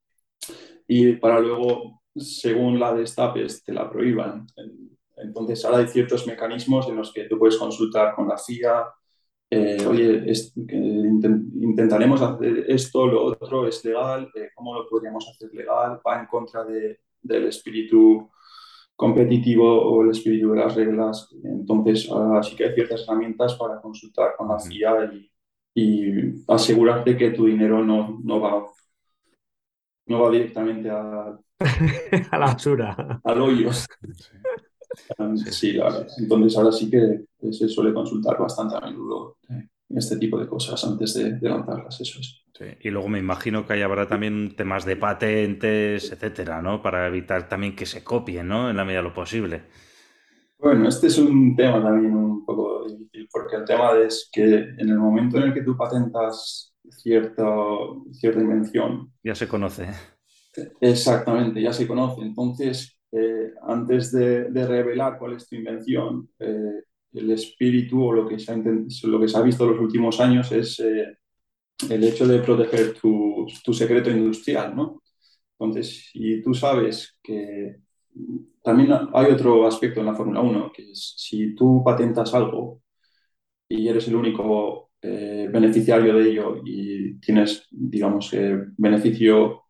y 0.88 1.12
para 1.18 1.42
luego, 1.42 1.98
según 2.18 2.80
la 2.80 2.94
destapes, 2.94 3.64
te 3.64 3.74
la 3.74 3.90
prohíban. 3.90 4.48
Entonces 5.16 5.64
ahora 5.66 5.80
hay 5.80 5.88
ciertos 5.88 6.28
mecanismos 6.28 6.88
en 6.88 6.96
los 6.96 7.12
que 7.12 7.24
tú 7.26 7.40
puedes 7.40 7.58
consultar 7.58 8.14
con 8.16 8.28
la 8.28 8.38
FIA, 8.38 8.86
eh, 9.50 9.86
oye, 9.88 10.26
intentaremos 11.62 12.22
hacer 12.22 12.66
esto, 12.68 13.08
lo 13.08 13.24
otro, 13.24 13.66
es 13.66 13.84
legal, 13.86 14.30
eh, 14.36 14.50
¿cómo 14.54 14.74
lo 14.74 14.90
podríamos 14.90 15.26
hacer 15.30 15.54
legal? 15.54 16.02
¿Va 16.06 16.20
en 16.20 16.26
contra 16.28 16.66
de, 16.66 17.00
del 17.22 17.48
espíritu 17.48 18.30
competitivo 18.96 19.82
o 19.82 20.04
el 20.04 20.12
espíritu 20.12 20.52
de 20.52 20.58
las 20.58 20.76
reglas? 20.76 21.30
Entonces, 21.44 22.10
ahora 22.12 22.44
sí 22.44 22.58
que 22.58 22.66
hay 22.66 22.74
ciertas 22.74 23.04
herramientas 23.04 23.56
para 23.56 23.80
consultar 23.80 24.36
con 24.38 24.50
la 24.50 24.60
FIA 24.60 25.14
y, 25.14 25.32
y 25.76 26.44
asegurarte 26.48 27.16
que 27.16 27.32
tu 27.32 27.46
dinero 27.46 27.84
no, 27.86 28.20
no, 28.22 28.42
va, 28.42 28.68
no 30.08 30.22
va 30.22 30.32
directamente 30.32 30.90
a, 30.90 31.38
a 32.32 32.38
la 32.40 32.46
basura. 32.46 33.22
Al 33.24 33.42
hoyo. 33.42 33.72
Sí, 35.52 35.74
claro. 35.74 36.06
Entonces 36.18 36.58
ahora 36.58 36.72
sí 36.72 36.90
que 36.90 37.26
se 37.52 37.68
suele 37.68 37.94
consultar 37.94 38.38
bastante 38.38 38.76
a 38.76 38.82
menudo 38.82 39.38
eh, 39.50 39.68
este 39.90 40.18
tipo 40.18 40.40
de 40.40 40.48
cosas 40.48 40.84
antes 40.84 41.14
de, 41.14 41.38
lanzarlas, 41.42 42.02
eso 42.02 42.20
es. 42.20 42.44
Y 42.82 42.90
luego 42.90 43.08
me 43.08 43.20
imagino 43.20 43.66
que 43.66 43.74
ahí 43.74 43.84
habrá 43.84 44.08
también 44.08 44.56
temas 44.56 44.84
de 44.84 44.96
patentes, 44.96 46.12
etcétera, 46.12 46.60
¿no? 46.62 46.82
Para 46.82 47.08
evitar 47.08 47.48
también 47.48 47.76
que 47.76 47.86
se 47.86 48.04
copien, 48.04 48.48
¿no? 48.48 48.72
En 48.72 48.78
la 48.78 48.84
medida 48.84 49.00
de 49.00 49.10
lo 49.10 49.14
posible. 49.14 49.62
Bueno, 50.58 50.90
este 50.90 51.06
es 51.06 51.20
un 51.20 51.56
tema 51.56 51.84
también 51.84 52.16
un 52.16 52.44
poco 52.44 52.88
difícil, 52.88 53.30
porque 53.32 53.58
el 53.58 53.66
tema 53.66 53.92
es 54.00 54.28
que 54.32 54.44
en 54.44 54.90
el 54.90 54.98
momento 54.98 55.38
en 55.38 55.44
el 55.44 55.54
que 55.54 55.62
tú 55.62 55.78
patentas 55.78 56.67
cierta, 56.98 57.46
cierta 58.12 58.42
invención. 58.42 59.12
Ya 59.24 59.36
se 59.36 59.48
conoce. 59.48 59.88
Exactamente, 60.82 61.62
ya 61.62 61.72
se 61.72 61.88
conoce. 61.88 62.22
Entonces, 62.22 62.98
eh, 63.12 63.54
antes 63.68 64.12
de, 64.12 64.50
revelar 64.50 65.18
cuál 65.18 65.34
es 65.34 65.48
tu 65.48 65.56
invención, 65.56 66.30
eh, 66.40 66.84
el 67.14 67.32
espíritu 67.32 68.04
o 68.04 68.14
lo 68.14 68.28
que, 68.28 68.40
se 68.40 68.52
ha, 68.52 68.56
lo 68.58 69.20
que 69.20 69.28
se 69.28 69.38
ha 69.38 69.42
visto 69.42 69.64
en 69.64 69.72
los 69.72 69.80
últimos 69.80 70.20
años 70.20 70.52
es 70.52 70.80
eh, 70.80 71.18
el 71.90 72.04
hecho 72.04 72.28
de 72.28 72.40
proteger 72.40 72.94
tu, 72.94 73.48
tu, 73.64 73.74
secreto 73.74 74.10
industrial, 74.10 74.76
¿no? 74.76 75.02
Entonces, 75.60 76.10
si 76.12 76.42
tú 76.42 76.54
sabes 76.54 77.18
que 77.24 77.78
también 78.64 78.92
hay 79.14 79.32
otro 79.32 79.68
aspecto 79.68 80.00
en 80.00 80.08
la 80.08 80.16
Fórmula 80.16 80.42
1, 80.42 80.72
que 80.74 80.92
es 80.92 81.14
si 81.18 81.56
tú 81.56 81.84
patentas 81.86 82.34
algo 82.34 82.82
y 83.70 83.88
eres 83.88 84.08
el 84.08 84.16
único 84.16 84.87
beneficiario 85.02 86.16
de 86.16 86.30
ello 86.30 86.62
y 86.66 87.20
tienes, 87.20 87.68
digamos, 87.72 88.32
beneficio 88.78 89.68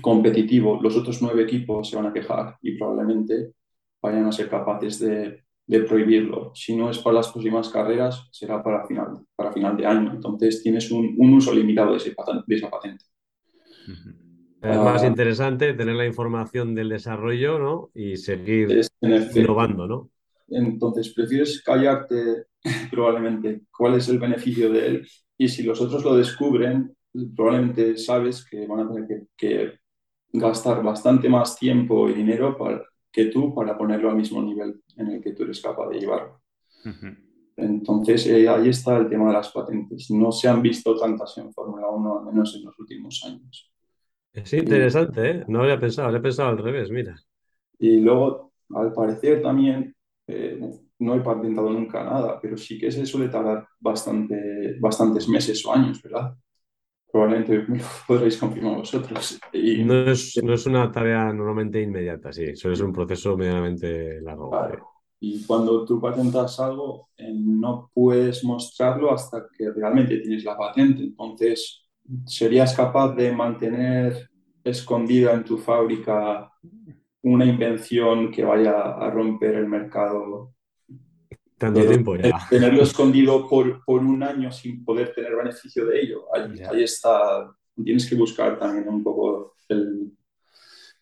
competitivo, 0.00 0.80
los 0.82 0.96
otros 0.96 1.22
nueve 1.22 1.42
equipos 1.42 1.88
se 1.88 1.96
van 1.96 2.06
a 2.06 2.12
quejar 2.12 2.56
y 2.62 2.76
probablemente 2.76 3.52
vayan 4.02 4.26
a 4.26 4.32
ser 4.32 4.48
capaces 4.48 4.98
de, 4.98 5.42
prohibirlo. 5.88 6.52
Si 6.54 6.76
no 6.76 6.90
es 6.90 6.98
para 6.98 7.16
las 7.16 7.32
próximas 7.32 7.68
carreras, 7.68 8.28
será 8.30 8.62
para 8.62 8.86
final, 8.86 9.18
para 9.34 9.52
final 9.52 9.76
de 9.76 9.86
año. 9.86 10.12
Entonces 10.12 10.62
tienes 10.62 10.90
un, 10.92 11.16
uso 11.18 11.52
limitado 11.52 11.90
de, 11.90 11.96
ese 11.96 12.14
esa 12.48 12.70
patente. 12.70 13.04
Es 14.62 14.76
más 14.76 15.02
ah. 15.02 15.06
interesante 15.06 15.74
tener 15.74 15.96
la 15.96 16.06
información 16.06 16.74
del 16.74 16.88
desarrollo 16.88 17.58
¿no? 17.58 17.90
y 17.94 18.16
seguir 18.16 18.80
innovando, 19.34 19.86
¿no? 19.88 20.10
Entonces, 20.48 21.12
prefieres 21.12 21.62
callarte 21.62 22.46
probablemente 22.90 23.62
cuál 23.70 23.94
es 23.94 24.08
el 24.08 24.18
beneficio 24.18 24.70
de 24.72 24.86
él 24.86 25.08
y 25.38 25.48
si 25.48 25.62
los 25.62 25.80
otros 25.80 26.04
lo 26.04 26.16
descubren, 26.16 26.96
probablemente 27.34 27.96
sabes 27.96 28.44
que 28.48 28.66
van 28.66 28.80
a 28.80 28.92
tener 28.92 29.26
que, 29.36 29.78
gastar 30.32 30.82
bastante 30.82 31.30
más 31.30 31.56
tiempo 31.56 32.10
y 32.10 32.12
dinero 32.12 32.58
para, 32.58 32.82
que 33.10 33.26
tú 33.26 33.54
para 33.54 33.78
ponerlo 33.78 34.10
al 34.10 34.16
mismo 34.16 34.42
nivel 34.42 34.82
en 34.96 35.06
el 35.06 35.22
que 35.22 35.32
tú 35.32 35.44
eres 35.44 35.62
capaz 35.62 35.88
de 35.88 36.00
llevarlo. 36.00 36.42
Entonces, 37.56 38.26
eh, 38.26 38.46
ahí 38.46 38.68
está 38.68 38.98
el 38.98 39.08
tema 39.08 39.28
de 39.28 39.32
las 39.32 39.50
patentes. 39.50 40.10
No 40.10 40.30
se 40.30 40.48
han 40.48 40.60
visto 40.60 40.94
tantas 40.98 41.38
en 41.38 41.54
Fórmula 41.54 41.88
1, 41.88 42.18
al 42.18 42.24
menos 42.26 42.54
en 42.54 42.66
los 42.66 42.78
últimos 42.78 43.24
años. 43.24 43.72
Es 44.34 44.52
interesante, 44.52 45.30
¿eh? 45.30 45.44
No 45.48 45.62
había 45.62 45.80
pensado, 45.80 46.08
había 46.08 46.20
pensado 46.20 46.50
al 46.50 46.58
revés, 46.58 46.90
mira. 46.90 47.18
Y 47.78 48.00
luego, 48.00 48.52
al 48.74 48.92
parecer 48.92 49.40
también, 49.40 49.95
eh, 50.26 50.60
no 50.98 51.14
he 51.14 51.20
patentado 51.20 51.70
nunca 51.70 52.02
nada, 52.04 52.40
pero 52.40 52.56
sí 52.56 52.78
que 52.78 52.90
se 52.90 53.06
suele 53.06 53.28
tardar 53.28 53.66
bastante, 53.78 54.76
bastantes 54.80 55.28
meses 55.28 55.64
o 55.66 55.72
años, 55.72 56.02
¿verdad? 56.02 56.36
probablemente 57.16 57.64
me 57.68 57.80
podréis 58.06 58.36
confirmar 58.36 58.76
vosotros. 58.76 59.38
Y... 59.52 59.84
No, 59.84 60.10
es, 60.10 60.38
no, 60.42 60.54
es, 60.54 60.66
una 60.66 60.90
tarea 60.92 61.32
normalmente 61.32 61.80
inmediata, 61.80 62.32
sí, 62.32 62.44
eso 62.44 62.70
es 62.70 62.80
un 62.80 62.92
proceso 62.92 63.36
medianamente 63.36 64.20
largo. 64.20 64.50
Y 65.18 65.42
cuando 65.44 65.84
tú 65.86 65.98
patentas 65.98 66.60
algo, 66.60 67.08
eh, 67.16 67.32
no 67.34 67.90
puedes 67.94 68.44
mostrarlo 68.44 69.12
hasta 69.12 69.46
que 69.56 69.70
realmente 69.70 70.18
tienes 70.18 70.44
la 70.44 70.58
patente. 70.58 71.04
Entonces, 71.04 71.88
¿serías 72.26 72.76
capaz 72.76 73.14
de 73.14 73.32
mantener 73.32 74.28
escondida 74.62 75.32
en 75.32 75.42
tu 75.42 75.56
fábrica 75.56 76.52
una 77.26 77.44
invención 77.44 78.30
que 78.30 78.44
vaya 78.44 78.92
a 78.92 79.10
romper 79.10 79.56
el 79.56 79.66
mercado 79.66 80.54
tanto 81.58 81.84
tiempo 81.86 82.16
ya. 82.16 82.38
Tenerlo 82.48 82.82
escondido 82.82 83.48
por, 83.48 83.84
por, 83.84 84.02
un 84.02 84.22
año 84.22 84.52
sin 84.52 84.84
poder 84.84 85.12
tener 85.14 85.34
beneficio 85.34 85.86
de 85.86 86.00
ello. 86.00 86.26
Ahí, 86.32 86.82
está. 86.82 87.50
Tienes 87.82 88.08
que 88.08 88.14
buscar 88.14 88.58
también 88.58 88.88
un 88.88 89.02
poco 89.02 89.54
el, 89.68 90.12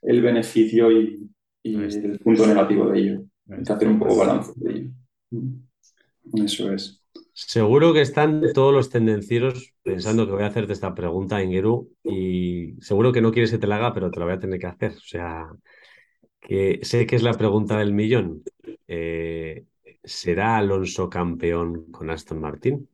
el 0.03 0.22
beneficio 0.22 0.91
y, 0.93 1.29
y 1.62 1.77
el 1.77 2.18
punto 2.20 2.47
negativo 2.47 2.89
de 2.89 2.99
ello. 3.01 3.25
Hay 3.51 3.62
que 3.62 3.72
hacer 3.72 3.89
un 3.89 3.99
poco 3.99 4.16
balance 4.16 4.53
de 4.57 4.72
ello. 4.72 4.91
Eso 6.45 6.72
es. 6.72 7.03
Seguro 7.33 7.93
que 7.93 8.01
están 8.01 8.43
todos 8.55 8.72
los 8.72 8.91
tendencieros 8.91 9.75
pensando 9.83 10.25
que 10.25 10.33
voy 10.33 10.45
a 10.45 10.47
hacerte 10.47 10.72
esta 10.72 10.95
pregunta, 10.95 11.43
Ingeru, 11.43 11.91
y 12.05 12.77
seguro 12.81 13.12
que 13.12 13.20
no 13.20 13.33
quieres 13.33 13.51
que 13.51 13.59
te 13.59 13.66
la 13.66 13.77
haga, 13.77 13.93
pero 13.93 14.11
te 14.11 14.20
la 14.20 14.27
voy 14.27 14.35
a 14.35 14.39
tener 14.39 14.61
que 14.61 14.66
hacer. 14.68 14.93
O 14.93 15.01
sea, 15.01 15.49
que 16.45 16.78
sé 16.82 17.07
que 17.07 17.16
es 17.16 17.22
la 17.22 17.32
pregunta 17.32 17.78
del 17.78 17.95
millón. 17.95 18.42
Eh, 18.86 19.64
¿Será 20.05 20.59
Alonso 20.59 21.09
campeón 21.09 21.86
con 21.90 22.11
Aston 22.11 22.38
Martin? 22.38 22.86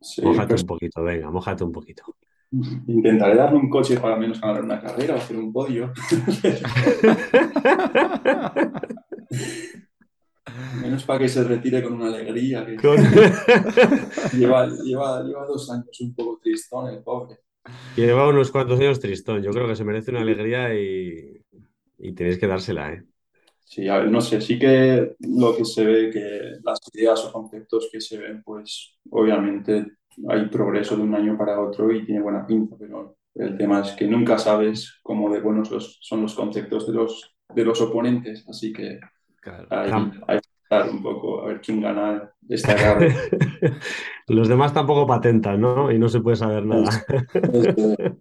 Sí, 0.00 0.22
mójate 0.22 0.48
pues 0.48 0.62
un 0.62 0.66
poquito, 0.66 1.04
venga, 1.04 1.30
mójate 1.30 1.62
un 1.64 1.72
poquito. 1.72 2.02
Intentaré 2.50 3.36
darle 3.36 3.58
un 3.58 3.70
coche 3.70 3.98
para 3.98 4.16
menos 4.16 4.40
ganar 4.40 4.64
una 4.64 4.80
carrera 4.80 5.14
o 5.14 5.18
hacer 5.18 5.36
un 5.36 5.52
podio. 5.52 5.92
menos 10.82 11.04
para 11.04 11.20
que 11.20 11.28
se 11.28 11.44
retire 11.44 11.82
con 11.82 11.92
una 11.94 12.08
alegría. 12.08 12.66
lleva, 14.32 14.66
lleva, 14.66 15.22
lleva, 15.22 15.46
dos 15.46 15.70
años 15.70 16.00
un 16.00 16.14
poco 16.14 16.40
tristón 16.42 16.92
el 16.92 17.02
pobre. 17.02 17.43
Lleva 17.96 18.28
unos 18.28 18.50
cuantos 18.50 18.78
años 18.80 19.00
tristón. 19.00 19.42
Yo 19.42 19.50
creo 19.52 19.66
que 19.66 19.76
se 19.76 19.84
merece 19.84 20.10
una 20.10 20.20
alegría 20.20 20.74
y, 20.74 21.40
y 21.98 22.12
tenéis 22.12 22.38
que 22.38 22.46
dársela, 22.46 22.92
¿eh? 22.92 23.04
Sí, 23.64 23.88
a 23.88 23.98
ver, 23.98 24.10
no 24.10 24.20
sé, 24.20 24.40
sí 24.40 24.58
que 24.58 25.16
lo 25.20 25.56
que 25.56 25.64
se 25.64 25.84
ve, 25.84 26.10
que 26.10 26.58
las 26.62 26.78
ideas 26.92 27.24
o 27.24 27.32
conceptos 27.32 27.88
que 27.90 28.00
se 28.00 28.18
ven, 28.18 28.42
pues 28.42 28.98
obviamente 29.10 29.96
hay 30.28 30.46
progreso 30.48 30.96
de 30.96 31.02
un 31.02 31.14
año 31.14 31.36
para 31.36 31.60
otro 31.60 31.90
y 31.90 32.04
tiene 32.04 32.20
buena 32.20 32.46
pinta, 32.46 32.76
pero 32.78 33.16
el 33.34 33.56
tema 33.56 33.80
es 33.80 33.92
que 33.92 34.06
nunca 34.06 34.38
sabes 34.38 35.00
cómo 35.02 35.32
de 35.32 35.40
buenos 35.40 35.70
los, 35.70 35.98
son 36.00 36.22
los 36.22 36.34
conceptos 36.34 36.86
de 36.86 36.92
los, 36.92 37.34
de 37.52 37.64
los 37.64 37.80
oponentes, 37.80 38.46
así 38.48 38.72
que 38.72 39.00
hay, 39.70 39.90
que 40.38 40.48
estar 40.62 40.88
un 40.88 41.02
poco 41.02 41.42
a 41.42 41.48
ver 41.48 41.60
quién 41.60 41.80
gana 41.80 42.32
esta 42.48 42.74
carrera. 42.74 43.14
los 44.28 44.48
demás 44.48 44.72
tampoco 44.72 45.06
patentan, 45.06 45.60
¿no? 45.60 45.90
Y 45.90 45.98
no 45.98 46.08
se 46.08 46.20
puede 46.20 46.36
saber 46.36 46.64
nada. 46.64 47.04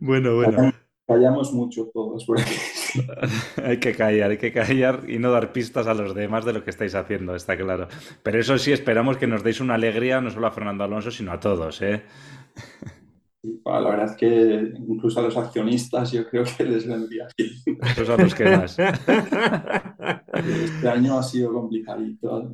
bueno, 0.00 0.36
bueno. 0.36 0.72
Callamos 1.06 1.52
mucho 1.52 1.88
todos. 1.94 2.26
hay 3.64 3.78
que 3.78 3.94
callar, 3.94 4.32
hay 4.32 4.38
que 4.38 4.52
callar 4.52 5.04
y 5.06 5.18
no 5.18 5.30
dar 5.30 5.52
pistas 5.52 5.86
a 5.86 5.94
los 5.94 6.16
demás 6.16 6.44
de 6.44 6.52
lo 6.52 6.64
que 6.64 6.70
estáis 6.70 6.96
haciendo, 6.96 7.36
está 7.36 7.56
claro. 7.56 7.86
Pero 8.24 8.40
eso 8.40 8.58
sí, 8.58 8.72
esperamos 8.72 9.16
que 9.16 9.28
nos 9.28 9.44
deis 9.44 9.60
una 9.60 9.74
alegría 9.74 10.20
no 10.20 10.30
solo 10.30 10.48
a 10.48 10.50
Fernando 10.50 10.82
Alonso, 10.82 11.12
sino 11.12 11.30
a 11.30 11.38
todos. 11.38 11.80
¿eh? 11.82 12.02
La 13.64 13.90
verdad 13.90 14.06
es 14.06 14.16
que 14.16 14.72
incluso 14.88 15.20
a 15.20 15.22
los 15.22 15.36
accionistas 15.36 16.12
yo 16.12 16.28
creo 16.28 16.44
que 16.44 16.64
les 16.64 16.86
vendría 16.86 17.28
bien. 17.36 17.52
Esos 17.82 18.08
a 18.08 18.16
los 18.16 18.34
que 18.34 18.44
más. 18.44 18.76
Este 20.36 20.88
año 20.88 21.18
ha 21.18 21.22
sido 21.22 21.52
complicadito. 21.52 22.52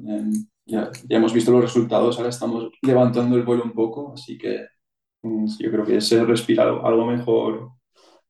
Ya, 0.64 0.90
ya, 1.08 1.16
hemos 1.16 1.32
visto 1.32 1.50
los 1.50 1.62
resultados, 1.62 2.16
ahora 2.16 2.30
estamos 2.30 2.70
levantando 2.82 3.36
el 3.36 3.42
vuelo 3.42 3.64
un 3.64 3.72
poco, 3.72 4.12
así 4.14 4.38
que 4.38 4.66
mm, 5.22 5.46
yo 5.58 5.70
creo 5.70 5.84
que 5.84 6.00
se 6.00 6.24
respira 6.24 6.62
algo 6.62 7.04
mejor 7.06 7.72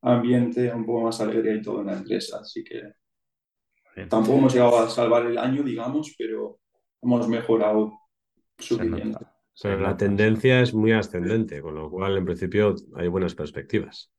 ambiente, 0.01 0.73
un 0.73 0.85
poco 0.85 1.01
más 1.01 1.21
alegre 1.21 1.55
y 1.55 1.61
todo 1.61 1.81
en 1.81 1.87
la 1.87 1.97
empresa. 1.97 2.39
Así 2.41 2.63
que 2.63 2.81
tampoco 4.09 4.37
hemos 4.39 4.53
llegado 4.53 4.79
a 4.79 4.89
salvar 4.89 5.25
el 5.25 5.37
año, 5.37 5.63
digamos, 5.63 6.15
pero 6.17 6.59
hemos 7.01 7.27
mejorado 7.27 7.93
suficiente. 8.57 9.25
La 9.61 9.95
tendencia 9.95 10.61
es 10.61 10.73
muy 10.73 10.91
ascendente, 10.91 11.61
con 11.61 11.75
lo 11.75 11.89
cual 11.89 12.17
en 12.17 12.25
principio 12.25 12.75
hay 12.95 13.07
buenas 13.07 13.35
perspectivas. 13.35 14.11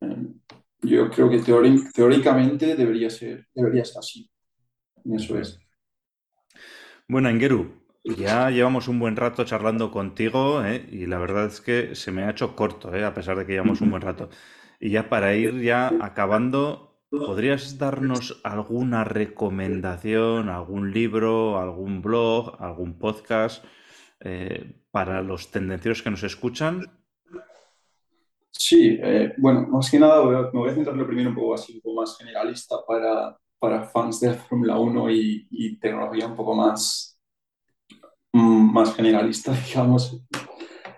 Em, 0.00 0.34
yo 0.82 1.10
creo 1.10 1.28
que 1.28 1.40
teóricamente 1.92 2.76
debería 2.76 3.10
ser, 3.10 3.48
debería 3.54 3.84
ser 3.84 3.98
así. 3.98 4.30
Eso 5.04 5.38
es. 5.38 5.58
Bueno, 7.08 7.28
Engeru, 7.28 7.72
ya 8.04 8.50
llevamos 8.50 8.86
un 8.86 9.00
buen 9.00 9.16
rato 9.16 9.44
charlando 9.44 9.90
contigo 9.90 10.64
¿eh? 10.64 10.86
y 10.90 11.06
la 11.06 11.18
verdad 11.18 11.46
es 11.46 11.60
que 11.60 11.94
se 11.94 12.12
me 12.12 12.22
ha 12.22 12.30
hecho 12.30 12.54
corto, 12.54 12.94
¿eh? 12.94 13.04
a 13.04 13.14
pesar 13.14 13.36
de 13.36 13.46
que 13.46 13.52
llevamos 13.52 13.80
un 13.80 13.90
buen 13.90 14.02
rato. 14.02 14.28
Y 14.78 14.90
ya 14.90 15.08
para 15.08 15.34
ir 15.34 15.60
ya 15.60 15.92
acabando, 16.00 17.02
¿podrías 17.10 17.78
darnos 17.78 18.40
alguna 18.44 19.02
recomendación, 19.02 20.48
algún 20.48 20.92
libro, 20.92 21.58
algún 21.58 22.00
blog, 22.00 22.62
algún 22.62 22.98
podcast 22.98 23.64
eh, 24.20 24.82
para 24.90 25.22
los 25.22 25.50
tendencieros 25.50 26.02
que 26.02 26.10
nos 26.10 26.22
escuchan? 26.22 26.82
Sí, 28.50 28.98
eh, 29.00 29.34
bueno, 29.38 29.66
más 29.68 29.90
que 29.90 29.98
nada 29.98 30.24
me 30.24 30.50
voy 30.50 30.70
a 30.70 30.74
centrar 30.74 31.06
primero 31.06 31.30
un 31.30 31.36
poco 31.36 31.54
así, 31.54 31.74
un 31.74 31.80
poco 31.80 32.00
más 32.00 32.16
generalista 32.18 32.76
para, 32.86 33.36
para 33.58 33.84
fans 33.84 34.20
de 34.20 34.28
la 34.28 34.34
Fórmula 34.34 34.78
1 34.78 35.10
y, 35.10 35.78
tecnología 35.80 36.26
un 36.26 36.36
poco 36.36 36.54
más, 36.54 37.18
mm, 38.32 38.72
más 38.72 38.94
generalista, 38.94 39.52
digamos. 39.66 40.20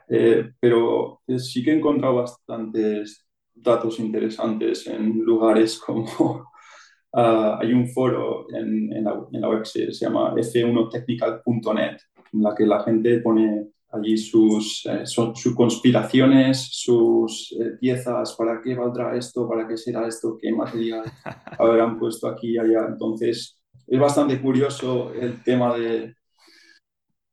Eh, 0.09 0.53
pero 0.59 1.21
sí 1.39 1.63
que 1.63 1.71
he 1.71 1.77
encontrado 1.77 2.17
bastantes 2.17 3.27
datos 3.55 4.01
interesantes 4.01 4.87
en 4.87 5.21
lugares 5.21 5.79
como 5.79 6.51
ah, 7.13 7.59
hay 7.61 7.73
un 7.73 7.89
foro 7.89 8.47
en, 8.55 9.05
la, 9.05 9.49
web 9.49 9.63
que 9.63 9.93
se 9.93 10.05
llama 10.05 10.35
f1technical.net 10.35 11.99
en 12.33 12.43
la 12.43 12.55
que 12.55 12.67
la 12.67 12.83
gente 12.83 13.21
pone 13.21 13.71
allí 13.93 14.17
sus, 14.17 14.87
eh, 14.87 15.07
sus 15.07 15.55
conspiraciones, 15.55 16.69
sus 16.71 17.53
eh, 17.61 17.77
piezas, 17.81 18.35
para 18.37 18.61
qué 18.63 18.75
valdrá 18.75 19.17
esto, 19.17 19.49
para 19.49 19.67
qué 19.67 19.77
será 19.77 20.07
esto, 20.07 20.39
qué 20.41 20.53
material 20.53 21.03
habrán 21.59 21.99
puesto 21.99 22.29
aquí 22.29 22.53
y 22.53 22.59
allá. 22.59 22.87
Entonces, 22.89 23.61
es 23.87 23.99
bastante 23.99 24.41
curioso 24.41 25.13
el 25.15 25.43
tema 25.43 25.77
de, 25.77 26.15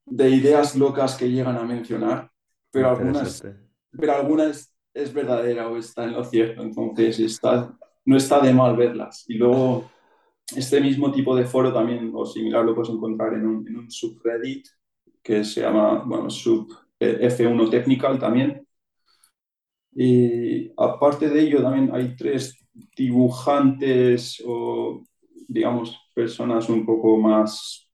de 0.05 0.29
ideas 0.29 0.75
locas 0.75 1.15
que 1.15 1.29
llegan 1.29 1.57
a 1.57 1.63
mencionar, 1.63 2.31
pero 2.71 2.89
algunas, 2.89 3.43
pero 3.91 4.13
algunas 4.13 4.73
es 4.93 5.13
verdadera 5.13 5.67
o 5.67 5.77
está 5.77 6.05
en 6.05 6.13
lo 6.13 6.23
cierto, 6.23 6.63
entonces 6.63 7.19
está, 7.19 7.77
no 8.05 8.17
está 8.17 8.39
de 8.39 8.53
mal 8.53 8.75
verlas. 8.75 9.25
Y 9.27 9.35
luego, 9.35 9.91
este 10.55 10.81
mismo 10.81 11.11
tipo 11.11 11.35
de 11.35 11.45
foro 11.45 11.71
también, 11.71 12.11
o 12.15 12.25
similar, 12.25 12.65
lo 12.65 12.73
puedes 12.73 12.89
encontrar 12.89 13.35
en 13.35 13.45
un, 13.45 13.67
en 13.67 13.77
un 13.77 13.91
subreddit 13.91 14.65
que 15.28 15.43
se 15.43 15.59
llama, 15.59 16.03
bueno, 16.05 16.30
sub 16.30 16.73
eh, 16.97 17.19
F1 17.30 17.69
Technical 17.69 18.17
también. 18.17 18.65
Y 19.91 20.71
aparte 20.78 21.28
de 21.28 21.41
ello, 21.41 21.61
también 21.61 21.93
hay 21.93 22.15
tres 22.15 22.57
dibujantes 22.95 24.41
o, 24.47 25.03
digamos, 25.49 25.99
personas 26.15 26.69
un 26.69 26.86
poco 26.86 27.17
más, 27.17 27.89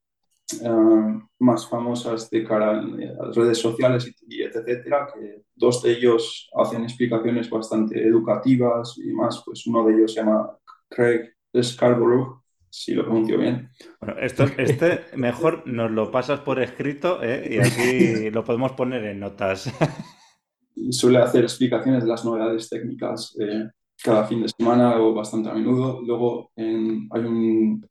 uh, 0.62 1.20
más 1.40 1.68
famosas 1.68 2.30
de 2.30 2.44
cara 2.44 2.80
a 2.80 2.84
las 2.84 3.36
redes 3.36 3.58
sociales 3.58 4.14
y, 4.28 4.44
etcétera, 4.44 5.08
que 5.12 5.44
dos 5.56 5.82
de 5.82 5.94
ellos 5.94 6.52
hacen 6.56 6.84
explicaciones 6.84 7.50
bastante 7.50 8.00
educativas 8.08 8.96
y 9.04 9.12
más, 9.12 9.42
pues 9.44 9.66
uno 9.66 9.84
de 9.88 9.96
ellos 9.96 10.14
se 10.14 10.20
llama 10.20 10.56
Craig 10.88 11.34
Scarborough 11.60 12.43
si 12.74 12.96
lo 12.96 13.04
pronuncio 13.04 13.38
bien. 13.38 13.70
Bueno, 14.02 14.20
esto, 14.20 14.46
este 14.58 15.06
mejor 15.16 15.68
nos 15.68 15.92
lo 15.92 16.10
pasas 16.10 16.40
por 16.40 16.60
escrito 16.60 17.22
¿eh? 17.22 17.48
y 17.52 17.58
así 17.60 18.32
lo 18.32 18.44
podemos 18.44 18.72
poner 18.72 19.06
en 19.06 19.20
notas. 19.20 19.72
Suele 20.90 21.20
hacer 21.20 21.44
explicaciones 21.44 22.02
de 22.02 22.10
las 22.10 22.26
novedades 22.26 22.68
técnicas 22.70 23.38
eh, 23.40 23.70
cada 24.04 24.26
fin 24.26 24.42
de 24.42 24.50
semana 24.50 25.00
o 25.00 25.14
bastante 25.14 25.50
a 25.50 25.54
menudo. 25.54 26.02
Luego 26.02 26.52
hay 26.56 27.22
un, 27.22 27.88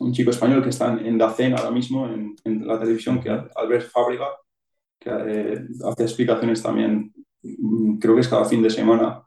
un, 0.00 0.12
chico 0.14 0.30
español 0.30 0.62
que 0.62 0.70
está 0.70 0.94
en, 0.94 1.18
Dacen 1.18 1.52
ahora 1.52 1.70
mismo, 1.70 2.08
en, 2.08 2.34
en, 2.44 2.66
la 2.66 2.80
televisión, 2.80 3.20
que 3.20 3.28
Albert 3.28 3.90
Fábrica, 3.90 4.28
que 4.98 5.10
eh, 5.10 5.60
hace 5.84 6.04
explicaciones 6.04 6.62
también, 6.62 7.12
mm, 7.42 7.98
creo 7.98 8.14
que 8.14 8.22
es 8.22 8.28
cada 8.28 8.46
fin 8.46 8.62
de 8.62 8.70
semana, 8.70 9.22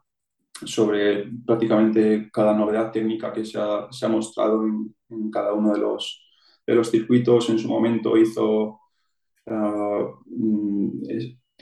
sobre 0.64 1.30
prácticamente 1.44 2.30
cada 2.32 2.54
novedad 2.54 2.90
técnica 2.90 3.32
que 3.32 3.44
se 3.44 3.58
ha, 3.58 3.88
se 3.90 4.06
ha 4.06 4.08
mostrado 4.08 4.64
en, 4.64 4.94
en, 5.10 5.30
cada 5.30 5.52
uno 5.52 5.72
de 5.72 5.80
los, 5.80 6.24
de 6.66 6.74
los 6.74 6.90
circuitos. 6.90 7.50
En 7.50 7.58
su 7.58 7.68
momento 7.68 8.16
hizo 8.16 8.80
uh, 9.46 10.06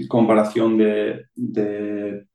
comparación 0.09 0.79
de, 0.79 1.27
de, 1.35 2.27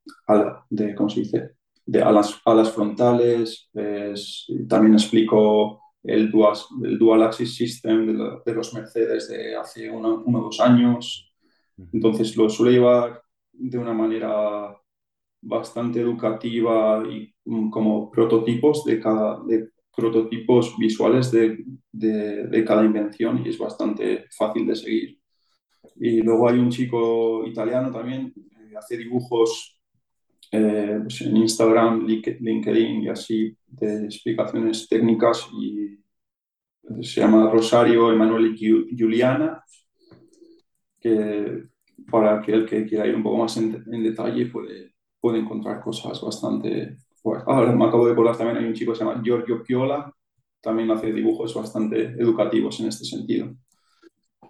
de, 0.69 0.95
¿cómo 0.95 1.09
se 1.09 1.19
dice? 1.21 1.59
de 1.89 2.03
alas, 2.03 2.39
alas 2.45 2.71
frontales, 2.71 3.67
es, 3.73 4.45
también 4.67 4.93
explicó 4.93 5.81
el 6.03 6.29
dual, 6.29 6.55
el 6.83 6.99
dual 6.99 7.23
axis 7.23 7.55
system 7.55 8.05
de, 8.05 8.13
la, 8.13 8.41
de 8.45 8.53
los 8.53 8.71
Mercedes 8.75 9.27
de 9.27 9.55
hace 9.55 9.89
uno 9.89 10.23
o 10.23 10.41
dos 10.43 10.59
años. 10.59 11.33
Entonces 11.91 12.37
lo 12.37 12.47
suele 12.47 12.73
llevar 12.73 13.23
de 13.51 13.77
una 13.79 13.93
manera 13.93 14.77
bastante 15.41 16.01
educativa 16.01 17.03
y 17.09 17.33
mm, 17.45 17.69
como 17.69 18.11
prototipos 18.11 18.85
de 18.85 18.99
cada 18.99 19.39
de 19.45 19.69
prototipos 19.95 20.75
visuales 20.77 21.31
de, 21.31 21.63
de, 21.91 22.47
de, 22.47 22.65
cada 22.65 22.85
invención 22.85 23.41
y 23.43 23.49
es 23.49 23.57
bastante 23.57 24.25
fácil 24.37 24.65
de 24.65 24.75
seguir. 24.75 25.19
Y 25.95 26.21
luego 26.21 26.47
hay 26.47 26.57
un 26.59 26.69
chico 26.69 27.45
italiano 27.45 27.91
también 27.91 28.33
que 28.33 28.77
hace 28.77 28.97
dibujos 28.97 29.79
eh, 30.51 30.99
pues 31.01 31.21
en 31.21 31.37
Instagram, 31.37 32.07
LinkedIn 32.07 33.03
y 33.03 33.09
así 33.09 33.55
de 33.67 34.05
explicaciones 34.05 34.87
técnicas 34.87 35.47
y 35.53 35.99
se 37.03 37.21
llama 37.21 37.51
Rosario 37.51 38.11
Emanuele 38.11 38.55
Giuliana, 38.55 39.63
que 40.99 41.65
para 42.09 42.39
aquel 42.39 42.65
que 42.65 42.85
quiera 42.85 43.05
ir 43.05 43.15
un 43.15 43.21
poco 43.21 43.37
más 43.37 43.57
en, 43.57 43.83
en 43.91 44.03
detalle 44.03 44.47
puede 44.47 44.88
puede 45.19 45.39
encontrar 45.39 45.81
cosas 45.81 46.21
bastante 46.21 46.97
fuertes. 47.21 47.47
Ahora 47.47 47.71
me 47.71 47.85
acabo 47.85 48.05
de 48.05 48.13
acordar 48.13 48.37
también, 48.37 48.57
hay 48.57 48.65
un 48.65 48.73
chico 48.73 48.91
que 48.91 48.99
se 48.99 49.05
llama 49.05 49.21
Giorgio 49.23 49.63
Piola, 49.63 50.11
también 50.61 50.91
hace 50.91 51.11
dibujos 51.11 51.53
bastante 51.53 52.01
educativos 52.19 52.79
en 52.79 52.87
este 52.87 53.05
sentido. 53.05 53.55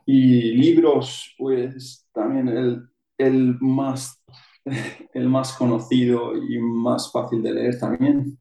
Y 0.05 0.53
libros, 0.53 1.35
pues 1.37 2.07
también 2.11 2.47
el, 2.47 2.83
el, 3.17 3.57
más, 3.59 4.23
el 5.13 5.29
más 5.29 5.53
conocido 5.53 6.35
y 6.35 6.57
más 6.59 7.11
fácil 7.11 7.43
de 7.43 7.53
leer 7.53 7.79
también, 7.79 8.39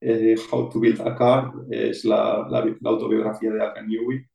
eh, 0.00 0.36
How 0.50 0.68
to 0.68 0.78
Build 0.78 1.00
a 1.00 1.14
Car, 1.16 1.52
es 1.70 2.04
la, 2.04 2.46
la, 2.50 2.64
la 2.80 2.90
autobiografía 2.90 3.50
de 3.50 3.62
Adrian 3.62 3.88
Newey. 3.88 4.26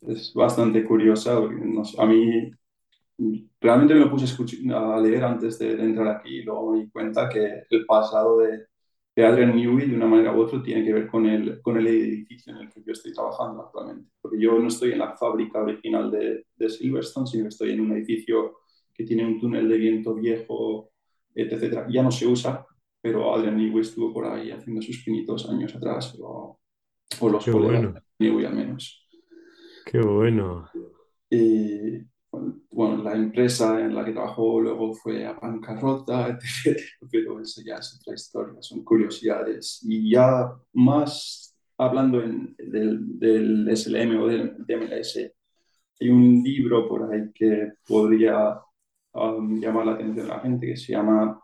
Es 0.00 0.32
bastante 0.32 0.84
curiosa, 0.84 1.38
no 1.38 1.84
sé, 1.84 2.00
a 2.00 2.06
mí 2.06 2.50
realmente 3.60 3.94
me 3.94 4.00
lo 4.00 4.10
puse 4.10 4.26
a 4.74 5.00
leer 5.00 5.24
antes 5.24 5.58
de, 5.58 5.72
entrar 5.72 6.08
aquí 6.08 6.38
y 6.38 6.42
luego 6.42 6.72
me 6.72 6.84
di 6.84 6.90
cuenta 6.90 7.28
que 7.28 7.64
el 7.70 7.84
pasado 7.86 8.38
de, 8.38 8.66
de 9.14 9.24
Adrian 9.24 9.54
Newey, 9.54 9.90
de 9.90 9.96
una 9.96 10.06
manera 10.06 10.34
u 10.34 10.40
otra, 10.40 10.62
tiene 10.62 10.84
que 10.84 10.92
ver 10.92 11.06
con 11.06 11.26
el, 11.26 11.60
con 11.60 11.76
el 11.76 11.86
edificio 11.86 12.52
en 12.52 12.60
el 12.60 12.70
que 12.70 12.82
yo 12.82 12.92
estoy 12.92 13.12
trabajando 13.12 13.62
actualmente. 13.62 14.10
Porque 14.20 14.40
yo 14.40 14.58
no 14.58 14.68
estoy 14.68 14.92
en 14.92 15.00
la 15.00 15.16
fábrica 15.16 15.62
original 15.62 16.10
de, 16.10 16.46
de 16.56 16.70
Silverstone, 16.70 17.26
sino 17.26 17.44
que 17.44 17.48
estoy 17.48 17.72
en 17.72 17.80
un 17.80 17.92
edificio 17.92 18.60
que 18.94 19.04
tiene 19.04 19.26
un 19.26 19.38
túnel 19.38 19.68
de 19.68 19.76
viento 19.76 20.14
viejo, 20.14 20.90
etc. 21.34 21.86
Ya 21.90 22.02
no 22.02 22.10
se 22.10 22.26
usa, 22.26 22.66
pero 23.00 23.34
Adrian 23.34 23.56
Newey 23.56 23.80
estuvo 23.80 24.12
por 24.12 24.26
ahí 24.26 24.50
haciendo 24.50 24.82
sus 24.82 25.02
pinitos 25.02 25.48
años 25.48 25.74
atrás, 25.74 26.16
o, 26.20 26.58
o 27.20 27.28
los 27.28 27.44
Qué 27.44 27.50
bueno. 27.50 27.94
Newey 28.18 28.44
al 28.44 28.54
menos. 28.54 29.08
Qué 29.86 30.00
bueno. 30.00 30.68
Y, 31.30 32.09
bueno, 32.32 33.02
la 33.02 33.14
empresa 33.14 33.80
en 33.80 33.94
la 33.94 34.04
que 34.04 34.12
trabajó 34.12 34.60
luego 34.60 34.94
fue 34.94 35.26
a 35.26 35.32
bancarrota, 35.32 36.28
etc. 36.64 36.78
Pero 37.10 37.40
eso 37.40 37.60
ya 37.64 37.76
es 37.76 37.98
otra 38.00 38.14
historia, 38.14 38.62
son 38.62 38.84
curiosidades. 38.84 39.80
Y 39.82 40.10
ya 40.10 40.52
más 40.74 41.56
hablando 41.76 42.22
en, 42.22 42.54
del, 42.58 43.18
del, 43.18 43.76
SLM 43.76 44.20
o 44.20 44.26
del 44.26 44.56
MLS, 44.68 45.16
hay 46.00 46.08
un 46.08 46.42
libro 46.42 46.88
por 46.88 47.12
ahí 47.12 47.30
que 47.34 47.72
podría 47.86 48.60
um, 49.12 49.60
llamar 49.60 49.86
la 49.86 49.92
atención 49.92 50.26
de 50.26 50.32
la 50.32 50.40
gente 50.40 50.66
que 50.66 50.76
se 50.76 50.92
llama 50.92 51.40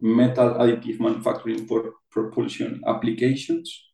Metal 0.00 0.60
Additive 0.60 0.98
Manufacturing 0.98 1.66
for 1.66 1.94
Propulsion 2.10 2.80
Applications. 2.84 3.84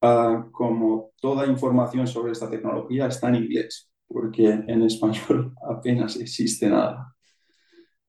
Uh, 0.00 0.48
como 0.52 1.10
toda 1.20 1.44
información 1.46 2.06
sobre 2.06 2.30
esta 2.30 2.48
tecnología 2.48 3.08
está 3.08 3.30
en 3.30 3.34
inglés 3.34 3.88
porque 4.08 4.48
en 4.48 4.82
español 4.82 5.54
apenas 5.68 6.16
existe 6.16 6.68
nada. 6.68 7.14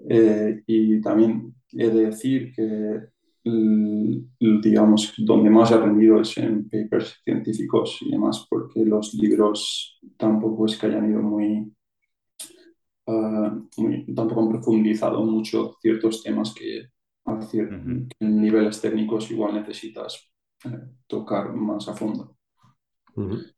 Eh, 0.08 0.64
y 0.66 1.02
también 1.02 1.54
he 1.72 1.90
de 1.90 2.06
decir 2.06 2.54
que, 2.56 3.10
digamos, 3.44 5.14
donde 5.18 5.50
más 5.50 5.72
he 5.72 5.76
aprendido 5.76 6.22
es 6.22 6.38
en 6.38 6.70
papers 6.70 7.20
científicos 7.24 7.98
y 8.02 8.12
demás, 8.12 8.46
porque 8.50 8.86
los 8.86 9.14
libros 9.14 10.00
tampoco 10.18 10.66
es 10.66 10.78
que 10.78 10.88
hayan 10.88 11.12
ido 11.12 11.22
muy, 11.22 11.72
uh, 13.08 13.68
muy 13.78 14.06
tampoco 14.14 14.42
han 14.42 14.50
profundizado 14.50 15.26
mucho 15.26 15.76
ciertos 15.82 16.24
temas 16.24 16.54
que 16.54 16.88
a 17.26 17.42
cierto, 17.42 17.76
uh 17.76 17.80
-huh. 17.80 18.08
niveles 18.20 18.82
técnicos 18.82 19.30
igual 19.32 19.54
necesitas 19.54 20.32
eh, 20.66 20.80
tocar 21.08 21.54
más 21.54 21.88
a 21.88 21.94
fondo. 21.94 22.36
Uh 23.16 23.24
-huh. 23.24 23.54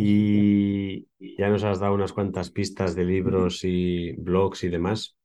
Y 0.00 1.08
ya 1.18 1.48
nos 1.48 1.64
has 1.64 1.80
dado 1.80 1.94
unas 1.94 2.12
cuantas 2.12 2.52
pistas 2.52 2.94
de 2.94 3.04
libros 3.04 3.64
y 3.64 4.12
blogs 4.12 4.62
y 4.62 4.68
demás. 4.68 5.16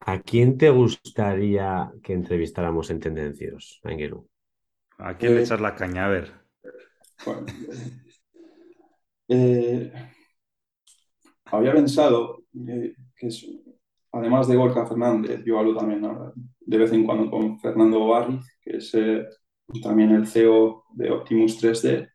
¿A 0.00 0.20
quién 0.20 0.58
te 0.58 0.68
gustaría 0.68 1.92
que 2.02 2.12
entrevistáramos 2.12 2.90
en 2.90 2.98
Tendencieros, 2.98 3.80
Ángelo? 3.84 4.26
¿A 4.98 5.16
quién 5.16 5.36
le 5.36 5.42
echas 5.42 5.60
la 5.60 5.76
caña? 5.76 6.06
A 6.06 6.08
ver. 6.08 6.32
Bueno, 7.24 7.46
eh, 9.28 9.92
había 11.44 11.72
pensado 11.72 12.42
eh, 12.66 12.96
que 13.14 13.28
es, 13.28 13.46
además 14.10 14.48
de 14.48 14.56
Gorka 14.56 14.86
Fernández, 14.86 15.44
yo 15.44 15.56
hablo 15.56 15.76
también 15.76 16.04
de 16.60 16.78
vez 16.78 16.92
en 16.92 17.04
cuando 17.04 17.30
con 17.30 17.60
Fernando 17.60 18.08
Barri, 18.08 18.40
que 18.60 18.78
es 18.78 18.92
eh, 18.94 19.24
también 19.80 20.10
el 20.10 20.26
CEO 20.26 20.82
de 20.94 21.12
Optimus 21.12 21.62
3D 21.62 22.10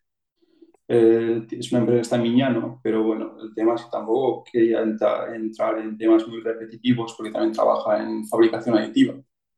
eh, 0.91 1.45
es 1.51 1.71
una 1.71 1.81
empresa 1.81 1.97
que 1.97 2.01
está 2.01 2.15
en 2.15 2.23
Miñano, 2.23 2.79
pero 2.83 3.03
bueno, 3.03 3.37
el 3.39 3.53
tema 3.53 3.75
es 3.75 3.83
que 3.83 3.91
tampoco 3.91 4.43
quería 4.51 4.81
entrar 4.81 5.35
en 5.35 5.97
temas 5.97 6.27
muy 6.27 6.41
repetitivos 6.41 7.13
porque 7.15 7.31
también 7.31 7.53
trabaja 7.53 8.01
en 8.01 8.27
fabricación 8.27 8.75
aditiva. 8.75 9.13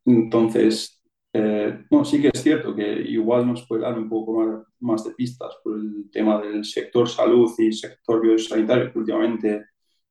Entonces, 0.06 1.02
eh, 1.32 1.86
no, 1.90 2.04
sí 2.04 2.22
que 2.22 2.32
es 2.34 2.44
cierto 2.44 2.76
que 2.76 2.84
igual 2.84 3.48
nos 3.48 3.66
puede 3.66 3.84
dar 3.84 3.98
un 3.98 4.10
poco 4.10 4.34
más, 4.34 4.66
más, 4.82 5.06
de 5.06 5.12
pistas 5.12 5.56
por 5.64 5.78
el 5.80 6.10
tema 6.12 6.42
del 6.42 6.66
sector 6.66 7.08
salud 7.08 7.50
y 7.60 7.72
sector 7.72 8.22
biosanitario, 8.22 8.92
que 8.92 9.00
últimamente 9.00 9.66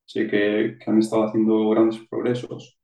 sé 0.05 0.27
que, 0.27 0.77
que 0.79 0.91
han 0.91 0.99
estado 0.99 1.25
haciendo 1.25 1.69
grandes 1.69 1.99
progresos. 2.09 2.80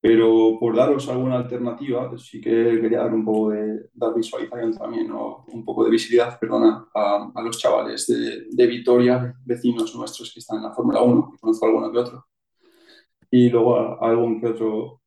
Pero 0.00 0.56
por 0.60 0.76
daros 0.76 1.08
alguna 1.08 1.36
alternativa, 1.38 2.16
sí 2.18 2.40
que 2.40 2.80
quería 2.80 3.00
dar 3.00 3.14
un 3.14 3.24
poco 3.24 3.50
de 3.50 3.90
dar 3.92 4.14
visualización 4.14 4.72
también, 4.72 5.10
o 5.10 5.44
un 5.48 5.64
poco 5.64 5.84
de 5.84 5.90
visibilidad, 5.90 6.38
perdona, 6.38 6.86
a, 6.94 7.32
a 7.34 7.42
los 7.42 7.58
chavales 7.58 8.06
de, 8.06 8.46
de, 8.48 8.66
Vitoria, 8.66 9.34
vecinos 9.44 9.94
nuestros 9.96 10.32
que 10.32 10.38
están 10.38 10.58
en 10.58 10.64
la 10.64 10.72
Fórmula 10.72 11.02
1, 11.02 11.32
que 11.32 11.38
conozco 11.38 11.66
alguno 11.66 11.90
que 11.90 11.98
otro, 11.98 12.26
y 13.30 13.50
luego 13.50 13.76
a, 13.76 13.94
a 13.94 14.10
algún 14.10 14.40
que 14.40 14.46
otro 14.46 15.00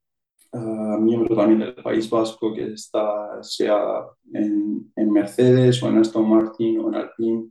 uh, 0.52 0.98
miembro 1.00 1.36
también 1.36 1.60
del 1.60 1.76
País 1.76 2.10
Vasco 2.10 2.54
que 2.54 2.74
está, 2.74 3.42
sea 3.42 4.06
en, 4.34 4.92
en, 4.96 5.12
Mercedes 5.12 5.82
o 5.84 5.88
en 5.88 6.00
Aston 6.00 6.30
Martin 6.30 6.80
o 6.80 6.89
en 6.89 6.96
Alpine. 6.96 7.50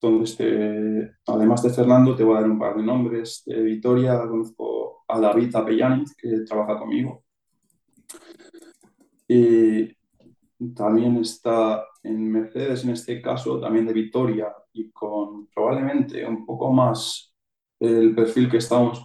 Entonces, 0.00 0.36
te, 0.36 1.12
además 1.26 1.62
de 1.62 1.70
Fernando, 1.70 2.16
te 2.16 2.24
voy 2.24 2.36
a 2.36 2.40
dar 2.40 2.50
un 2.50 2.58
par 2.58 2.76
de 2.76 2.82
nombres. 2.82 3.42
De 3.46 3.62
Vitoria 3.62 4.20
conozco 4.28 4.71
a 5.12 5.20
David 5.20 5.54
Apellaniz, 5.54 6.14
que 6.16 6.40
trabaja 6.40 6.78
conmigo. 6.78 7.24
Y 9.28 9.94
también 10.74 11.16
está 11.18 11.84
en 12.02 12.30
Mercedes, 12.30 12.84
en 12.84 12.90
este 12.90 13.20
caso, 13.20 13.60
también 13.60 13.86
de 13.86 13.92
Vitoria, 13.92 14.48
y 14.72 14.90
con 14.90 15.48
probablemente 15.48 16.26
un 16.26 16.44
poco 16.46 16.72
más 16.72 17.34
el 17.78 18.14
perfil 18.14 18.48
que 18.48 18.58
estábamos 18.58 19.02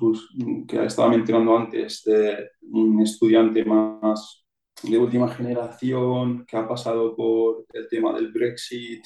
que 0.67 0.85
estaba 0.85 1.09
mencionando 1.09 1.57
antes 1.57 2.03
de 2.03 2.51
un 2.61 3.01
estudiante 3.01 3.65
más 3.65 4.45
de 4.83 4.97
última 4.99 5.27
generación 5.29 6.45
que 6.45 6.57
ha 6.57 6.67
pasado 6.67 7.15
por 7.15 7.65
el 7.73 7.87
tema 7.87 8.13
del 8.13 8.31
Brexit, 8.31 9.03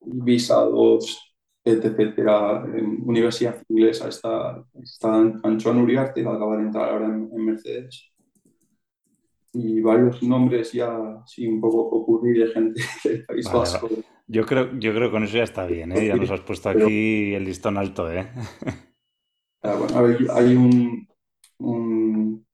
visados, 0.00 1.33
etcétera, 1.64 2.62
en 2.74 3.02
Universidad 3.06 3.62
Inglesa 3.68 4.08
está, 4.08 4.62
está 4.82 5.14
Antoine 5.14 5.82
Uriarte, 5.82 6.22
que 6.22 6.28
acaba 6.28 6.56
de 6.58 6.64
entrar 6.64 6.90
ahora 6.90 7.06
en, 7.06 7.30
en, 7.32 7.44
Mercedes. 7.44 8.12
Y 9.54 9.80
varios 9.80 10.22
nombres 10.22 10.72
ya, 10.72 11.22
sí, 11.26 11.46
un 11.46 11.60
poco 11.60 11.78
ocurrir 11.78 12.46
de 12.46 12.52
gente 12.52 12.82
del 13.04 13.24
País 13.24 13.46
vale, 13.46 13.58
Vasco. 13.58 13.88
Yo 14.26 14.44
creo, 14.44 14.78
yo 14.78 14.92
creo 14.94 15.08
que 15.08 15.12
con 15.12 15.24
eso 15.24 15.36
ya 15.38 15.44
está 15.44 15.66
bien, 15.66 15.92
¿eh? 15.92 16.06
Ya 16.06 16.16
nos 16.16 16.30
has 16.30 16.40
puesto 16.40 16.68
aquí 16.68 17.34
el 17.34 17.44
listón 17.44 17.78
alto, 17.78 18.10
¿eh? 18.10 18.30
Ah, 19.62 19.76
bueno, 19.76 20.02
ver, 20.02 20.30
hay 20.30 20.54
un, 20.54 21.08
un, 21.58 22.46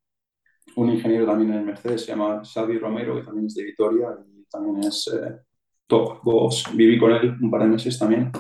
un, 0.77 0.91
ingeniero 0.91 1.27
también 1.27 1.53
en 1.53 1.67
Mercedes, 1.67 2.05
se 2.05 2.13
llama 2.13 2.43
Xavi 2.45 2.79
Romero, 2.79 3.17
que 3.17 3.23
también 3.23 3.47
es 3.47 3.55
de 3.55 3.65
Vitoria 3.65 4.09
y 4.33 4.45
también 4.45 4.85
es 4.85 5.11
eh, 5.13 5.41
top 5.89 6.23
boss. 6.23 6.65
Viví 6.75 6.99
con 6.99 7.13
él 7.13 7.37
un 7.41 7.51
par 7.51 7.63
de 7.63 7.69
meses 7.69 7.99
también. 7.99 8.31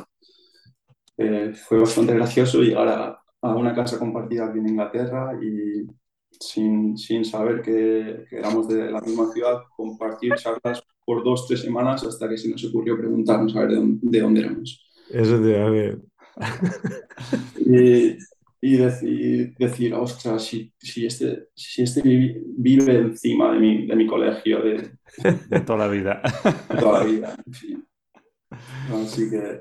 Eh, 1.22 1.52
fue 1.52 1.78
bastante 1.78 2.14
gracioso 2.14 2.62
llegar 2.62 2.88
a, 2.88 3.22
a, 3.42 3.54
una 3.54 3.74
casa 3.74 3.98
compartida 3.98 4.46
aquí 4.46 4.58
en 4.58 4.70
Inglaterra 4.70 5.38
y 5.38 5.86
sin, 6.30 6.96
sin 6.96 7.26
saber 7.26 7.60
que, 7.60 8.24
que, 8.30 8.38
éramos 8.38 8.66
de 8.68 8.90
la 8.90 9.02
misma 9.02 9.30
ciudad, 9.30 9.60
compartir 9.76 10.32
charlas 10.36 10.82
por 11.04 11.22
dos, 11.22 11.46
tres 11.46 11.60
semanas 11.60 12.02
hasta 12.04 12.26
que 12.26 12.38
se 12.38 12.48
nos 12.48 12.64
ocurrió 12.64 12.96
preguntarnos 12.96 13.54
a 13.54 13.60
ver 13.60 13.68
de 13.68 13.76
dónde, 13.76 13.98
de 14.00 14.20
dónde 14.20 14.40
éramos. 14.40 14.82
Eso 15.10 15.42
te 15.42 15.60
va 15.60 15.70
bien. 15.70 16.02
y, 17.66 18.16
y 18.62 18.76
decir, 18.78 19.54
decir 19.58 19.92
ostras, 19.92 20.42
si, 20.42 20.72
si, 20.78 21.04
este, 21.04 21.48
si 21.54 21.82
este 21.82 22.00
vive 22.02 22.96
encima 22.96 23.52
de 23.52 23.58
mi, 23.58 23.86
de 23.86 23.96
mi 23.96 24.06
colegio 24.06 24.62
de, 24.62 24.92
de 25.50 25.60
toda 25.60 25.80
la 25.80 25.88
vida. 25.88 26.22
De 26.70 26.76
toda 26.78 27.00
la 27.00 27.04
vida, 27.04 27.36
en 27.46 27.52
fin. 27.52 27.86
Así 28.90 29.28
que 29.28 29.60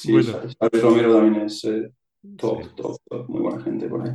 sí, 0.00 0.12
bueno. 0.12 0.32
Xavi 0.58 0.80
Romero 0.80 1.14
también 1.14 1.44
es 1.44 1.64
eh, 1.64 1.92
top, 2.36 2.62
sí. 2.62 2.70
top, 2.76 2.96
top, 3.08 3.28
muy 3.28 3.40
buena 3.42 3.62
gente 3.62 3.88
por 3.88 4.02
ahí. 4.02 4.12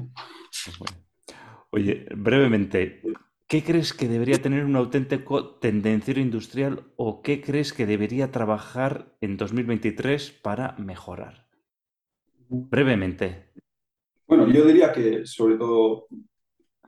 Oye, 1.72 2.06
brevemente, 2.16 3.02
¿qué 3.48 3.64
crees 3.64 3.94
que 3.94 4.08
debería 4.08 4.42
tener 4.42 4.64
un 4.66 4.76
auténtico 4.76 5.56
tendenciero 5.56 6.22
industrial 6.22 6.84
o 6.96 7.22
qué 7.22 7.42
crees 7.42 7.74
que 7.74 7.86
debería 7.86 8.32
trabajar 8.32 9.16
en 9.22 9.38
2023 9.38 10.32
para 10.32 10.76
mejorar? 10.78 11.48
Brevemente. 12.48 13.52
Bueno, 14.28 14.48
yo 14.48 14.66
diría 14.66 14.92
que 14.92 15.26
sobre 15.26 15.58
todo 15.58 16.08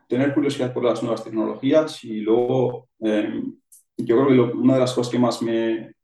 tener 0.08 0.34
curiosidad 0.34 0.74
por 0.74 0.86
las 0.86 1.04
nuevas 1.04 1.24
tecnologías 1.24 2.04
y 2.04 2.22
luego 2.22 2.88
eh, 3.02 3.41
yo 3.98 4.16
creo 4.16 4.28
que 4.28 4.36
lo, 4.36 4.54
una 4.54 4.76
de 4.76 4.80
las 4.80 4.93
cosas 4.93 5.12
que 5.12 5.20
más 5.20 5.41
me, 5.41 5.97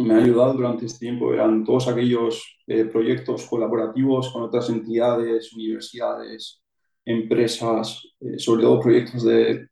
me, 0.00 0.14
ha 0.14 0.18
ayudado 0.18 0.54
durante 0.54 0.86
este 0.86 1.06
tiempo. 1.06 1.32
Eran 1.32 1.64
todos 1.64 1.88
aquellos 1.88 2.58
eh, 2.66 2.84
proyectos 2.84 3.46
colaborativos 3.46 4.30
con 4.32 4.42
otras 4.42 4.68
entidades, 4.70 5.52
universidades, 5.52 6.62
empresas, 7.04 8.02
eh, 8.20 8.38
sobre 8.38 8.62
todo 8.62 8.80
proyectos 8.80 9.24
de, 9.24 9.68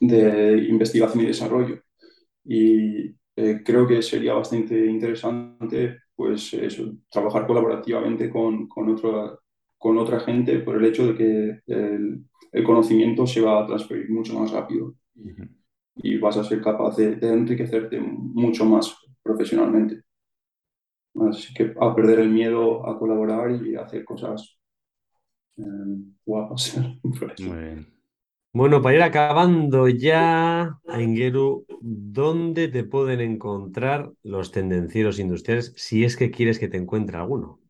de, 0.00 0.66
investigación 0.68 1.24
y 1.24 1.28
desarrollo. 1.28 1.80
Y 2.44 3.14
eh, 3.36 3.62
creo 3.64 3.86
que 3.86 4.02
sería 4.02 4.34
bastante 4.34 4.86
interesante 4.86 5.98
pues 6.14 6.52
eso, 6.54 6.92
trabajar 7.10 7.46
colaborativamente 7.46 8.28
con, 8.30 8.66
con 8.68 8.88
otras 8.90 9.38
con 9.78 9.96
otra 9.96 10.18
gente 10.18 10.58
por 10.58 10.76
el 10.76 10.84
hecho 10.86 11.06
de 11.06 11.14
que 11.14 11.60
el, 11.72 12.24
el 12.50 12.64
conocimiento 12.64 13.26
se 13.28 13.40
va 13.40 13.62
a 13.62 13.66
transferir 13.66 14.10
mucho 14.10 14.36
más 14.36 14.50
rápido. 14.50 14.94
Y, 15.14 15.30
y 16.02 16.18
vas 16.18 16.36
a 16.36 16.44
ser 16.44 16.60
capaz 16.60 16.96
de, 16.96 17.16
de, 17.16 17.28
enriquecerte 17.28 18.00
mucho 18.00 18.64
más 18.64 18.96
profesionalmente. 19.28 20.02
Así 21.28 21.52
que 21.52 21.74
a 21.78 21.94
perder 21.94 22.20
el 22.20 22.30
miedo 22.30 22.88
a 22.88 22.98
colaborar 22.98 23.50
y 23.50 23.76
a 23.76 23.82
hacer 23.82 24.04
cosas 24.04 24.58
eh, 25.58 25.62
guapas. 26.24 26.76
Muy 27.02 27.58
bien. 27.58 27.86
Bueno, 28.54 28.80
para 28.80 28.96
ir 28.96 29.02
acabando 29.02 29.88
ya, 29.88 30.78
Aingeru, 30.88 31.66
¿dónde 31.80 32.68
te 32.68 32.82
pueden 32.84 33.20
encontrar 33.20 34.10
los 34.22 34.50
tendencieros 34.50 35.18
industriales 35.18 35.74
si 35.76 36.04
es 36.04 36.16
que 36.16 36.30
quieres 36.30 36.58
que 36.58 36.68
te 36.68 36.78
encuentre 36.78 37.18
alguno? 37.18 37.60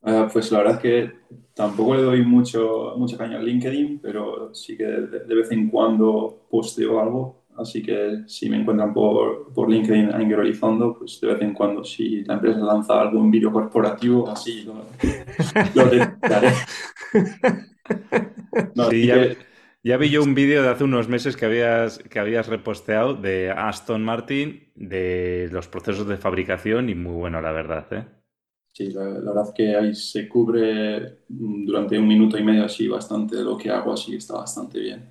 Uh, 0.00 0.28
pues 0.32 0.52
la 0.52 0.58
verdad 0.58 0.76
es 0.76 0.80
que 0.80 1.12
tampoco 1.54 1.96
le 1.96 2.02
doy 2.02 2.24
mucho, 2.24 2.94
mucha 2.96 3.18
caña 3.18 3.38
a 3.38 3.42
LinkedIn, 3.42 3.98
pero 4.00 4.54
sí 4.54 4.76
que 4.76 4.84
de, 4.84 5.24
de, 5.24 5.34
vez 5.34 5.50
en 5.50 5.68
cuando 5.68 6.46
posteo 6.48 7.00
algo. 7.00 7.37
Así 7.58 7.82
que 7.82 8.22
si 8.26 8.48
me 8.48 8.58
encuentran 8.58 8.94
por, 8.94 9.52
por 9.52 9.68
LinkedIn 9.68 10.12
Anguerorizando, 10.12 10.96
pues 10.96 11.20
de 11.20 11.26
vez 11.26 11.42
en 11.42 11.54
cuando 11.54 11.82
si 11.82 12.22
la 12.24 12.34
empresa 12.34 12.60
lanza 12.60 13.00
algún 13.00 13.30
vídeo 13.32 13.50
corporativo, 13.50 14.28
así 14.28 14.62
lo, 14.62 14.86
lo 15.74 15.90
detectaré. 15.90 16.52
No, 18.74 18.90
sí, 18.90 19.06
ya, 19.06 19.14
que... 19.14 19.36
ya, 19.82 19.96
vi 19.96 20.10
yo 20.10 20.22
un 20.22 20.34
vídeo 20.34 20.62
de 20.62 20.68
hace 20.68 20.84
unos 20.84 21.08
meses 21.08 21.36
que 21.36 21.46
habías, 21.46 21.98
que 21.98 22.18
habías 22.18 22.46
reposteado 22.46 23.14
de 23.14 23.50
Aston 23.50 24.04
Martin, 24.04 24.70
de 24.74 25.48
los 25.50 25.68
procesos 25.68 26.06
de 26.06 26.16
fabricación 26.16 26.88
y 26.90 26.94
muy 26.94 27.14
bueno, 27.14 27.40
la 27.40 27.52
verdad. 27.52 27.86
¿eh? 27.92 28.04
Sí, 28.72 28.90
la, 28.90 29.04
la, 29.04 29.32
verdad 29.32 29.54
que 29.54 29.74
ahí 29.74 29.94
se 29.94 30.28
cubre 30.28 31.24
durante 31.28 31.98
un 31.98 32.06
minuto 32.06 32.38
y 32.38 32.44
medio 32.44 32.64
así 32.64 32.86
bastante 32.86 33.36
de 33.36 33.44
lo 33.44 33.56
que 33.56 33.70
hago, 33.70 33.92
así 33.92 34.14
está 34.14 34.34
bastante 34.34 34.78
bien. 34.78 35.10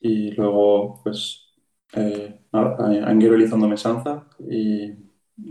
Y 0.00 0.32
luego, 0.32 1.00
pues, 1.04 1.41
eh, 1.94 2.38
anguerolizando 2.52 3.68
mesanza 3.68 4.24
y 4.38 4.92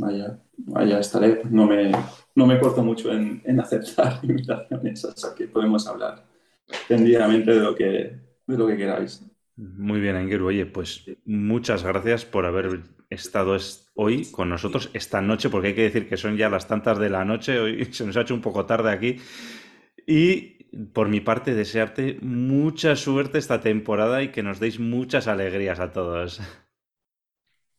allá, 0.02 0.40
allá 0.76 1.00
estaré. 1.00 1.42
No 1.50 1.66
me, 1.66 1.92
no 2.36 2.46
me 2.46 2.60
corto 2.60 2.84
mucho 2.84 3.12
en, 3.12 3.42
en 3.46 3.60
aceptar 3.60 4.20
invitaciones, 4.24 5.06
así 5.06 5.28
que 5.38 5.48
podemos 5.48 5.88
hablar 5.88 6.24
tendidamente 6.88 7.52
de 7.54 7.60
lo 7.60 7.76
que, 7.76 8.16
de 8.48 8.58
lo 8.58 8.68
que 8.68 8.78
queráis. 8.78 9.26
Muy 9.56 10.00
bien, 10.00 10.16
Anguero. 10.16 10.48
Oye, 10.48 10.66
pues 10.66 11.06
muchas 11.26 11.84
gracias 11.84 12.26
por 12.26 12.46
haber 12.46 12.82
estado 13.10 13.58
hoy 13.96 14.26
con 14.32 14.50
nosotros 14.50 14.90
esta 14.94 15.22
noche, 15.22 15.50
porque 15.50 15.70
hay 15.70 15.76
que 15.76 15.84
decir 15.84 16.08
que 16.08 16.18
son 16.18 16.38
ya 16.38 16.50
las 16.50 16.68
tantas 16.68 16.98
de 16.98 17.10
la 17.10 17.26
noche, 17.26 17.60
hoy 17.60 17.86
se 17.92 18.06
nos 18.06 18.18
ha 18.18 18.22
hecho 18.22 18.34
un 18.34 18.42
poco 18.42 18.66
tarde 18.66 18.90
aquí. 18.90 19.18
Y 20.08 20.62
por 20.94 21.10
mi 21.10 21.20
parte, 21.20 21.54
desearte 21.54 22.18
mucha 22.22 22.96
suerte 22.96 23.38
esta 23.38 23.62
temporada 23.62 24.24
y 24.24 24.32
que 24.32 24.44
nos 24.44 24.60
deis 24.60 24.80
muchas 24.80 25.28
alegrías 25.28 25.80
a 25.80 25.92
todos. 25.92 26.42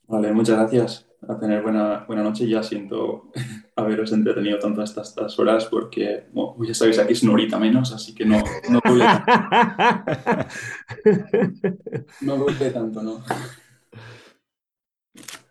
Vale, 0.06 0.32
muchas 0.32 0.58
gracias. 0.58 1.08
A 1.28 1.38
tener 1.38 1.62
buena, 1.62 2.04
buena 2.06 2.22
noche. 2.22 2.48
Ya 2.48 2.62
siento 2.62 3.32
haberos 3.76 4.12
entretenido 4.12 4.58
tanto 4.58 4.82
estas, 4.82 5.08
estas 5.08 5.38
horas 5.38 5.64
porque, 5.66 6.26
bueno, 6.32 6.56
ya 6.62 6.74
sabéis, 6.74 6.98
aquí 6.98 7.14
es 7.14 7.22
una 7.22 7.32
horita 7.32 7.58
menos, 7.58 7.92
así 7.92 8.14
que 8.14 8.26
no, 8.26 8.42
no 8.68 8.80
no 12.20 12.46
tanto, 12.72 13.02
¿no? 13.02 13.24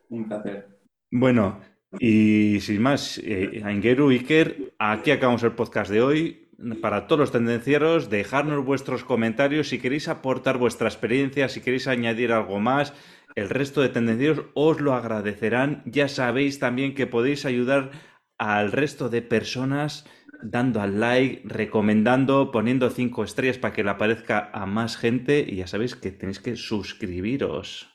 Un 0.09 0.27
placer. 0.27 0.67
Bueno, 1.09 1.59
y 1.99 2.59
sin 2.59 2.81
más, 2.81 3.17
eh, 3.23 3.61
Aingeru, 3.63 4.09
Iker, 4.09 4.73
aquí 4.77 5.11
acabamos 5.11 5.43
el 5.43 5.53
podcast 5.53 5.89
de 5.89 6.01
hoy. 6.01 6.49
Para 6.81 7.07
todos 7.07 7.19
los 7.19 7.31
tendencieros, 7.31 8.09
dejarnos 8.09 8.65
vuestros 8.65 9.03
comentarios 9.03 9.69
si 9.69 9.79
queréis 9.79 10.07
aportar 10.07 10.57
vuestra 10.57 10.87
experiencia, 10.87 11.49
si 11.49 11.61
queréis 11.61 11.87
añadir 11.87 12.31
algo 12.31 12.59
más. 12.59 12.93
El 13.35 13.49
resto 13.49 13.81
de 13.81 13.89
tendencieros 13.89 14.45
os 14.53 14.81
lo 14.81 14.93
agradecerán. 14.93 15.83
Ya 15.85 16.07
sabéis 16.07 16.59
también 16.59 16.93
que 16.93 17.07
podéis 17.07 17.45
ayudar 17.45 17.91
al 18.37 18.71
resto 18.71 19.09
de 19.09 19.21
personas 19.21 20.05
dando 20.43 20.81
al 20.81 20.99
like, 20.99 21.43
recomendando, 21.45 22.51
poniendo 22.51 22.89
cinco 22.89 23.23
estrellas 23.23 23.57
para 23.57 23.73
que 23.73 23.83
le 23.83 23.91
aparezca 23.91 24.49
a 24.53 24.65
más 24.65 24.97
gente. 24.97 25.45
Y 25.47 25.57
ya 25.57 25.67
sabéis 25.67 25.95
que 25.95 26.11
tenéis 26.11 26.39
que 26.39 26.55
suscribiros. 26.55 27.87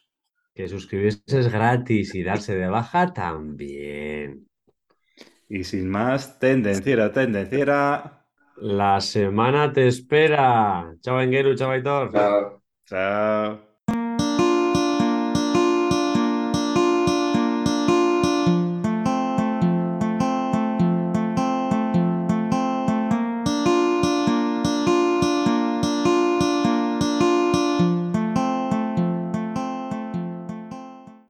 Que 0.55 0.69
suscribirse 0.69 1.23
es 1.27 1.53
gratis 1.53 2.15
y 2.15 2.23
darse 2.23 2.55
de 2.55 2.69
baja 2.69 3.13
también. 3.13 4.49
Y 5.49 5.65
sin 5.65 5.89
más, 5.89 6.39
tendenciera, 6.39 7.13
tendenciera. 7.13 8.16
La 8.57 9.01
semana 9.01 9.73
te 9.73 9.87
espera. 9.87 10.95
Chao, 11.01 11.21
Engeru, 11.21 11.55
chao, 11.57 11.71
Aitor. 11.71 12.11
Claro. 12.11 12.63
Chao. 12.87 13.76